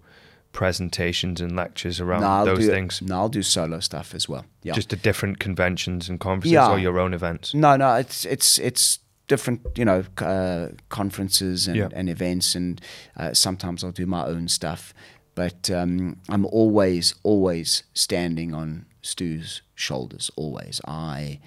presentations 0.52 1.40
and 1.40 1.54
lectures 1.54 2.00
around 2.00 2.22
No, 2.22 2.44
those 2.44 2.66
do, 2.66 2.70
things? 2.70 3.00
No, 3.02 3.14
I'll 3.14 3.28
do 3.28 3.42
solo 3.42 3.78
stuff 3.80 4.14
as 4.14 4.28
well. 4.28 4.44
Yeah. 4.64 4.72
Just 4.74 4.92
at 4.92 5.02
different 5.02 5.38
conventions 5.38 6.08
and 6.08 6.18
conferences, 6.18 6.52
Yeah. 6.52 6.70
or 6.70 6.78
your 6.78 6.98
own 6.98 7.14
events? 7.14 7.54
No, 7.54 7.76
no, 7.76 7.94
it's 7.94 8.24
it's 8.24 8.58
it's 8.58 8.98
different, 9.28 9.61
you 9.76 9.84
know, 9.84 10.02
uh, 10.18 10.68
conferences 10.88 11.68
and, 11.68 11.76
Yeah. 11.76 11.88
and 11.92 12.08
events, 12.08 12.56
and 12.56 12.80
uh, 13.16 13.32
sometimes 13.32 13.84
I'll 13.84 13.92
do 13.92 14.06
my 14.06 14.24
own 14.26 14.48
stuff. 14.48 14.92
But 15.36 15.70
um, 15.70 16.16
I'm 16.28 16.44
always, 16.46 17.14
always 17.22 17.84
standing 17.94 18.52
on 18.52 18.86
Stu's 19.02 19.62
shoulders. 19.76 20.32
Always, 20.34 20.80
I 20.84 21.38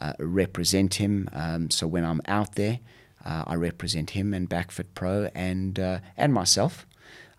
uh, 0.00 0.14
represent 0.18 0.94
him. 0.94 1.28
Um, 1.32 1.70
so 1.70 1.86
when 1.86 2.04
I'm 2.04 2.20
out 2.26 2.54
there, 2.54 2.80
uh, 3.24 3.44
I 3.46 3.54
represent 3.54 4.10
him 4.10 4.32
and 4.32 4.48
Backfit 4.48 4.86
Pro 4.94 5.28
and 5.34 5.78
uh, 5.78 5.98
and 6.16 6.32
myself. 6.32 6.86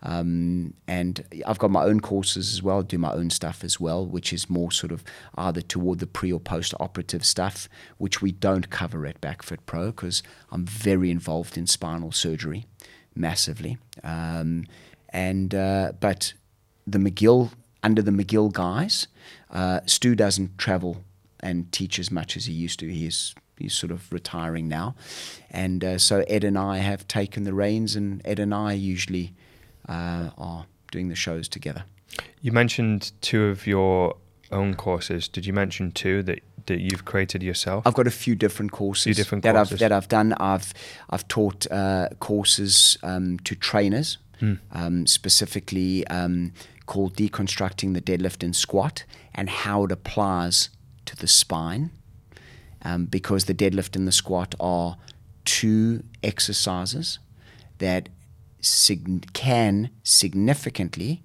Um, 0.04 0.74
and 0.88 1.24
I've 1.46 1.58
got 1.58 1.70
my 1.70 1.84
own 1.84 2.00
courses 2.00 2.52
as 2.52 2.60
well, 2.60 2.82
do 2.82 2.98
my 2.98 3.12
own 3.12 3.30
stuff 3.30 3.62
as 3.62 3.78
well, 3.78 4.04
which 4.04 4.32
is 4.32 4.50
more 4.50 4.72
sort 4.72 4.90
of 4.90 5.04
either 5.36 5.60
toward 5.60 6.00
the 6.00 6.08
pre 6.08 6.32
or 6.32 6.40
post 6.40 6.74
operative 6.80 7.24
stuff, 7.24 7.68
which 7.98 8.20
we 8.20 8.32
don't 8.32 8.68
cover 8.68 9.06
at 9.06 9.20
Backfit 9.20 9.58
Pro 9.64 9.86
because 9.86 10.22
I'm 10.50 10.66
very 10.66 11.10
involved 11.10 11.56
in 11.56 11.68
spinal 11.68 12.10
surgery 12.10 12.66
massively. 13.14 13.78
Um, 14.02 14.66
and 15.10 15.54
uh, 15.54 15.92
but 16.00 16.32
the 16.86 16.98
McGill 16.98 17.52
under 17.82 18.02
the 18.02 18.10
McGill 18.10 18.52
guys, 18.52 19.06
uh, 19.50 19.80
Stu 19.86 20.14
doesn't 20.14 20.58
travel 20.58 21.04
and 21.42 21.70
teach 21.72 21.98
as 21.98 22.10
much 22.10 22.36
as 22.36 22.46
he 22.46 22.52
used 22.52 22.80
to. 22.80 22.88
He's 22.88 23.34
he's 23.58 23.74
sort 23.74 23.92
of 23.92 24.12
retiring 24.12 24.68
now, 24.68 24.94
and 25.50 25.84
uh, 25.84 25.98
so 25.98 26.24
Ed 26.28 26.44
and 26.44 26.58
I 26.58 26.78
have 26.78 27.06
taken 27.08 27.44
the 27.44 27.54
reins, 27.54 27.96
and 27.96 28.22
Ed 28.24 28.38
and 28.38 28.54
I 28.54 28.72
usually 28.72 29.34
uh, 29.88 30.30
are 30.38 30.66
doing 30.90 31.08
the 31.08 31.14
shows 31.16 31.48
together. 31.48 31.84
You 32.40 32.52
mentioned 32.52 33.12
two 33.20 33.46
of 33.46 33.66
your 33.66 34.16
own 34.50 34.74
courses. 34.74 35.28
Did 35.28 35.46
you 35.46 35.52
mention 35.52 35.90
two 35.92 36.22
that, 36.24 36.40
that 36.66 36.80
you've 36.80 37.04
created 37.04 37.42
yourself? 37.42 37.86
I've 37.86 37.94
got 37.94 38.06
a 38.06 38.10
few 38.10 38.34
different 38.34 38.70
courses 38.72 39.04
few 39.04 39.14
different 39.14 39.44
that 39.44 39.54
courses. 39.54 39.74
I've 39.74 39.78
that 39.78 39.92
I've 39.92 40.08
done. 40.08 40.34
I've 40.34 40.72
I've 41.10 41.26
taught 41.28 41.66
uh, 41.70 42.08
courses 42.20 42.98
um, 43.02 43.38
to 43.40 43.54
trainers, 43.54 44.18
um, 44.72 45.06
specifically 45.06 46.06
um, 46.08 46.52
called 46.86 47.16
deconstructing 47.16 47.94
the 47.94 48.00
deadlift 48.00 48.42
and 48.42 48.54
squat 48.54 49.04
and 49.34 49.48
how 49.48 49.84
it 49.84 49.92
applies 49.92 50.68
to 51.12 51.20
the 51.20 51.28
spine, 51.28 51.90
um, 52.82 53.06
because 53.06 53.44
the 53.44 53.54
deadlift 53.54 53.94
and 53.94 54.08
the 54.08 54.12
squat 54.12 54.54
are 54.58 54.96
two 55.44 56.02
exercises 56.22 57.18
that 57.78 58.08
sig- 58.60 59.32
can 59.32 59.90
significantly 60.02 61.22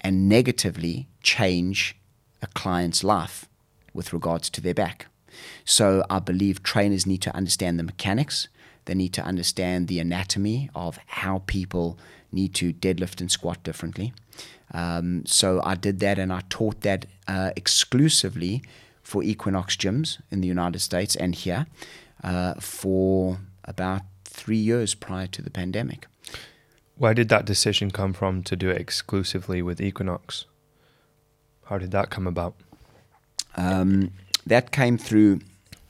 and 0.00 0.28
negatively 0.28 1.08
change 1.22 1.96
a 2.40 2.46
client's 2.48 3.02
life 3.02 3.46
with 3.92 4.12
regards 4.12 4.48
to 4.50 4.60
their 4.60 4.74
back. 4.74 5.06
So 5.64 6.04
I 6.08 6.20
believe 6.20 6.62
trainers 6.62 7.06
need 7.06 7.22
to 7.22 7.34
understand 7.34 7.78
the 7.78 7.82
mechanics. 7.82 8.48
They 8.86 8.94
need 8.94 9.12
to 9.14 9.22
understand 9.22 9.88
the 9.88 10.00
anatomy 10.00 10.70
of 10.74 10.98
how 11.06 11.42
people 11.46 11.98
need 12.32 12.54
to 12.54 12.72
deadlift 12.72 13.20
and 13.20 13.30
squat 13.30 13.62
differently. 13.62 14.12
Um, 14.72 15.24
so 15.26 15.60
I 15.62 15.74
did 15.74 16.00
that 16.00 16.18
and 16.18 16.32
I 16.32 16.42
taught 16.48 16.80
that 16.80 17.06
uh, 17.28 17.50
exclusively 17.56 18.62
for 19.02 19.22
Equinox 19.22 19.76
gyms 19.76 20.20
in 20.30 20.40
the 20.40 20.48
United 20.48 20.80
States 20.80 21.14
and 21.14 21.34
here 21.34 21.66
uh, 22.24 22.54
for 22.54 23.38
about 23.64 24.02
three 24.24 24.56
years 24.56 24.94
prior 24.94 25.26
to 25.28 25.42
the 25.42 25.50
pandemic. 25.50 26.06
Where 26.96 27.14
did 27.14 27.28
that 27.28 27.44
decision 27.44 27.90
come 27.90 28.12
from 28.12 28.42
to 28.44 28.56
do 28.56 28.70
it 28.70 28.80
exclusively 28.80 29.62
with 29.62 29.80
Equinox? 29.80 30.46
How 31.64 31.78
did 31.78 31.90
that 31.90 32.10
come 32.10 32.26
about? 32.26 32.54
Um, 33.56 34.12
that 34.46 34.70
came 34.70 34.96
through 34.98 35.40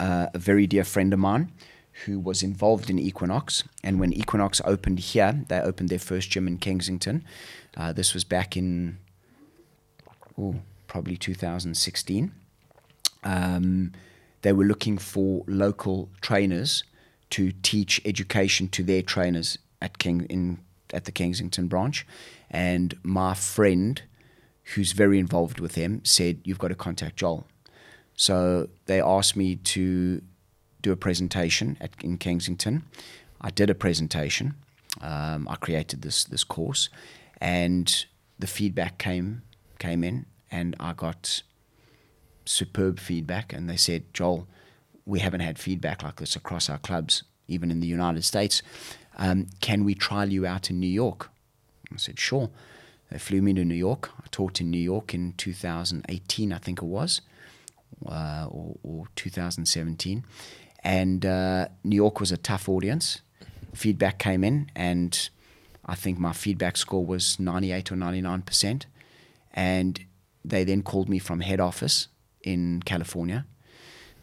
uh, 0.00 0.26
a 0.34 0.38
very 0.38 0.66
dear 0.66 0.84
friend 0.84 1.12
of 1.12 1.18
mine 1.18 1.52
who 2.04 2.20
was 2.20 2.42
involved 2.42 2.90
in 2.90 2.98
Equinox. 2.98 3.64
And 3.82 3.98
when 3.98 4.12
Equinox 4.12 4.60
opened 4.64 4.98
here, 4.98 5.44
they 5.48 5.60
opened 5.60 5.88
their 5.88 5.98
first 5.98 6.30
gym 6.30 6.46
in 6.46 6.58
Kensington. 6.58 7.24
Uh, 7.76 7.92
this 7.92 8.12
was 8.12 8.24
back 8.24 8.56
in 8.56 8.98
ooh, 10.38 10.60
probably 10.86 11.16
2016. 11.16 12.32
Um, 13.24 13.92
they 14.42 14.52
were 14.52 14.64
looking 14.64 14.98
for 14.98 15.42
local 15.46 16.10
trainers 16.20 16.84
to 17.30 17.52
teach 17.62 18.00
education 18.04 18.68
to 18.68 18.82
their 18.82 19.02
trainers 19.02 19.58
at 19.82 19.98
King 19.98 20.26
in 20.30 20.58
at 20.94 21.04
the 21.04 21.10
Kensington 21.10 21.66
branch, 21.66 22.06
and 22.48 22.94
my 23.02 23.34
friend, 23.34 24.02
who's 24.74 24.92
very 24.92 25.18
involved 25.18 25.58
with 25.58 25.72
them, 25.72 26.00
said 26.04 26.40
you've 26.44 26.60
got 26.60 26.68
to 26.68 26.76
contact 26.76 27.16
Joel. 27.16 27.44
So 28.14 28.68
they 28.86 29.00
asked 29.00 29.36
me 29.36 29.56
to 29.56 30.22
do 30.86 30.92
a 30.92 30.96
presentation 30.96 31.76
at 31.80 31.90
in 32.02 32.16
Kensington. 32.16 32.84
I 33.40 33.50
did 33.50 33.70
a 33.70 33.74
presentation. 33.74 34.54
Um, 35.00 35.48
I 35.48 35.56
created 35.56 36.02
this 36.02 36.24
this 36.24 36.44
course, 36.44 36.88
and 37.40 38.06
the 38.38 38.46
feedback 38.46 38.98
came 38.98 39.42
came 39.78 40.04
in, 40.04 40.26
and 40.50 40.76
I 40.78 40.92
got 40.92 41.42
superb 42.44 43.00
feedback. 43.00 43.52
And 43.52 43.68
they 43.68 43.76
said, 43.76 44.02
Joel, 44.14 44.46
we 45.04 45.18
haven't 45.18 45.40
had 45.40 45.58
feedback 45.58 46.02
like 46.02 46.16
this 46.16 46.36
across 46.36 46.70
our 46.70 46.78
clubs, 46.78 47.24
even 47.48 47.70
in 47.70 47.80
the 47.80 47.88
United 47.88 48.24
States. 48.24 48.62
Um, 49.18 49.46
can 49.60 49.84
we 49.84 49.94
trial 49.94 50.28
you 50.28 50.46
out 50.46 50.70
in 50.70 50.78
New 50.78 50.94
York? 51.04 51.30
I 51.92 51.96
said, 51.96 52.18
sure. 52.18 52.50
They 53.10 53.18
flew 53.18 53.40
me 53.40 53.54
to 53.54 53.64
New 53.64 53.74
York. 53.88 54.10
I 54.18 54.26
taught 54.30 54.60
in 54.60 54.70
New 54.70 54.86
York 54.92 55.14
in 55.14 55.34
2018, 55.36 56.52
I 56.52 56.58
think 56.58 56.82
it 56.82 56.84
was, 56.84 57.20
uh, 58.04 58.46
or, 58.50 58.76
or 58.82 59.06
2017. 59.14 60.24
And 60.86 61.26
uh, 61.26 61.66
New 61.82 61.96
York 61.96 62.20
was 62.20 62.30
a 62.30 62.36
tough 62.36 62.68
audience. 62.68 63.20
Feedback 63.74 64.20
came 64.20 64.44
in, 64.44 64.70
and 64.76 65.28
I 65.84 65.96
think 65.96 66.16
my 66.16 66.32
feedback 66.32 66.76
score 66.76 67.04
was 67.04 67.40
98 67.40 67.90
or 67.90 67.96
99%. 67.96 68.84
And 69.52 70.00
they 70.44 70.62
then 70.62 70.84
called 70.84 71.08
me 71.08 71.18
from 71.18 71.40
head 71.40 71.58
office 71.58 72.06
in 72.40 72.84
California, 72.84 73.46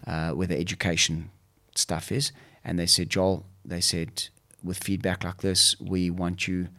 uh, 0.07 0.31
where 0.31 0.47
the 0.47 0.57
education 0.57 1.31
stuff 1.75 2.13
is. 2.13 2.31
And 2.63 2.79
they 2.79 2.85
said, 2.85 3.09
Joel, 3.09 3.45
they 3.65 3.81
said, 3.81 4.29
with 4.63 4.81
feedback 4.81 5.25
like 5.25 5.41
this, 5.41 5.77
we 5.81 6.09
want 6.09 6.47
you 6.47 6.69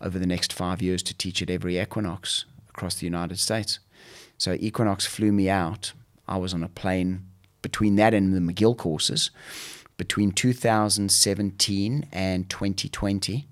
over 0.00 0.20
the 0.20 0.26
next 0.28 0.52
five 0.52 0.80
years 0.80 1.02
to 1.02 1.18
teach 1.18 1.42
at 1.42 1.50
every 1.50 1.80
Equinox 1.80 2.44
across 2.68 2.94
the 2.94 3.06
United 3.06 3.40
States. 3.40 3.80
So 4.38 4.56
Equinox 4.60 5.04
flew 5.04 5.32
me 5.32 5.50
out. 5.50 5.94
I 6.28 6.36
was 6.36 6.54
on 6.54 6.62
a 6.62 6.68
plane 6.68 7.26
between 7.66 7.96
that 7.96 8.14
and 8.14 8.32
the 8.32 8.38
McGill 8.38 8.76
courses. 8.76 9.32
Between 9.96 10.30
2017 10.30 12.06
and 12.12 12.48
2020, 12.48 13.48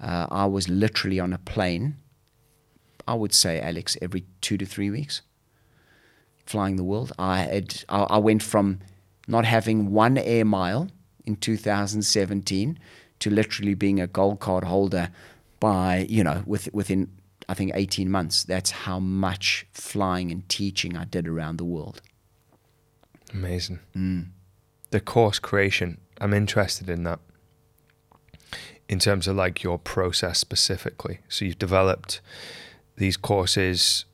uh, 0.00 0.26
I 0.28 0.46
was 0.46 0.68
literally 0.68 1.20
on 1.20 1.32
a 1.32 1.38
plane, 1.38 1.94
I 3.06 3.14
would 3.14 3.32
say, 3.32 3.60
Alex, 3.60 3.96
every 4.02 4.24
two 4.40 4.58
to 4.58 4.66
three 4.66 4.90
weeks, 4.90 5.22
flying 6.44 6.74
the 6.74 6.82
world. 6.82 7.12
I, 7.20 7.38
had, 7.42 7.84
I, 7.88 8.02
I 8.16 8.18
went 8.18 8.42
from 8.42 8.80
not 9.28 9.44
having 9.44 9.92
one 9.92 10.18
air 10.18 10.44
mile 10.44 10.88
in 11.24 11.36
2017 11.36 12.80
to 13.20 13.30
literally 13.30 13.74
being 13.74 14.00
a 14.00 14.08
gold 14.08 14.40
card 14.40 14.64
holder 14.64 15.10
by, 15.60 16.04
you 16.08 16.24
know, 16.24 16.42
with, 16.46 16.68
within, 16.74 17.12
I 17.48 17.54
think, 17.54 17.70
18 17.76 18.10
months. 18.10 18.42
That's 18.42 18.72
how 18.72 18.98
much 18.98 19.68
flying 19.70 20.32
and 20.32 20.48
teaching 20.48 20.96
I 20.96 21.04
did 21.04 21.28
around 21.28 21.58
the 21.58 21.64
world. 21.64 22.02
Amazing. 23.32 23.80
Mm. 23.96 24.28
The 24.90 25.00
course 25.00 25.38
creation, 25.38 25.98
I'm 26.20 26.34
interested 26.34 26.88
in 26.88 27.04
that. 27.04 27.20
In 28.88 28.98
terms 28.98 29.26
of 29.26 29.36
like 29.36 29.62
your 29.62 29.78
process 29.78 30.38
specifically. 30.38 31.20
So 31.28 31.44
you've 31.44 31.58
developed 31.58 32.20
these 32.96 33.16
courses 33.16 34.04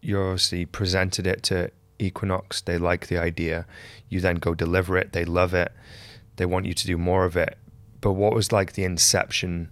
you 0.00 0.20
obviously 0.20 0.64
presented 0.64 1.26
it 1.26 1.42
to 1.44 1.70
Equinox. 1.98 2.60
They 2.60 2.78
like 2.78 3.08
the 3.08 3.18
idea. 3.18 3.66
You 4.08 4.20
then 4.20 4.36
go 4.36 4.54
deliver 4.54 4.96
it. 4.96 5.12
They 5.12 5.24
love 5.24 5.54
it. 5.54 5.72
They 6.36 6.46
want 6.46 6.66
you 6.66 6.74
to 6.74 6.86
do 6.86 6.96
more 6.96 7.24
of 7.24 7.36
it. 7.36 7.58
But 8.00 8.12
what 8.12 8.34
was 8.34 8.52
like 8.52 8.74
the 8.74 8.84
inception 8.84 9.70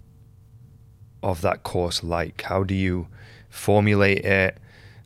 of 1.23 1.41
that 1.41 1.63
course 1.63 2.03
like? 2.03 2.41
How 2.43 2.63
do 2.63 2.75
you 2.75 3.07
formulate 3.49 4.25
it? 4.25 4.57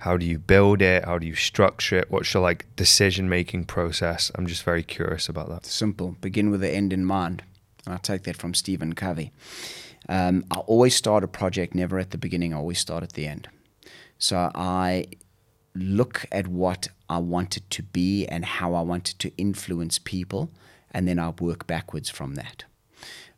How 0.02 0.18
do 0.18 0.26
you 0.26 0.40
build 0.40 0.82
it? 0.82 1.06
How 1.06 1.20
do 1.20 1.28
you 1.28 1.36
structure 1.36 2.00
it? 2.00 2.10
What's 2.10 2.34
your 2.34 2.42
like 2.42 2.66
decision 2.76 3.30
making 3.30 3.66
process? 3.66 4.32
I'm 4.34 4.48
just 4.48 4.64
very 4.64 4.82
curious 4.82 5.30
about 5.30 5.50
that. 5.50 5.64
Simple. 5.64 6.16
Begin 6.22 6.50
with 6.50 6.62
the 6.62 6.72
end 6.72 6.92
in 6.92 7.06
mind. 7.06 7.44
I 7.86 7.98
take 7.98 8.24
that 8.24 8.36
from 8.36 8.56
Stephen 8.56 8.94
Covey. 8.94 9.32
Um, 10.10 10.44
I 10.50 10.58
always 10.58 10.96
start 10.96 11.24
a 11.24 11.28
project 11.28 11.76
never 11.76 12.00
at 12.00 12.10
the 12.10 12.18
beginning. 12.18 12.52
I 12.52 12.58
always 12.58 12.80
start 12.80 13.04
at 13.04 13.14
the 13.14 13.28
end. 13.28 13.48
So 14.18 14.50
I 14.56 15.06
look 15.76 16.26
at 16.32 16.48
what 16.48 16.88
I 17.08 17.20
want 17.20 17.58
it 17.58 17.70
to 17.70 17.84
be 17.84 18.26
and 18.26 18.44
how 18.44 18.74
I 18.74 18.82
want 18.82 19.12
it 19.12 19.20
to 19.20 19.32
influence 19.38 20.00
people, 20.00 20.50
and 20.90 21.08
then 21.08 21.20
I 21.20 21.30
work 21.30 21.68
backwards 21.68 22.10
from 22.10 22.34
that. 22.36 22.64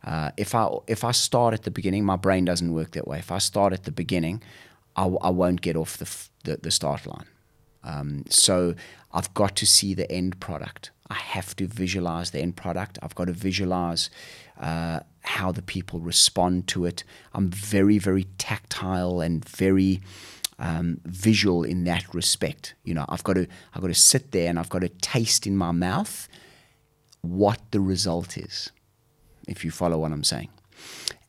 Uh, 0.02 0.30
if 0.38 0.54
I 0.54 0.68
if 0.86 1.04
I 1.04 1.12
start 1.12 1.52
at 1.52 1.64
the 1.64 1.70
beginning, 1.70 2.06
my 2.06 2.16
brain 2.16 2.46
doesn't 2.46 2.72
work 2.72 2.92
that 2.92 3.06
way. 3.06 3.18
If 3.18 3.30
I 3.30 3.38
start 3.38 3.74
at 3.74 3.84
the 3.84 3.92
beginning, 3.92 4.42
I, 4.96 5.06
I 5.06 5.30
won't 5.30 5.60
get 5.60 5.76
off 5.76 5.96
the 5.96 6.10
the, 6.44 6.58
the 6.62 6.70
start 6.70 7.06
line. 7.06 7.26
Um, 7.82 8.24
so 8.28 8.74
I've 9.12 9.32
got 9.34 9.56
to 9.56 9.66
see 9.66 9.94
the 9.94 10.10
end 10.10 10.40
product. 10.40 10.90
I 11.10 11.14
have 11.14 11.54
to 11.56 11.66
visualize 11.66 12.30
the 12.30 12.40
end 12.40 12.56
product. 12.56 12.98
I've 13.02 13.14
got 13.14 13.26
to 13.26 13.32
visualize 13.32 14.10
uh, 14.58 15.00
how 15.20 15.52
the 15.52 15.62
people 15.62 16.00
respond 16.00 16.66
to 16.68 16.86
it. 16.86 17.04
I'm 17.32 17.50
very 17.50 17.98
very 17.98 18.24
tactile 18.38 19.20
and 19.20 19.46
very 19.46 20.00
um, 20.58 21.00
visual 21.04 21.64
in 21.64 21.84
that 21.84 22.14
respect. 22.14 22.74
You 22.84 22.94
know, 22.94 23.04
I've 23.08 23.24
got 23.24 23.34
to 23.34 23.46
I've 23.74 23.82
got 23.82 23.88
to 23.88 23.94
sit 23.94 24.32
there 24.32 24.48
and 24.48 24.58
I've 24.58 24.70
got 24.70 24.80
to 24.80 24.88
taste 24.88 25.46
in 25.46 25.56
my 25.56 25.72
mouth 25.72 26.28
what 27.20 27.60
the 27.70 27.80
result 27.80 28.36
is 28.36 28.70
if 29.48 29.64
you 29.64 29.70
follow 29.70 29.98
what 29.98 30.12
I'm 30.12 30.24
saying. 30.24 30.50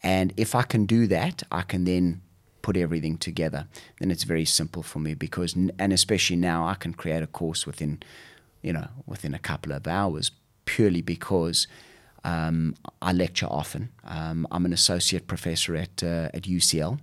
And 0.04 0.34
if 0.38 0.56
I 0.56 0.64
can 0.64 0.86
do 0.86 1.08
that, 1.08 1.44
I 1.52 1.62
can 1.62 1.86
then 1.86 2.22
put 2.66 2.76
everything 2.76 3.16
together. 3.16 3.68
Then 4.00 4.10
it's 4.10 4.24
very 4.24 4.44
simple 4.44 4.82
for 4.82 4.98
me 4.98 5.14
because, 5.14 5.54
and 5.54 5.94
especially 5.94 6.36
now, 6.36 6.66
I 6.68 6.74
can 6.74 6.94
create 6.96 7.22
a 7.22 7.28
course 7.28 7.68
within, 7.68 8.02
you 8.64 8.74
know, 8.74 8.88
within 9.06 9.36
a 9.36 9.40
couple 9.40 9.72
of 9.72 9.86
hours 9.86 10.32
purely 10.66 11.04
because 11.04 11.68
um, 12.24 12.74
I 13.04 13.12
lecture 13.14 13.46
often. 13.46 13.90
Um, 14.04 14.48
I'm 14.50 14.66
an 14.66 14.74
associate 14.74 15.28
professor 15.28 15.76
at 15.76 16.02
uh, 16.02 16.30
at 16.38 16.44
UCL. 16.58 16.98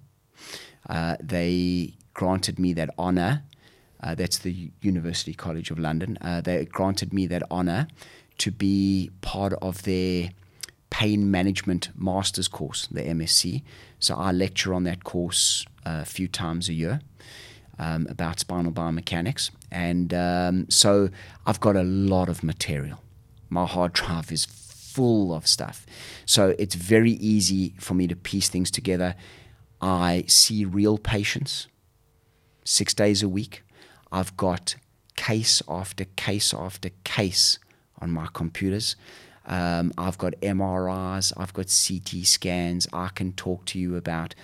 Uh, 0.91 1.15
they 1.23 1.95
granted 2.13 2.59
me 2.59 2.73
that 2.73 2.91
honor. 2.99 3.45
Uh, 4.03 4.17
that's 4.17 4.39
the 4.39 4.73
University 4.81 5.33
College 5.33 5.71
of 5.71 5.79
London. 5.79 6.19
Uh, 6.21 6.41
they 6.41 6.65
granted 6.65 7.13
me 7.13 7.29
that 7.29 7.45
honor 7.53 7.87
to 8.39 8.51
be 8.51 9.13
part 9.21 9.53
of 9.63 9.85
their 9.85 10.31
pain 10.93 11.31
management 11.31 11.89
master's 11.97 12.49
course, 12.49 12.87
the 12.89 13.01
MSc. 13.01 13.63
So 13.99 14.15
I 14.15 14.31
lecture 14.31 14.75
on 14.75 14.85
that 14.85 15.05
course 15.05 15.65
uh, 15.87 16.01
a 16.03 16.05
few 16.05 16.29
times 16.29 16.69
a 16.69 16.75
year 16.75 17.01
um, 17.79 18.07
about 18.11 18.39
spinal 18.39 18.73
biomechanics. 18.73 19.51
And 19.71 20.13
um, 20.13 20.69
so 20.69 21.09
I've 21.47 21.61
got 21.61 21.77
a 21.77 21.83
lot 21.83 22.29
of 22.29 22.45
material. 22.45 22.99
My 23.49 23.65
hard 23.65 23.95
drive 23.95 24.31
is 24.31 24.45
full 24.45 25.33
of 25.33 25.47
stuff. 25.47 25.87
So 26.27 26.55
it's 26.59 26.75
very 26.75 27.13
easy 27.13 27.75
for 27.81 27.95
me 27.95 28.07
to 28.09 28.15
piece 28.15 28.51
things 28.51 28.71
together. 28.71 29.15
I 29.81 30.25
see 30.29 30.67
real 30.67 30.99
patients 30.99 31.69
six 32.65 32.93
days 32.93 33.23
a 33.23 33.31
week. 33.31 33.63
I've 34.13 34.37
got 34.37 34.77
case 35.17 35.63
after 35.67 36.05
case 36.17 36.53
after 36.53 36.91
case 37.05 37.59
on 37.99 38.11
my 38.11 38.29
computers. 38.35 38.95
Um, 39.53 39.93
I've 39.99 40.17
got 40.17 40.33
MRIs, 40.41 41.31
I've 41.37 41.53
got 41.53 41.67
CT 41.67 42.25
scans. 42.25 42.89
I 42.91 43.09
can 43.09 43.35
talk 43.35 43.67
to 43.67 43.79
you 43.79 43.97
about 43.97 44.35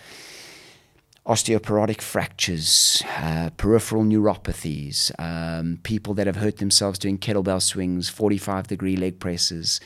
osteoporotic 1.27 2.03
fractures, 2.03 3.03
uh, 3.17 3.49
peripheral 3.57 4.05
neuropathies, 4.05 5.11
um, 5.19 5.79
people 5.83 6.13
that 6.13 6.27
have 6.27 6.37
hurt 6.37 6.59
themselves 6.59 6.99
doing 6.99 7.17
kettlebell 7.17 7.63
swings, 7.63 8.11
45 8.11 8.67
degree 8.67 8.97
leg 8.97 9.19
presses, 9.19 9.81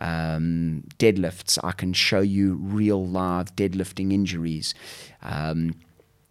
um, 0.00 0.82
deadlifts. 0.98 1.56
I 1.62 1.70
can 1.70 1.92
show 1.92 2.20
you 2.20 2.54
real 2.54 3.06
live 3.06 3.54
deadlifting 3.54 4.12
injuries. 4.12 4.74
Um, 5.22 5.76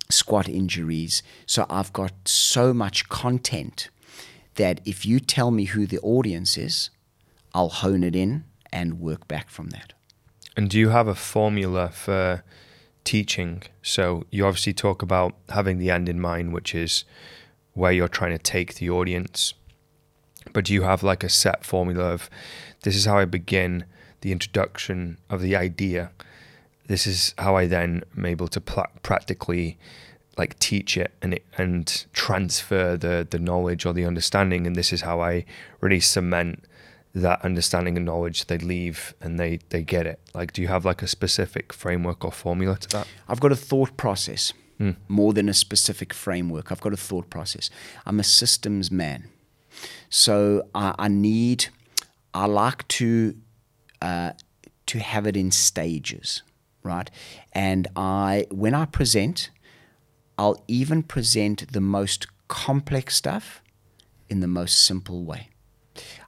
squat 0.10 0.50
injuries. 0.50 1.24
So 1.46 1.66
I've 1.70 1.94
got 1.94 2.12
so 2.28 2.74
much 2.74 3.08
content 3.08 3.90
that 4.56 4.82
if 4.86 5.06
you 5.06 5.22
tell 5.22 5.50
me 5.50 5.64
who 5.64 5.88
the 5.88 6.00
audience 6.00 6.58
is, 6.58 6.90
I'll 7.54 7.70
hone 7.70 8.04
it 8.04 8.16
in 8.16 8.46
and 8.72 9.00
work 9.00 9.28
back 9.28 9.50
from 9.50 9.70
that. 9.70 9.94
And 10.56 10.70
do 10.70 10.80
you 10.80 10.90
have 10.90 11.08
a 11.08 11.16
formula 11.16 11.90
for 11.90 12.44
teaching? 13.04 13.64
So 13.82 14.26
you 14.32 14.46
obviously 14.46 14.74
talk 14.74 15.02
about 15.02 15.36
having 15.50 15.78
the 15.78 15.90
end 15.90 16.10
in 16.10 16.20
mind, 16.20 16.54
which 16.54 16.76
is 16.76 17.06
where 17.74 17.92
you're 17.92 18.08
trying 18.08 18.32
to 18.32 18.44
take 18.44 18.76
the 18.76 18.90
audience. 18.90 19.54
But 20.52 20.66
do 20.66 20.74
you 20.74 20.84
have 20.84 21.04
like 21.04 21.24
a 21.24 21.30
set 21.30 21.66
formula 21.66 22.14
of 22.14 22.30
this 22.84 22.96
is 22.96 23.06
how 23.06 23.18
I 23.18 23.26
begin 23.26 23.86
the 24.22 24.32
introduction 24.32 25.18
of 25.30 25.42
the 25.42 25.56
idea? 25.56 26.12
This 26.88 27.08
is 27.08 27.34
how 27.38 27.56
I 27.56 27.66
then 27.66 28.04
am 28.18 28.26
able 28.26 28.48
to 28.50 28.62
pl- 28.62 28.92
practically 29.02 29.78
like 30.38 30.58
teach 30.60 30.98
it 30.98 31.14
and 31.22 31.36
it, 31.36 31.46
and 31.58 32.06
transfer 32.12 32.98
the 32.98 33.26
the 33.30 33.40
knowledge 33.40 33.86
or 33.86 33.94
the 33.94 34.06
understanding 34.06 34.66
and 34.66 34.76
this 34.76 34.92
is 34.92 35.02
how 35.02 35.22
I 35.22 35.46
really 35.80 36.00
cement 36.00 36.66
that 37.14 37.44
understanding 37.46 37.96
and 37.96 38.06
knowledge 38.06 38.46
they 38.46 38.58
leave 38.58 39.14
and 39.22 39.40
they 39.40 39.60
they 39.70 39.84
get 39.84 40.08
it. 40.08 40.20
Like 40.34 40.54
do 40.54 40.62
you 40.62 40.68
have 40.68 40.86
like 40.86 41.02
a 41.02 41.08
specific 41.08 41.72
framework 41.74 42.26
or 42.26 42.32
formula 42.32 42.78
to 42.78 42.90
that? 42.90 43.08
I've 43.28 43.40
got 43.40 43.52
a 43.52 43.56
thought 43.56 43.96
process 43.98 44.54
mm. 44.80 44.96
more 45.08 45.34
than 45.34 45.48
a 45.50 45.54
specific 45.54 46.14
framework. 46.14 46.72
I've 46.72 46.82
got 46.82 46.94
a 46.94 46.98
thought 46.98 47.30
process. 47.30 47.70
I'm 48.06 48.20
a 48.20 48.24
systems 48.24 48.92
man. 48.92 49.30
So 50.10 50.68
I, 50.74 50.96
I 50.98 51.08
need 51.08 51.68
I 52.34 52.46
like 52.46 52.88
to 52.90 53.36
uh, 54.02 54.32
to 54.88 55.00
have 55.00 55.28
it 55.28 55.38
in 55.38 55.52
stages 55.52 56.42
right? 56.84 57.10
And 57.54 57.88
I 57.96 58.46
when 58.52 58.74
I 58.74 58.86
present 58.86 59.50
I'll 60.38 60.64
even 60.68 61.04
present 61.04 61.72
the 61.72 61.82
most 61.82 62.28
complex 62.48 63.16
stuff 63.16 63.62
in 64.30 64.40
the 64.40 64.48
most 64.48 64.84
simple 64.84 65.24
way. 65.24 65.50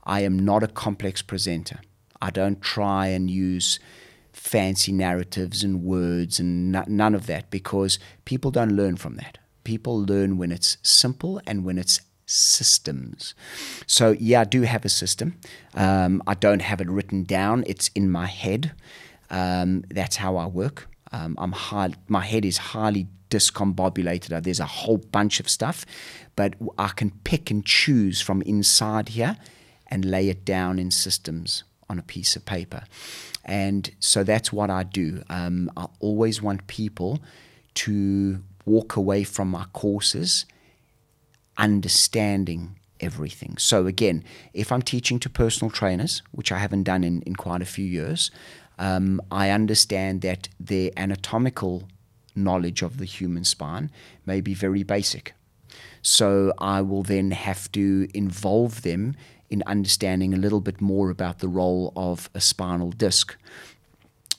I 0.05 0.21
am 0.21 0.37
not 0.37 0.63
a 0.63 0.67
complex 0.67 1.21
presenter. 1.21 1.79
I 2.21 2.29
don't 2.29 2.61
try 2.61 3.07
and 3.07 3.29
use 3.29 3.79
fancy 4.31 4.91
narratives 4.91 5.63
and 5.63 5.83
words 5.83 6.39
and 6.39 6.75
n- 6.75 6.85
none 6.87 7.15
of 7.15 7.25
that 7.27 7.49
because 7.49 7.97
people 8.25 8.51
don't 8.51 8.75
learn 8.75 8.97
from 8.97 9.15
that. 9.15 9.37
People 9.63 10.03
learn 10.03 10.37
when 10.37 10.51
it's 10.51 10.77
simple 10.83 11.41
and 11.47 11.63
when 11.63 11.77
it's 11.77 12.01
systems. 12.25 13.33
So, 13.87 14.15
yeah, 14.19 14.41
I 14.41 14.43
do 14.43 14.63
have 14.63 14.85
a 14.85 14.89
system. 14.89 15.39
Um, 15.73 16.21
I 16.27 16.33
don't 16.33 16.61
have 16.61 16.81
it 16.81 16.89
written 16.89 17.23
down, 17.23 17.63
it's 17.67 17.89
in 17.95 18.09
my 18.09 18.27
head. 18.27 18.73
Um, 19.29 19.83
that's 19.89 20.17
how 20.17 20.37
I 20.37 20.45
work. 20.45 20.87
Um, 21.11 21.35
I'm 21.39 21.51
high, 21.53 21.93
my 22.07 22.25
head 22.25 22.45
is 22.45 22.57
highly 22.57 23.07
discombobulated. 23.29 24.43
There's 24.43 24.59
a 24.59 24.65
whole 24.65 24.97
bunch 24.97 25.39
of 25.39 25.49
stuff, 25.49 25.85
but 26.35 26.53
I 26.77 26.89
can 26.89 27.11
pick 27.23 27.49
and 27.49 27.65
choose 27.65 28.21
from 28.21 28.41
inside 28.43 29.09
here 29.09 29.37
and 29.87 30.05
lay 30.05 30.29
it 30.29 30.45
down 30.45 30.79
in 30.79 30.91
systems 30.91 31.63
on 31.89 31.99
a 31.99 32.03
piece 32.03 32.35
of 32.35 32.45
paper. 32.45 32.83
And 33.43 33.91
so 33.99 34.23
that's 34.23 34.51
what 34.51 34.69
I 34.69 34.83
do. 34.83 35.23
Um, 35.29 35.71
I 35.77 35.87
always 35.99 36.41
want 36.41 36.67
people 36.67 37.19
to 37.75 38.41
walk 38.65 38.95
away 38.95 39.23
from 39.23 39.49
my 39.49 39.65
courses 39.73 40.45
understanding 41.57 42.75
everything. 42.99 43.57
So, 43.57 43.87
again, 43.87 44.23
if 44.53 44.71
I'm 44.71 44.81
teaching 44.81 45.19
to 45.19 45.29
personal 45.29 45.69
trainers, 45.71 46.21
which 46.31 46.51
I 46.51 46.57
haven't 46.57 46.83
done 46.83 47.03
in, 47.03 47.21
in 47.21 47.35
quite 47.35 47.61
a 47.61 47.65
few 47.65 47.85
years, 47.85 48.31
um, 48.77 49.21
I 49.31 49.51
understand 49.51 50.21
that 50.21 50.49
their 50.59 50.91
anatomical 50.97 51.87
knowledge 52.35 52.81
of 52.81 52.97
the 52.97 53.05
human 53.05 53.45
spine 53.45 53.89
may 54.25 54.41
be 54.41 54.53
very 54.53 54.83
basic. 54.83 55.33
So 56.01 56.53
I 56.59 56.81
will 56.81 57.03
then 57.03 57.31
have 57.31 57.71
to 57.71 58.07
involve 58.13 58.81
them 58.81 59.15
in 59.49 59.63
understanding 59.65 60.33
a 60.33 60.37
little 60.37 60.61
bit 60.61 60.81
more 60.81 61.09
about 61.09 61.39
the 61.39 61.47
role 61.47 61.93
of 61.95 62.29
a 62.33 62.41
spinal 62.41 62.91
disc 62.91 63.35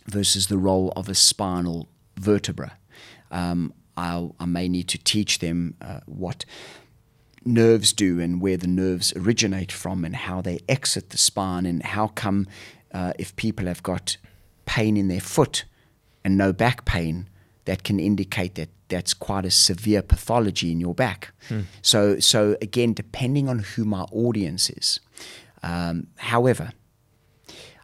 versus 0.06 0.46
the 0.46 0.58
role 0.58 0.92
of 0.96 1.08
a 1.08 1.14
spinal 1.14 1.88
vertebra. 2.18 2.78
Um, 3.30 3.72
i 3.98 4.44
may 4.46 4.68
need 4.68 4.88
to 4.88 4.98
teach 4.98 5.38
them 5.38 5.74
uh, 5.80 6.00
what 6.04 6.44
nerves 7.44 7.92
do 7.92 8.20
and 8.20 8.40
where 8.40 8.56
the 8.56 8.66
nerves 8.66 9.12
originate 9.16 9.72
from 9.72 10.04
and 10.04 10.16
how 10.16 10.42
they 10.42 10.58
exit 10.68 11.10
the 11.10 11.18
spine 11.18 11.64
and 11.64 11.82
how 11.82 12.08
come 12.08 12.46
uh, 12.92 13.12
if 13.18 13.34
people 13.36 13.66
have 13.66 13.82
got 13.82 14.16
pain 14.66 14.96
in 14.96 15.08
their 15.08 15.20
foot 15.20 15.64
and 16.24 16.36
no 16.36 16.52
back 16.52 16.84
pain, 16.84 17.28
that 17.66 17.84
can 17.84 18.00
indicate 18.00 18.54
that 18.54 18.70
that's 18.88 19.12
quite 19.12 19.44
a 19.44 19.50
severe 19.50 20.02
pathology 20.02 20.72
in 20.72 20.80
your 20.80 20.94
back. 20.94 21.32
So, 21.82 22.18
so 22.18 22.56
again, 22.62 22.94
depending 22.94 23.48
on 23.48 23.60
who 23.60 23.84
my 23.84 24.02
audience 24.12 24.70
is. 24.70 25.00
Um, 25.62 26.06
however, 26.16 26.72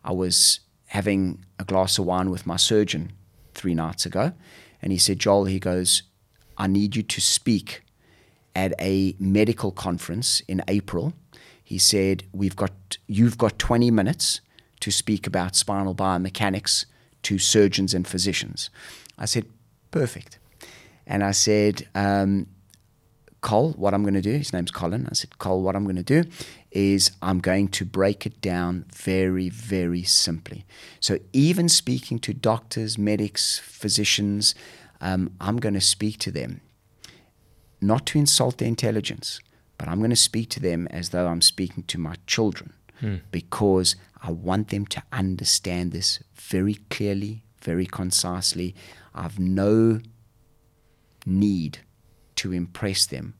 I 0.04 0.12
was 0.12 0.60
having 0.86 1.44
a 1.58 1.64
glass 1.64 1.98
of 1.98 2.06
wine 2.06 2.30
with 2.30 2.46
my 2.46 2.56
surgeon 2.56 3.12
three 3.54 3.74
nights 3.74 4.06
ago, 4.06 4.32
and 4.80 4.92
he 4.92 4.98
said, 4.98 5.18
Joel, 5.18 5.44
he 5.44 5.58
goes, 5.58 6.02
I 6.56 6.66
need 6.66 6.96
you 6.96 7.02
to 7.02 7.20
speak 7.20 7.82
at 8.54 8.74
a 8.80 9.16
medical 9.18 9.72
conference 9.72 10.40
in 10.46 10.62
April. 10.68 11.14
He 11.64 11.78
said, 11.78 12.24
We've 12.32 12.56
got 12.56 12.98
you've 13.06 13.38
got 13.38 13.58
20 13.58 13.90
minutes 13.90 14.40
to 14.80 14.90
speak 14.90 15.26
about 15.26 15.56
spinal 15.56 15.94
biomechanics 15.94 16.84
to 17.22 17.38
surgeons 17.38 17.94
and 17.94 18.06
physicians. 18.06 18.68
I 19.18 19.24
said, 19.24 19.46
Perfect. 19.92 20.40
And 21.06 21.22
I 21.22 21.30
said, 21.30 21.86
um, 21.94 22.48
Cole, 23.42 23.72
what 23.72 23.92
I'm 23.92 24.02
going 24.02 24.14
to 24.14 24.20
do, 24.22 24.32
his 24.32 24.52
name's 24.52 24.70
Colin. 24.70 25.06
I 25.10 25.14
said, 25.14 25.38
Cole, 25.38 25.62
what 25.62 25.76
I'm 25.76 25.84
going 25.84 25.96
to 25.96 26.02
do 26.02 26.24
is 26.70 27.10
I'm 27.20 27.38
going 27.40 27.68
to 27.68 27.84
break 27.84 28.24
it 28.24 28.40
down 28.40 28.86
very, 28.94 29.48
very 29.48 30.02
simply. 30.02 30.64
So, 31.00 31.18
even 31.32 31.68
speaking 31.68 32.18
to 32.20 32.32
doctors, 32.32 32.96
medics, 32.96 33.58
physicians, 33.58 34.54
um, 35.00 35.32
I'm 35.40 35.58
going 35.58 35.74
to 35.74 35.80
speak 35.80 36.18
to 36.20 36.30
them, 36.30 36.60
not 37.80 38.06
to 38.06 38.18
insult 38.18 38.58
their 38.58 38.68
intelligence, 38.68 39.40
but 39.76 39.88
I'm 39.88 39.98
going 39.98 40.10
to 40.10 40.16
speak 40.16 40.48
to 40.50 40.60
them 40.60 40.86
as 40.90 41.08
though 41.08 41.26
I'm 41.26 41.42
speaking 41.42 41.82
to 41.84 41.98
my 41.98 42.14
children 42.26 42.72
because 43.32 43.96
I 44.22 44.30
want 44.30 44.68
them 44.68 44.86
to 44.86 45.02
understand 45.10 45.90
this 45.90 46.22
very 46.34 46.74
clearly, 46.88 47.42
very 47.60 47.86
concisely. 47.86 48.76
I've 49.14 49.38
no 49.38 50.00
need 51.26 51.78
to 52.36 52.52
impress 52.52 53.06
them 53.06 53.34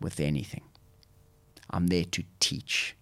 with 0.00 0.20
anything. 0.20 0.64
I'm 1.70 1.86
there 1.86 2.04
to 2.04 2.24
teach. 2.40 2.96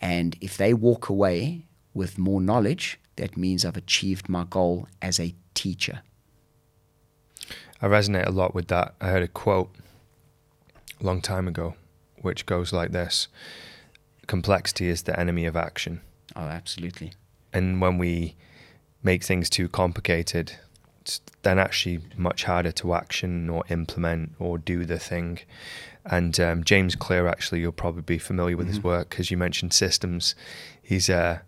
And 0.00 0.36
if 0.40 0.56
they 0.56 0.72
walk 0.72 1.08
away 1.08 1.66
with 1.92 2.18
more 2.18 2.40
knowledge, 2.40 2.98
that 3.16 3.36
means 3.36 3.64
I've 3.64 3.76
achieved 3.76 4.28
my 4.28 4.44
goal 4.44 4.88
as 5.02 5.20
a 5.20 5.34
teacher. 5.54 6.00
I 7.82 7.86
resonate 7.86 8.26
a 8.26 8.30
lot 8.30 8.54
with 8.54 8.68
that. 8.68 8.94
I 9.00 9.08
heard 9.08 9.22
a 9.22 9.28
quote 9.28 9.74
a 11.00 11.04
long 11.04 11.20
time 11.20 11.48
ago, 11.48 11.74
which 12.20 12.46
goes 12.46 12.72
like 12.72 12.92
this 12.92 13.28
Complexity 14.26 14.88
is 14.88 15.02
the 15.02 15.18
enemy 15.18 15.44
of 15.44 15.56
action. 15.56 16.00
Oh, 16.36 16.42
absolutely. 16.42 17.12
And 17.52 17.80
when 17.80 17.98
we 17.98 18.36
make 19.02 19.24
things 19.24 19.50
too 19.50 19.68
complicated, 19.68 20.52
it's 21.10 21.20
then 21.42 21.58
actually 21.58 22.00
much 22.16 22.44
harder 22.44 22.70
to 22.70 22.94
action 22.94 23.50
or 23.50 23.64
implement 23.68 24.32
or 24.38 24.58
do 24.58 24.84
the 24.84 24.98
thing. 24.98 25.40
And 26.04 26.38
um, 26.38 26.64
James 26.64 26.94
Clear, 26.94 27.26
actually, 27.26 27.60
you'll 27.60 27.72
probably 27.72 28.02
be 28.02 28.18
familiar 28.18 28.56
with 28.56 28.68
his 28.68 28.82
work 28.82 29.10
because 29.10 29.30
you 29.30 29.36
mentioned 29.36 29.72
systems. 29.72 30.34
He's 30.82 31.08
a 31.08 31.42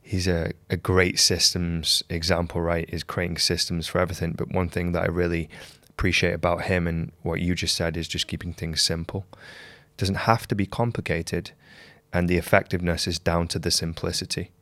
he's 0.00 0.26
a, 0.26 0.52
a 0.70 0.76
great 0.76 1.18
systems 1.18 2.02
example, 2.08 2.60
right? 2.62 2.88
Is 2.88 3.02
creating 3.02 3.38
systems 3.38 3.86
for 3.86 4.00
everything. 4.00 4.32
But 4.32 4.52
one 4.52 4.68
thing 4.68 4.92
that 4.92 5.02
I 5.02 5.06
really 5.06 5.50
appreciate 5.90 6.32
about 6.32 6.62
him 6.62 6.86
and 6.86 7.12
what 7.22 7.40
you 7.40 7.54
just 7.54 7.74
said 7.74 7.96
is 7.96 8.08
just 8.08 8.28
keeping 8.28 8.52
things 8.52 8.80
simple. 8.80 9.26
It 9.32 9.96
doesn't 9.98 10.14
have 10.14 10.46
to 10.48 10.54
be 10.54 10.64
complicated, 10.64 11.50
and 12.12 12.28
the 12.28 12.38
effectiveness 12.38 13.06
is 13.06 13.18
down 13.18 13.48
to 13.48 13.58
the 13.58 13.70
simplicity. 13.70 14.52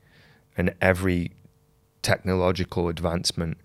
And 0.57 0.75
every 0.81 1.33
technological 2.07 2.89
advancement 2.89 3.59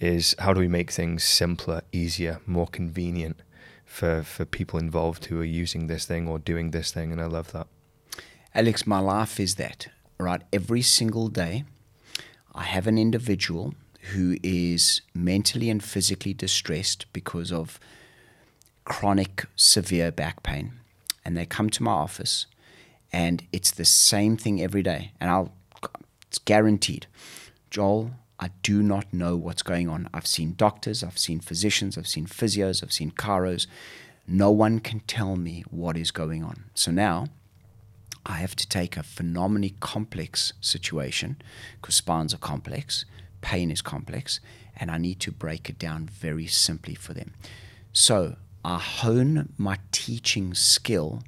is 0.00 0.34
how 0.38 0.54
do 0.54 0.60
we 0.60 0.68
make 0.68 0.90
things 0.90 1.22
simpler, 1.22 1.82
easier, 1.92 2.40
more 2.46 2.66
convenient 2.66 3.40
for, 3.84 4.22
for 4.22 4.44
people 4.44 4.78
involved 4.78 5.26
who 5.26 5.38
are 5.40 5.44
using 5.44 5.86
this 5.86 6.06
thing 6.06 6.26
or 6.26 6.38
doing 6.38 6.70
this 6.70 6.90
thing. 6.90 7.12
And 7.12 7.20
I 7.20 7.26
love 7.26 7.52
that. 7.52 7.66
Alex, 8.54 8.86
my 8.86 8.98
life 8.98 9.38
is 9.38 9.56
that, 9.56 9.88
right? 10.18 10.42
Every 10.52 10.82
single 10.82 11.28
day, 11.28 11.64
I 12.54 12.64
have 12.64 12.86
an 12.86 12.98
individual 12.98 13.74
who 14.12 14.36
is 14.42 15.02
mentally 15.14 15.68
and 15.68 15.84
physically 15.84 16.32
distressed 16.32 17.06
because 17.12 17.52
of 17.52 17.78
chronic, 18.84 19.44
severe 19.54 20.10
back 20.10 20.42
pain. 20.42 20.72
And 21.24 21.36
they 21.36 21.44
come 21.44 21.68
to 21.70 21.82
my 21.82 21.92
office, 21.92 22.46
and 23.12 23.44
it's 23.52 23.70
the 23.70 23.84
same 23.84 24.36
thing 24.38 24.62
every 24.62 24.82
day. 24.82 25.12
And 25.20 25.30
I'll, 25.30 25.52
it's 26.26 26.38
guaranteed. 26.38 27.06
Joel, 27.70 28.12
I 28.42 28.48
do 28.62 28.82
not 28.82 29.12
know 29.12 29.36
what's 29.36 29.62
going 29.62 29.88
on. 29.90 30.08
I've 30.14 30.26
seen 30.26 30.54
doctors, 30.56 31.04
I've 31.04 31.18
seen 31.18 31.40
physicians, 31.40 31.98
I've 31.98 32.08
seen 32.08 32.26
physios, 32.26 32.82
I've 32.82 32.92
seen 32.92 33.10
chiros. 33.10 33.66
No 34.26 34.50
one 34.50 34.80
can 34.80 35.00
tell 35.00 35.36
me 35.36 35.62
what 35.70 35.96
is 35.98 36.10
going 36.10 36.42
on. 36.42 36.64
So 36.74 36.90
now 36.90 37.26
I 38.24 38.38
have 38.38 38.56
to 38.56 38.66
take 38.66 38.96
a 38.96 39.02
phenomenally 39.02 39.74
complex 39.80 40.54
situation 40.62 41.36
because 41.80 41.96
spines 41.96 42.32
are 42.32 42.38
complex, 42.38 43.04
pain 43.42 43.70
is 43.70 43.82
complex, 43.82 44.40
and 44.74 44.90
I 44.90 44.96
need 44.96 45.20
to 45.20 45.32
break 45.32 45.68
it 45.68 45.78
down 45.78 46.06
very 46.06 46.46
simply 46.46 46.94
for 46.94 47.12
them. 47.12 47.34
So 47.92 48.36
I 48.64 48.78
hone 48.78 49.52
my 49.58 49.78
teaching 49.92 50.54
skill 50.54 51.22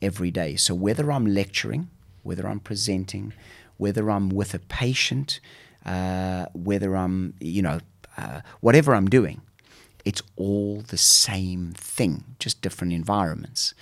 every 0.00 0.30
day. 0.30 0.56
So 0.56 0.74
whether 0.74 1.12
I'm 1.12 1.26
lecturing, 1.26 1.90
whether 2.22 2.46
I'm 2.46 2.60
presenting, 2.60 3.34
whether 3.76 4.10
I'm 4.10 4.30
with 4.30 4.54
a 4.54 4.58
patient, 4.58 5.40
uh, 5.86 6.46
whether 6.52 6.94
I'm, 6.96 7.34
you 7.40 7.62
know, 7.62 7.78
uh, 8.18 8.40
whatever 8.60 8.94
I'm 8.94 9.08
doing, 9.08 9.40
it's 10.04 10.22
all 10.36 10.82
the 10.82 10.98
same 10.98 11.72
thing, 11.76 12.24
just 12.38 12.60
different 12.60 12.92
environments. 12.92 13.72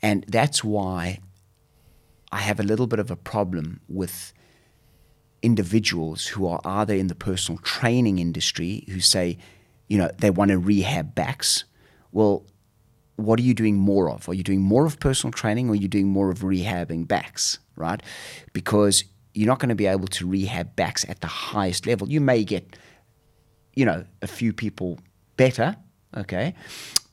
And 0.00 0.24
that's 0.28 0.64
why 0.64 1.18
I 2.30 2.38
have 2.38 2.58
a 2.58 2.62
little 2.62 2.86
bit 2.86 2.98
of 2.98 3.10
a 3.10 3.16
problem 3.16 3.80
with 3.88 4.32
individuals 5.42 6.28
who 6.28 6.46
are 6.46 6.60
either 6.64 6.94
in 6.94 7.08
the 7.08 7.14
personal 7.14 7.58
training 7.58 8.18
industry 8.18 8.84
who 8.88 9.00
say, 9.00 9.36
you 9.88 9.98
know, 9.98 10.10
they 10.18 10.30
want 10.30 10.50
to 10.50 10.58
rehab 10.58 11.14
backs. 11.14 11.64
Well, 12.12 12.46
what 13.16 13.38
are 13.38 13.42
you 13.42 13.54
doing 13.54 13.76
more 13.76 14.10
of? 14.10 14.28
Are 14.28 14.34
you 14.34 14.42
doing 14.42 14.60
more 14.60 14.86
of 14.86 14.98
personal 14.98 15.32
training 15.32 15.68
or 15.68 15.72
are 15.72 15.76
you 15.76 15.88
doing 15.88 16.08
more 16.08 16.30
of 16.30 16.40
rehabbing 16.40 17.06
backs, 17.06 17.58
right? 17.76 18.02
Because 18.52 19.04
you're 19.34 19.46
not 19.46 19.58
going 19.58 19.68
to 19.70 19.74
be 19.74 19.86
able 19.86 20.08
to 20.08 20.26
rehab 20.28 20.76
backs 20.76 21.04
at 21.08 21.20
the 21.20 21.26
highest 21.26 21.86
level. 21.86 22.08
You 22.08 22.20
may 22.20 22.44
get, 22.44 22.76
you 23.74 23.84
know, 23.84 24.04
a 24.20 24.26
few 24.26 24.52
people 24.52 24.98
better, 25.36 25.76
okay? 26.16 26.54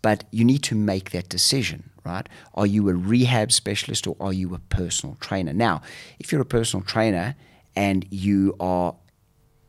But 0.02 0.26
you 0.32 0.44
need 0.44 0.64
to 0.64 0.76
make 0.76 1.12
that 1.12 1.30
decision, 1.30 1.90
right? 2.06 2.28
Are 2.56 2.66
you 2.66 2.90
a 2.90 2.94
rehab 2.94 3.52
specialist 3.52 4.08
or 4.08 4.16
are 4.20 4.34
you 4.34 4.54
a 4.54 4.60
personal 4.60 5.16
trainer? 5.20 5.54
Now, 5.54 5.82
if 6.20 6.32
you're 6.32 6.42
a 6.42 6.46
personal 6.46 6.86
trainer 6.86 7.36
and 7.76 8.06
you 8.10 8.56
are 8.60 8.96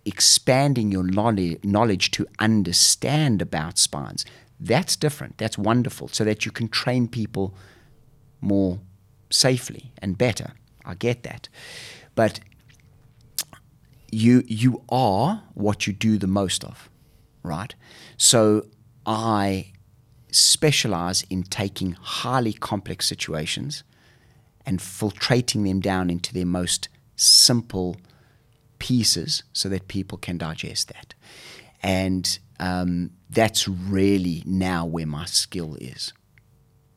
expanding 0.05 0.91
your 0.91 1.05
knowledge 1.05 2.11
to 2.13 2.27
understand 2.39 3.43
about 3.43 3.79
spines, 3.79 4.25
that's 4.59 4.97
different. 4.97 5.39
That's 5.39 5.57
wonderful, 5.57 6.09
so 6.09 6.25
that 6.25 6.45
you 6.45 6.53
can 6.53 6.69
train 6.69 7.09
people 7.09 7.55
more 8.41 8.81
safely 9.31 9.93
and 9.99 10.19
better. 10.19 10.53
I 10.85 10.95
get 10.95 11.23
that. 11.23 11.49
But 12.15 12.41
you 14.11 14.43
you 14.47 14.83
are 14.89 15.43
what 15.55 15.87
you 15.87 15.93
do 15.93 16.19
the 16.19 16.27
most 16.27 16.65
of, 16.65 16.91
right? 17.43 17.75
So 18.17 18.67
I 19.07 19.73
specialize 20.31 21.23
in 21.31 21.43
taking 21.43 21.93
highly 21.93 22.53
complex 22.53 23.07
situations 23.07 23.83
and 24.67 24.79
filtrating 24.79 25.65
them 25.65 25.81
down 25.81 26.11
into 26.11 26.33
their 26.33 26.47
most 26.47 26.89
simple 27.17 27.97
pieces 28.79 29.43
so 29.53 29.69
that 29.69 29.89
people 29.89 30.19
can 30.19 30.39
digest 30.39 30.89
that. 30.89 31.15
And 31.83 32.39
um, 32.59 33.11
that's 33.29 33.67
really 33.67 34.43
now 34.47 34.85
where 34.85 35.07
my 35.07 35.25
skill 35.25 35.77
is. 35.81 36.13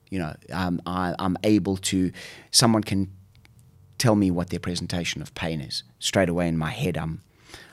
You 0.10 0.20
know, 0.20 0.36
um, 0.52 0.82
I, 0.86 1.16
I'm 1.18 1.38
able 1.44 1.78
to, 1.78 2.12
someone 2.52 2.84
can 2.84 3.12
tell 3.98 4.16
me 4.16 4.32
what 4.32 4.50
their 4.50 4.60
presentation 4.60 5.22
of 5.22 5.34
pain 5.36 5.62
is. 5.62 5.84
Straight 6.00 6.30
away 6.30 6.48
in 6.48 6.58
my 6.58 6.72
head, 6.72 6.98
I'm, 6.98 7.22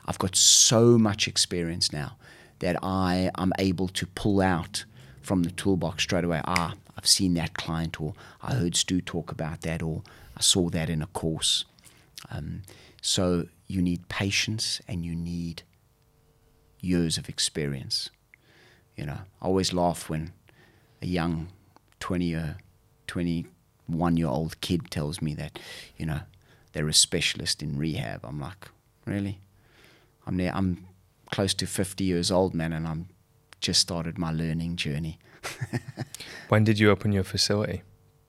I've 0.07 0.19
got 0.19 0.37
so 0.37 0.99
much 0.99 1.27
experience 1.27 1.93
now 1.93 2.17
that 2.61 2.77
I 2.83 3.31
am 3.39 3.53
able 3.59 3.89
to 3.89 4.07
pull 4.07 4.41
out 4.41 4.85
from 5.23 5.43
the 5.43 5.51
toolbox 5.51 6.03
straight 6.03 6.25
away. 6.25 6.41
Ah, 6.45 6.75
I've 6.97 7.07
seen 7.07 7.35
that 7.35 7.55
client, 7.55 8.01
or 8.01 8.15
I 8.43 8.55
heard 8.55 8.77
Stu 8.77 9.01
talk 9.01 9.33
about 9.33 9.63
that, 9.63 9.83
or 9.83 10.03
I 10.37 10.41
saw 10.41 10.69
that 10.71 10.91
in 10.91 11.03
a 11.03 11.07
course. 11.07 11.65
Um, 12.31 12.63
so 13.01 13.47
you 13.67 13.81
need 13.81 14.09
patience 14.09 14.81
and 14.87 15.05
you 15.05 15.15
need 15.15 15.63
years 16.81 17.17
of 17.19 17.29
experience. 17.29 18.11
You 18.97 19.07
know, 19.07 19.19
I 19.41 19.47
always 19.47 19.73
laugh 19.73 20.11
when 20.11 20.33
a 21.01 21.07
young 21.07 21.49
20 22.01 22.25
year, 22.27 22.59
20 23.07 23.47
one 23.93 24.17
year 24.17 24.29
old 24.29 24.61
kid 24.61 24.91
tells 24.91 25.21
me 25.21 25.35
that, 25.35 25.59
you 25.97 26.07
know, 26.07 26.21
they're 26.73 26.89
a 26.89 26.95
specialist 26.95 27.63
in 27.63 27.77
rehab. 27.77 28.25
I'm 28.25 28.41
like, 28.41 28.69
really? 29.07 29.41
I'm 30.27 30.37
there. 30.37 30.53
I'm 30.55 30.87
close 31.31 31.55
to 31.55 31.67
50 31.67 32.05
years 32.05 32.31
old, 32.31 32.55
man, 32.55 32.73
and 32.73 32.87
I'm 32.87 33.09
just 33.61 33.81
started 33.81 34.19
my 34.19 34.33
learning 34.33 34.77
journey. 34.77 35.19
when 36.49 36.65
did 36.65 36.79
you 36.79 36.91
open 36.91 37.13
your 37.13 37.25
facility? 37.25 37.83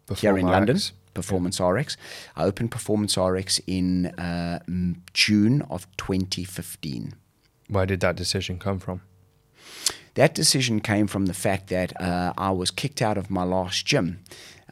Before 0.07 0.21
Here 0.21 0.37
in 0.37 0.45
RX? 0.45 0.51
London, 0.51 0.79
Performance 1.13 1.59
yeah. 1.59 1.69
RX. 1.69 1.97
I 2.35 2.43
opened 2.45 2.71
Performance 2.71 3.17
RX 3.17 3.59
in 3.67 4.07
uh, 4.07 4.59
June 5.13 5.61
of 5.63 5.87
2015. 5.97 7.13
Where 7.69 7.85
did 7.85 7.99
that 8.01 8.15
decision 8.15 8.59
come 8.59 8.79
from? 8.79 9.01
That 10.15 10.35
decision 10.35 10.81
came 10.81 11.07
from 11.07 11.27
the 11.27 11.33
fact 11.33 11.69
that 11.69 11.99
uh, 12.01 12.33
I 12.37 12.51
was 12.51 12.69
kicked 12.69 13.01
out 13.01 13.17
of 13.17 13.29
my 13.29 13.43
last 13.43 13.85
gym 13.85 14.19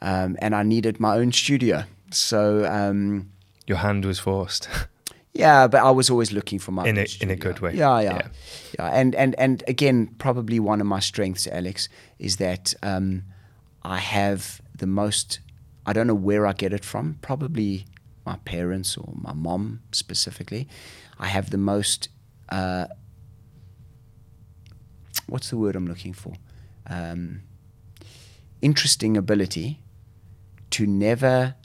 um, 0.01 0.37
and 0.41 0.55
I 0.55 0.63
needed 0.63 0.99
my 0.99 1.15
own 1.15 1.31
studio. 1.31 1.83
So. 2.11 2.65
Um, 2.65 3.31
Your 3.67 3.77
hand 3.77 4.05
was 4.05 4.19
forced. 4.19 4.69
Yeah, 5.33 5.67
but 5.67 5.81
I 5.81 5.91
was 5.91 6.09
always 6.09 6.31
looking 6.31 6.59
for 6.59 6.71
my 6.71 6.87
in 6.87 6.97
a 6.97 7.05
in 7.21 7.29
a 7.29 7.35
good 7.35 7.59
way. 7.59 7.73
Yeah, 7.73 7.99
yeah, 8.01 8.13
yeah, 8.13 8.27
yeah. 8.79 8.87
And 8.87 9.15
and 9.15 9.35
and 9.39 9.63
again, 9.67 10.07
probably 10.17 10.59
one 10.59 10.81
of 10.81 10.87
my 10.87 10.99
strengths, 10.99 11.47
Alex, 11.47 11.87
is 12.17 12.37
that 12.37 12.73
um, 12.81 13.23
I 13.83 13.97
have 13.97 14.59
the 14.75 14.87
most. 14.87 15.39
I 15.85 15.93
don't 15.93 16.07
know 16.07 16.15
where 16.15 16.47
I 16.47 16.53
get 16.53 16.73
it 16.73 16.83
from. 16.83 17.19
Probably 17.21 17.85
my 18.25 18.37
parents 18.43 18.97
or 18.97 19.13
my 19.15 19.33
mom 19.33 19.81
specifically. 19.91 20.67
I 21.19 21.27
have 21.27 21.51
the 21.51 21.57
most. 21.57 22.09
Uh, 22.49 22.87
what's 25.27 25.49
the 25.51 25.57
word 25.57 25.75
I'm 25.75 25.87
looking 25.87 26.13
for? 26.13 26.33
Um, 26.87 27.43
interesting 28.61 29.15
ability 29.15 29.79
to 30.71 30.85
never 30.85 31.55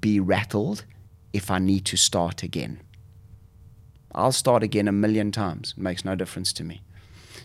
be 0.00 0.20
rattled 0.20 0.84
if 1.32 1.50
I 1.50 1.58
need 1.58 1.84
to 1.86 1.96
start 1.96 2.42
again. 2.42 2.80
I'll 4.14 4.32
start 4.32 4.62
again 4.62 4.88
a 4.88 4.92
million 4.92 5.32
times. 5.32 5.74
It 5.76 5.82
makes 5.82 6.04
no 6.04 6.14
difference 6.14 6.52
to 6.54 6.64
me. 6.64 6.82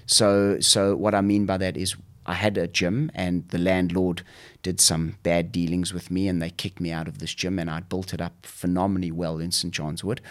So, 0.06 0.60
so 0.60 0.96
what 0.96 1.14
I 1.14 1.22
mean 1.22 1.46
by 1.46 1.58
that 1.58 1.78
is 1.78 1.96
I 2.26 2.34
had 2.34 2.58
a 2.58 2.68
gym 2.68 3.12
and 3.14 3.48
the 3.50 3.58
landlord 3.58 4.24
did 4.62 4.80
some 4.80 5.18
bad 5.24 5.52
dealings 5.52 5.94
with 5.94 6.10
me 6.10 6.28
and 6.28 6.42
they 6.42 6.50
kicked 6.50 6.80
me 6.80 6.92
out 6.92 7.08
of 7.08 7.20
this 7.20 7.34
gym 7.34 7.60
and 7.60 7.70
I 7.70 7.82
built 7.82 8.14
it 8.14 8.22
up 8.22 8.46
phenomenally 8.46 9.12
well 9.12 9.40
in 9.40 9.52
St. 9.52 9.74
John's 9.74 10.04
Wood. 10.04 10.22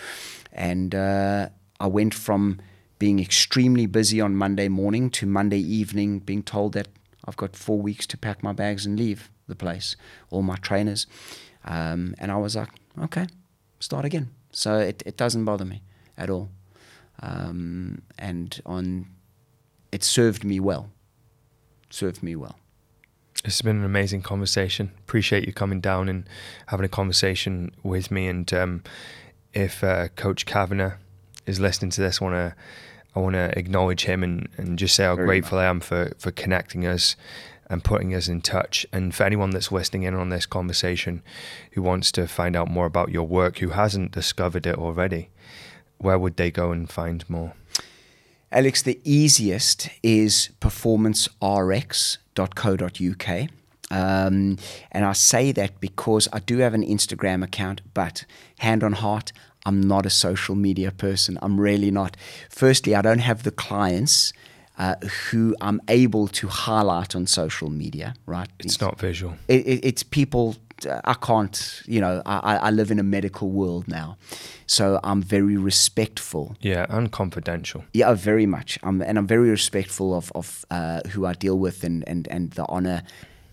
And 0.52 0.94
uh, 0.94 1.50
I 1.78 1.86
went 1.86 2.14
from 2.14 2.60
being 2.98 3.20
extremely 3.20 3.86
busy 3.86 4.20
on 4.20 4.36
Monday 4.36 4.68
morning 4.68 5.10
to 5.10 5.26
Monday 5.26 5.58
evening 5.58 6.20
being 6.20 6.42
told 6.42 6.72
that 6.74 6.88
I've 7.24 7.36
got 7.36 7.56
four 7.56 7.80
weeks 7.80 8.06
to 8.08 8.16
pack 8.16 8.42
my 8.42 8.52
bags 8.52 8.86
and 8.86 8.98
leave 8.98 9.30
the 9.52 9.64
place, 9.64 9.96
all 10.30 10.42
my 10.42 10.56
trainers. 10.56 11.06
Um, 11.64 12.14
and 12.18 12.32
I 12.32 12.36
was 12.36 12.56
like, 12.56 12.70
okay, 13.06 13.26
start 13.80 14.04
again. 14.04 14.30
So 14.50 14.78
it, 14.78 15.02
it 15.06 15.16
doesn't 15.16 15.44
bother 15.44 15.64
me 15.64 15.82
at 16.16 16.30
all. 16.30 16.48
Um, 17.20 18.02
and 18.18 18.60
on, 18.66 19.06
it 19.90 20.02
served 20.02 20.44
me 20.44 20.58
well. 20.60 20.90
served 21.90 22.22
me 22.22 22.34
well. 22.36 22.58
It's 23.44 23.62
been 23.62 23.78
an 23.78 23.84
amazing 23.84 24.22
conversation. 24.22 24.92
Appreciate 25.00 25.46
you 25.46 25.52
coming 25.52 25.80
down 25.80 26.08
and 26.08 26.28
having 26.66 26.86
a 26.86 26.88
conversation 26.88 27.72
with 27.82 28.10
me. 28.10 28.28
And 28.28 28.52
um, 28.54 28.82
if 29.52 29.82
uh, 29.82 30.08
Coach 30.08 30.46
Kavanagh 30.46 30.94
is 31.46 31.58
listening 31.58 31.90
to 31.90 32.00
this, 32.00 32.20
want 32.20 32.34
to 32.34 32.54
I 33.14 33.20
want 33.20 33.34
to 33.34 33.56
acknowledge 33.58 34.04
him 34.04 34.22
and, 34.22 34.48
and 34.56 34.78
just 34.78 34.94
say 34.94 35.04
how 35.04 35.16
Very 35.16 35.26
grateful 35.26 35.58
much. 35.58 35.64
I 35.64 35.68
am 35.68 35.80
for 35.80 36.12
for 36.18 36.30
connecting 36.30 36.86
us 36.86 37.16
and 37.72 37.82
putting 37.82 38.14
us 38.14 38.28
in 38.28 38.40
touch. 38.42 38.86
And 38.92 39.14
for 39.14 39.24
anyone 39.24 39.48
that's 39.50 39.72
listening 39.72 40.02
in 40.02 40.14
on 40.14 40.28
this 40.28 40.44
conversation 40.44 41.22
who 41.72 41.80
wants 41.82 42.12
to 42.12 42.28
find 42.28 42.54
out 42.54 42.70
more 42.70 42.86
about 42.86 43.10
your 43.10 43.26
work, 43.26 43.58
who 43.58 43.70
hasn't 43.70 44.12
discovered 44.12 44.66
it 44.66 44.76
already, 44.76 45.30
where 45.96 46.18
would 46.18 46.36
they 46.36 46.50
go 46.50 46.70
and 46.70 46.90
find 46.90 47.24
more? 47.30 47.54
Alex, 48.50 48.82
the 48.82 49.00
easiest 49.04 49.88
is 50.02 50.50
performancerx.co.uk. 50.60 53.48
Um, 53.90 54.58
and 54.90 55.04
I 55.04 55.12
say 55.12 55.52
that 55.52 55.80
because 55.80 56.26
I 56.32 56.38
do 56.40 56.58
have 56.58 56.74
an 56.74 56.86
Instagram 56.86 57.42
account, 57.42 57.80
but 57.94 58.26
hand 58.58 58.84
on 58.84 58.92
heart, 58.92 59.32
I'm 59.64 59.80
not 59.80 60.06
a 60.06 60.10
social 60.10 60.54
media 60.54 60.90
person. 60.90 61.38
I'm 61.42 61.60
really 61.60 61.90
not. 61.90 62.16
Firstly, 62.48 62.94
I 62.94 63.02
don't 63.02 63.20
have 63.20 63.42
the 63.42 63.50
clients 63.50 64.32
uh, 64.78 64.94
who 65.30 65.54
I'm 65.60 65.80
able 65.88 66.28
to 66.28 66.48
highlight 66.48 67.14
on 67.14 67.26
social 67.26 67.70
media, 67.70 68.14
right? 68.26 68.48
It's, 68.58 68.80
not 68.80 68.98
visual. 68.98 69.36
It, 69.48 69.66
it, 69.66 69.84
it's 69.84 70.02
people. 70.02 70.56
I 71.04 71.14
can't, 71.14 71.82
you 71.86 72.00
know, 72.00 72.22
I, 72.26 72.56
I 72.56 72.70
live 72.70 72.90
in 72.90 72.98
a 72.98 73.04
medical 73.04 73.50
world 73.50 73.86
now. 73.86 74.16
So 74.66 74.98
I'm 75.04 75.22
very 75.22 75.56
respectful. 75.56 76.56
Yeah, 76.60 76.86
and 76.88 77.12
confidential. 77.12 77.84
Yeah, 77.94 78.14
very 78.14 78.46
much. 78.46 78.80
I'm, 78.82 79.00
and 79.00 79.16
I'm 79.16 79.28
very 79.28 79.48
respectful 79.50 80.12
of, 80.12 80.32
of 80.34 80.64
uh, 80.72 81.02
who 81.10 81.24
I 81.24 81.34
deal 81.34 81.56
with 81.56 81.84
and, 81.84 82.02
and, 82.08 82.26
and 82.28 82.50
the 82.52 82.66
honor 82.68 83.02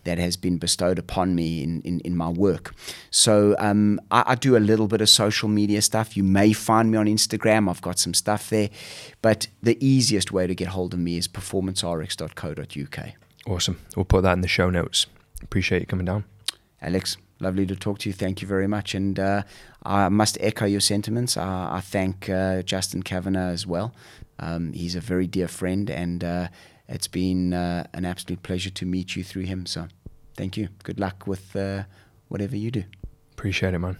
that 0.10 0.18
has 0.18 0.36
been 0.36 0.58
bestowed 0.58 0.98
upon 0.98 1.36
me 1.36 1.62
in, 1.62 1.82
in, 1.84 2.00
in 2.00 2.18
my 2.18 2.30
work. 2.30 2.74
So 3.12 3.56
um, 3.60 4.02
I, 4.10 4.24
I, 4.26 4.36
do 4.36 4.58
a 4.58 4.64
little 4.72 4.88
bit 4.88 5.02
of 5.02 5.10
social 5.10 5.48
media 5.48 5.84
stuff. 5.84 6.18
You 6.18 6.24
may 6.24 6.52
find 6.52 6.90
me 6.90 6.98
on 6.98 7.06
Instagram. 7.06 7.70
I've 7.70 7.84
got 7.84 8.00
some 8.00 8.16
stuff 8.16 8.50
there. 8.50 8.72
But 9.22 9.48
the 9.62 9.78
easiest 9.86 10.32
way 10.32 10.48
to 10.48 10.56
get 10.56 10.70
hold 10.70 10.96
of 10.96 11.00
me 11.00 11.18
is 11.18 11.28
performancerx.co.uk. 11.28 13.10
Awesome. 13.46 13.80
We'll 13.96 14.06
put 14.06 14.24
that 14.24 14.34
in 14.34 14.42
the 14.42 14.48
show 14.48 14.72
notes. 14.72 15.06
Appreciate 15.44 15.82
you 15.82 15.86
coming 15.86 16.06
down. 16.06 16.26
Alex, 16.82 17.18
lovely 17.40 17.68
to 17.68 17.76
talk 17.76 18.00
to 18.00 18.10
you. 18.10 18.14
Thank 18.14 18.42
you 18.42 18.48
very 18.48 18.68
much. 18.68 18.96
And 18.96 19.20
uh, 19.20 19.44
I 19.84 20.10
must 20.10 20.40
echo 20.42 20.66
your 20.66 20.82
sentiments. 20.82 21.38
I, 21.38 21.78
I 21.78 21.82
thank 21.82 22.30
uh, 22.30 22.64
Justin 22.64 23.04
Kavanagh 23.04 23.52
as 23.52 23.68
well. 23.68 23.94
Um, 24.40 24.74
he's 24.74 24.96
a 24.96 25.02
very 25.02 25.28
dear 25.28 25.48
friend, 25.48 25.90
and 25.90 26.24
uh, 26.24 26.48
it's 26.88 27.08
been 27.08 27.54
uh, 27.54 27.86
an 27.94 28.06
absolute 28.06 28.42
pleasure 28.42 28.72
to 28.72 28.86
meet 28.86 29.16
you 29.16 29.24
through 29.24 29.44
him. 29.44 29.66
So 29.68 29.88
thank 30.40 30.56
you. 30.56 30.70
Good 30.84 31.00
luck 31.02 31.28
with 31.28 31.54
uh, 31.56 31.84
whatever 32.30 32.56
you 32.56 32.72
do. 32.72 32.84
Appreciate 33.34 33.74
it, 33.74 33.80
man. 33.80 33.98